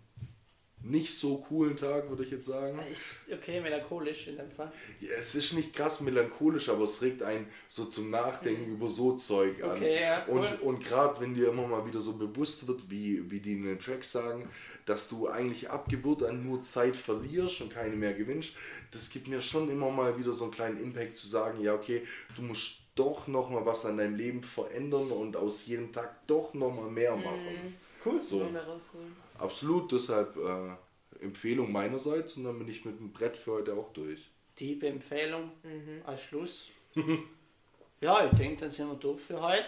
[0.84, 2.78] nicht so coolen Tag, würde ich jetzt sagen.
[2.90, 4.72] Ist okay, melancholisch in dem Fall.
[5.00, 9.12] Ja, es ist nicht krass melancholisch, aber es regt einen so zum Nachdenken über so
[9.16, 9.72] Zeug an.
[9.72, 10.40] Okay, ja, cool.
[10.40, 13.64] Und, und gerade wenn dir immer mal wieder so bewusst wird, wie, wie die in
[13.64, 14.48] den Tracks sagen,
[14.84, 18.54] dass du eigentlich ab Geburt an nur Zeit verlierst und keine mehr gewinnst,
[18.90, 22.02] das gibt mir schon immer mal wieder so einen kleinen Impact zu sagen, ja okay,
[22.36, 26.52] du musst doch noch mal was an deinem Leben verändern und aus jedem Tag doch
[26.54, 27.76] noch mal mehr machen.
[28.04, 28.20] Cool.
[28.20, 28.44] So.
[28.44, 29.21] Mehr rausholen.
[29.42, 33.92] Absolut, deshalb äh, Empfehlung meinerseits und dann bin ich mit dem Brett für heute auch
[33.92, 34.30] durch.
[34.58, 36.02] Diebe Empfehlung Mhm.
[36.04, 36.68] als Schluss.
[38.00, 39.64] ja, ich denke, dann sind wir durch für heute.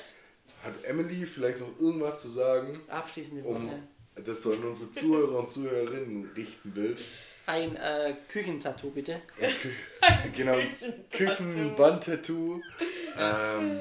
[0.63, 3.83] Hat Emily vielleicht noch irgendwas zu sagen, Abschließende um Worte.
[4.25, 6.95] das so an unsere Zuhörer und Zuhörerinnen richten will?
[7.47, 9.21] Ein äh, Küchentattoo bitte.
[9.41, 9.71] Ein Kü
[10.37, 10.57] genau,
[11.11, 12.61] Küchenwandtattoo.
[13.19, 13.81] Ähm,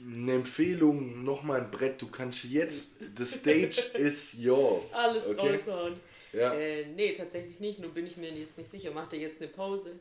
[0.00, 2.00] eine Empfehlung, nochmal ein Brett.
[2.00, 4.94] Du kannst jetzt, the stage is yours.
[4.94, 5.56] Alles okay?
[5.56, 5.94] raushauen.
[6.32, 6.54] Ja.
[6.54, 7.78] Äh, nee, tatsächlich nicht.
[7.80, 8.92] Nur bin ich mir jetzt nicht sicher.
[8.92, 9.98] Macht er jetzt eine Pause?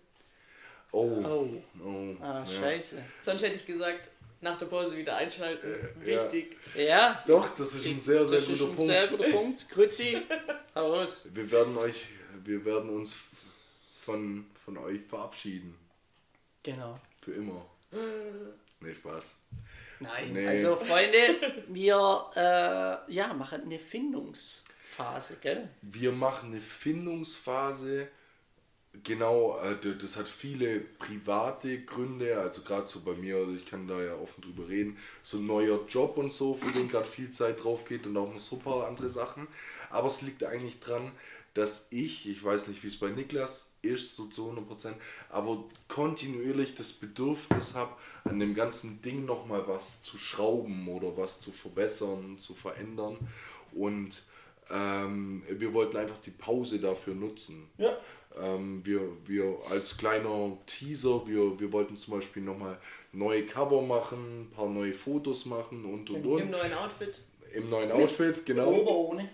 [0.92, 1.22] Oh.
[1.24, 1.50] Oh,
[1.84, 2.16] oh.
[2.22, 2.46] ah, ja.
[2.46, 3.02] scheiße.
[3.24, 4.10] Sonst hätte ich gesagt,
[4.42, 5.68] nach der Pause wieder einschalten.
[5.68, 6.24] Äh, ja.
[6.24, 6.58] Wichtig.
[6.76, 8.92] Ja, Doch, das ist ein sehr, sehr das guter ist ein Punkt.
[8.92, 9.70] sehr guter Punkt.
[9.70, 10.22] Grüezi.
[10.76, 11.28] Hau raus.
[11.34, 12.08] Wir werden euch,
[12.44, 13.18] wir werden uns
[14.00, 15.76] von, von euch verabschieden.
[16.64, 17.00] Genau.
[17.22, 17.66] Für immer.
[18.82, 19.38] Nee, Spaß.
[20.00, 20.48] Nein, Nee.
[20.48, 21.18] also Freunde,
[21.68, 25.70] wir äh, ja, machen eine Findungsphase, gell?
[25.82, 28.08] Wir machen eine Findungsphase.
[29.04, 33.88] Genau, äh, das hat viele private Gründe, also gerade so bei mir, also ich kann
[33.88, 37.30] da ja offen drüber reden, so ein neuer Job und so, für den gerade viel
[37.30, 39.48] Zeit drauf geht und auch noch so ein paar andere Sachen.
[39.92, 41.12] Aber es liegt eigentlich dran,
[41.54, 44.94] dass ich, ich weiß nicht, wie es bei Niklas ist, so zu 100%,
[45.30, 47.94] aber kontinuierlich das Bedürfnis habe,
[48.24, 53.18] an dem ganzen Ding nochmal was zu schrauben oder was zu verbessern, zu verändern.
[53.72, 54.24] Und
[54.72, 57.70] ähm, wir wollten einfach die Pause dafür nutzen.
[57.78, 57.98] Ja.
[58.40, 62.78] Ähm, wir, wir als kleiner Teaser, wir, wir wollten zum Beispiel nochmal
[63.12, 66.52] neue Cover machen, ein paar neue Fotos machen und und Im und.
[66.52, 67.20] neuen Outfit.
[67.54, 68.72] Im neuen Outfit, genau.
[68.72, 69.30] Ober ohne.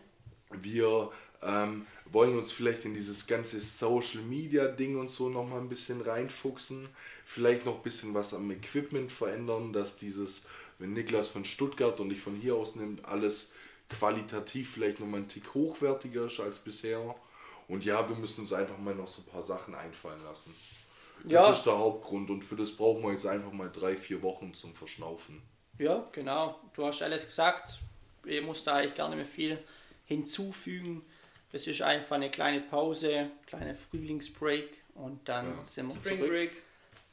[0.61, 1.11] Wir
[1.43, 6.01] ähm, wollen uns vielleicht in dieses ganze Social Media Ding und so nochmal ein bisschen
[6.01, 6.87] reinfuchsen.
[7.25, 10.45] Vielleicht noch ein bisschen was am Equipment verändern, dass dieses,
[10.79, 13.53] wenn Niklas von Stuttgart und ich von hier aus nimmt, alles
[13.89, 17.15] qualitativ vielleicht nochmal ein Tick hochwertiger ist als bisher.
[17.67, 20.55] Und ja, wir müssen uns einfach mal noch so ein paar Sachen einfallen lassen.
[21.23, 21.51] Das Ja.
[21.53, 24.75] ist der Hauptgrund und für das brauchen wir jetzt einfach mal drei, vier Wochen zum
[24.75, 25.41] Verschnaufen.
[25.79, 26.59] Ja, genau.
[26.73, 27.79] Du hast alles gesagt.
[28.25, 29.59] Ich muss da eigentlich gar nicht mehr viel
[30.05, 31.03] hinzufügen.
[31.55, 35.63] Es ist einfach eine kleine Pause, kleine Frühlingsbreak und dann Ja.
[35.63, 36.29] sind wir Spring zurück.
[36.31, 36.51] Break.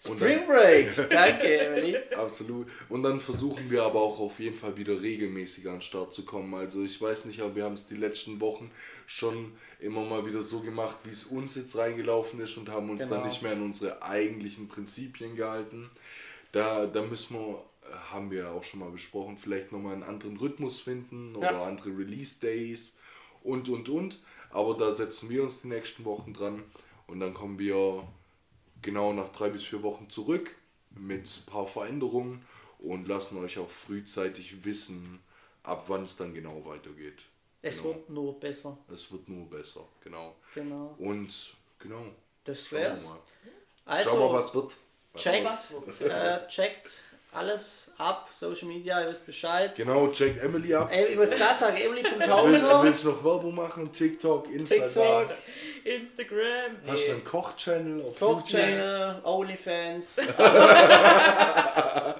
[0.08, 1.96] Und Spring Break, danke Emily.
[2.16, 2.66] Absolut.
[2.88, 6.24] Und dann versuchen wir aber auch auf jeden Fall wieder regelmäßig an den Start zu
[6.24, 6.52] kommen.
[6.54, 8.68] Also ich weiß nicht, aber wir haben es die letzten Wochen
[9.06, 13.02] schon immer mal wieder so gemacht, wie es uns jetzt reingelaufen ist und haben uns
[13.06, 13.26] dann Genau.
[13.26, 15.88] nicht mehr an unsere eigentlichen Prinzipien gehalten.
[16.50, 17.64] Da, da müssen wir,
[18.10, 21.64] haben wir ja auch schon mal besprochen, vielleicht nochmal einen anderen Rhythmus finden oder Ja.
[21.64, 22.98] andere Release Days
[23.44, 24.18] und und und.
[24.50, 26.62] Aber da setzen wir uns die nächsten Wochen dran
[27.06, 28.06] und dann kommen wir
[28.82, 30.54] genau nach drei bis vier Wochen zurück
[30.94, 32.44] mit ein paar Veränderungen
[32.78, 35.20] und lassen euch auch frühzeitig wissen,
[35.62, 37.22] ab wann es dann genau weitergeht.
[37.62, 37.94] Es genau.
[37.94, 38.76] wird nur besser.
[38.92, 40.34] Es wird nur besser, genau.
[40.54, 40.94] Genau.
[40.98, 42.02] Und genau.
[42.44, 43.04] Das Schauen wir wär's.
[43.04, 43.18] mal.
[43.84, 44.76] Also, Schauen wir, was wird.
[45.16, 46.00] checkt, Was wird's?
[46.00, 49.74] äh, checkt alles ab, Social Media, ihr wisst Bescheid.
[49.76, 50.90] Genau, checkt Emily ab.
[50.92, 53.90] Ey, ich wollte es gerade sagen, Willst, Emily.hauser, willst du noch Werbung machen?
[53.90, 55.26] TikTok, Instagram.
[55.26, 55.38] TikTok,
[55.84, 56.76] Instagram.
[56.86, 60.18] Hast du einen Koch-Channel auf Koch-Channel, Onlyfans.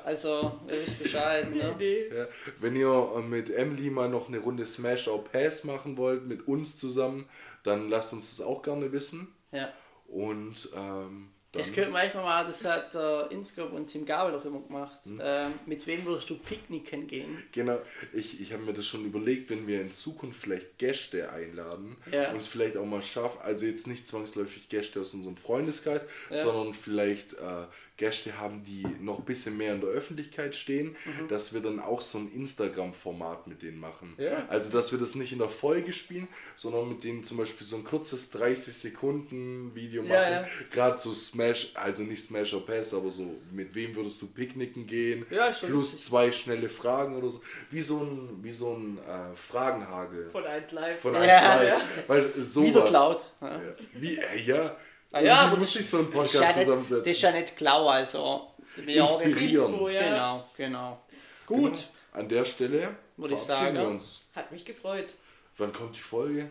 [0.05, 1.77] also, ihr wisst Bescheid, ne?
[1.79, 2.27] Ja,
[2.61, 6.49] wenn ihr äh, mit Emily mal noch eine Runde Smash or Pass machen wollt, mit
[6.49, 7.29] uns zusammen,
[7.65, 9.35] dann lasst uns das auch gerne wissen.
[9.53, 9.69] Ja.
[10.07, 14.05] Und ähm, dann, Das könnte man echt mal machen, das hat der Inscope und Tim
[14.07, 15.01] Gabel doch immer gemacht.
[15.05, 15.21] Hm.
[15.23, 17.43] Ähm, mit wem würdest du picknicken gehen?
[17.53, 17.79] Genau,
[18.15, 22.31] ich, ich habe mir das schon überlegt, wenn wir in Zukunft vielleicht Gäste einladen Ja.
[22.31, 26.37] und es vielleicht auch mal schaffen, also jetzt nicht zwangsläufig Gäste aus unserem Freundeskreis, Ja.
[26.39, 27.67] sondern vielleicht äh,
[27.99, 31.29] Gäste haben, die noch ein bisschen mehr in der Öffentlichkeit stehen, Mhm.
[31.29, 34.15] dass wir dann auch so ein Instagram-Format mit denen machen.
[34.19, 34.47] Ja.
[34.49, 37.77] Also, dass wir das nicht in der Folge spielen, sondern mit denen zum Beispiel so
[37.77, 40.47] ein kurzes 30 Sekunden Video machen.
[40.71, 41.42] Gerade so Smash,
[41.75, 45.27] also nicht Smash or Pass, aber so, mit wem würdest du picknicken gehen?
[45.31, 46.03] Ja, schon Plus lustig.
[46.03, 47.41] zwei schnelle Fragen oder so.
[47.71, 51.01] Wie so ein, wie so ein äh, Fragenhagel Von 1 Live.
[51.01, 51.57] von Ja, 1 ja.
[51.77, 51.83] Live.
[52.09, 52.69] Weil sowas.
[52.69, 53.27] Wieder klaut.
[53.41, 53.49] Ja.
[53.53, 53.61] Ja.
[53.95, 54.77] Wie, äh, ja.
[55.13, 57.05] Ah ja, Wie aber muss ich so einen Das ist, Podcast ja nicht, zusammensetzen?
[57.05, 58.49] das ist ja nicht klau, also.
[58.77, 59.71] Inspirieren.
[59.73, 60.03] Inspo, ja.
[60.03, 61.03] Genau, genau.
[61.47, 61.83] Gut, Genau.
[62.15, 63.75] An der Stelle Würde ich sagen.
[63.77, 64.23] wir uns.
[64.35, 65.15] Hat mich gefreut.
[65.59, 66.51] Wann kommt die Folge?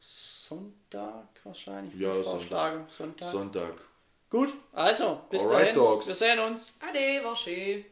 [0.00, 1.94] Sonntag wahrscheinlich.
[2.00, 2.30] Ja, Sonntag.
[2.32, 2.84] vorschlagen.
[2.88, 3.28] Sonntag.
[3.28, 3.74] Sonntag.
[4.30, 5.74] Gut, also, bis Alright, dahin.
[5.74, 6.06] Dogs.
[6.06, 6.72] Wir sehen uns.
[6.88, 7.84] Ade, war schön.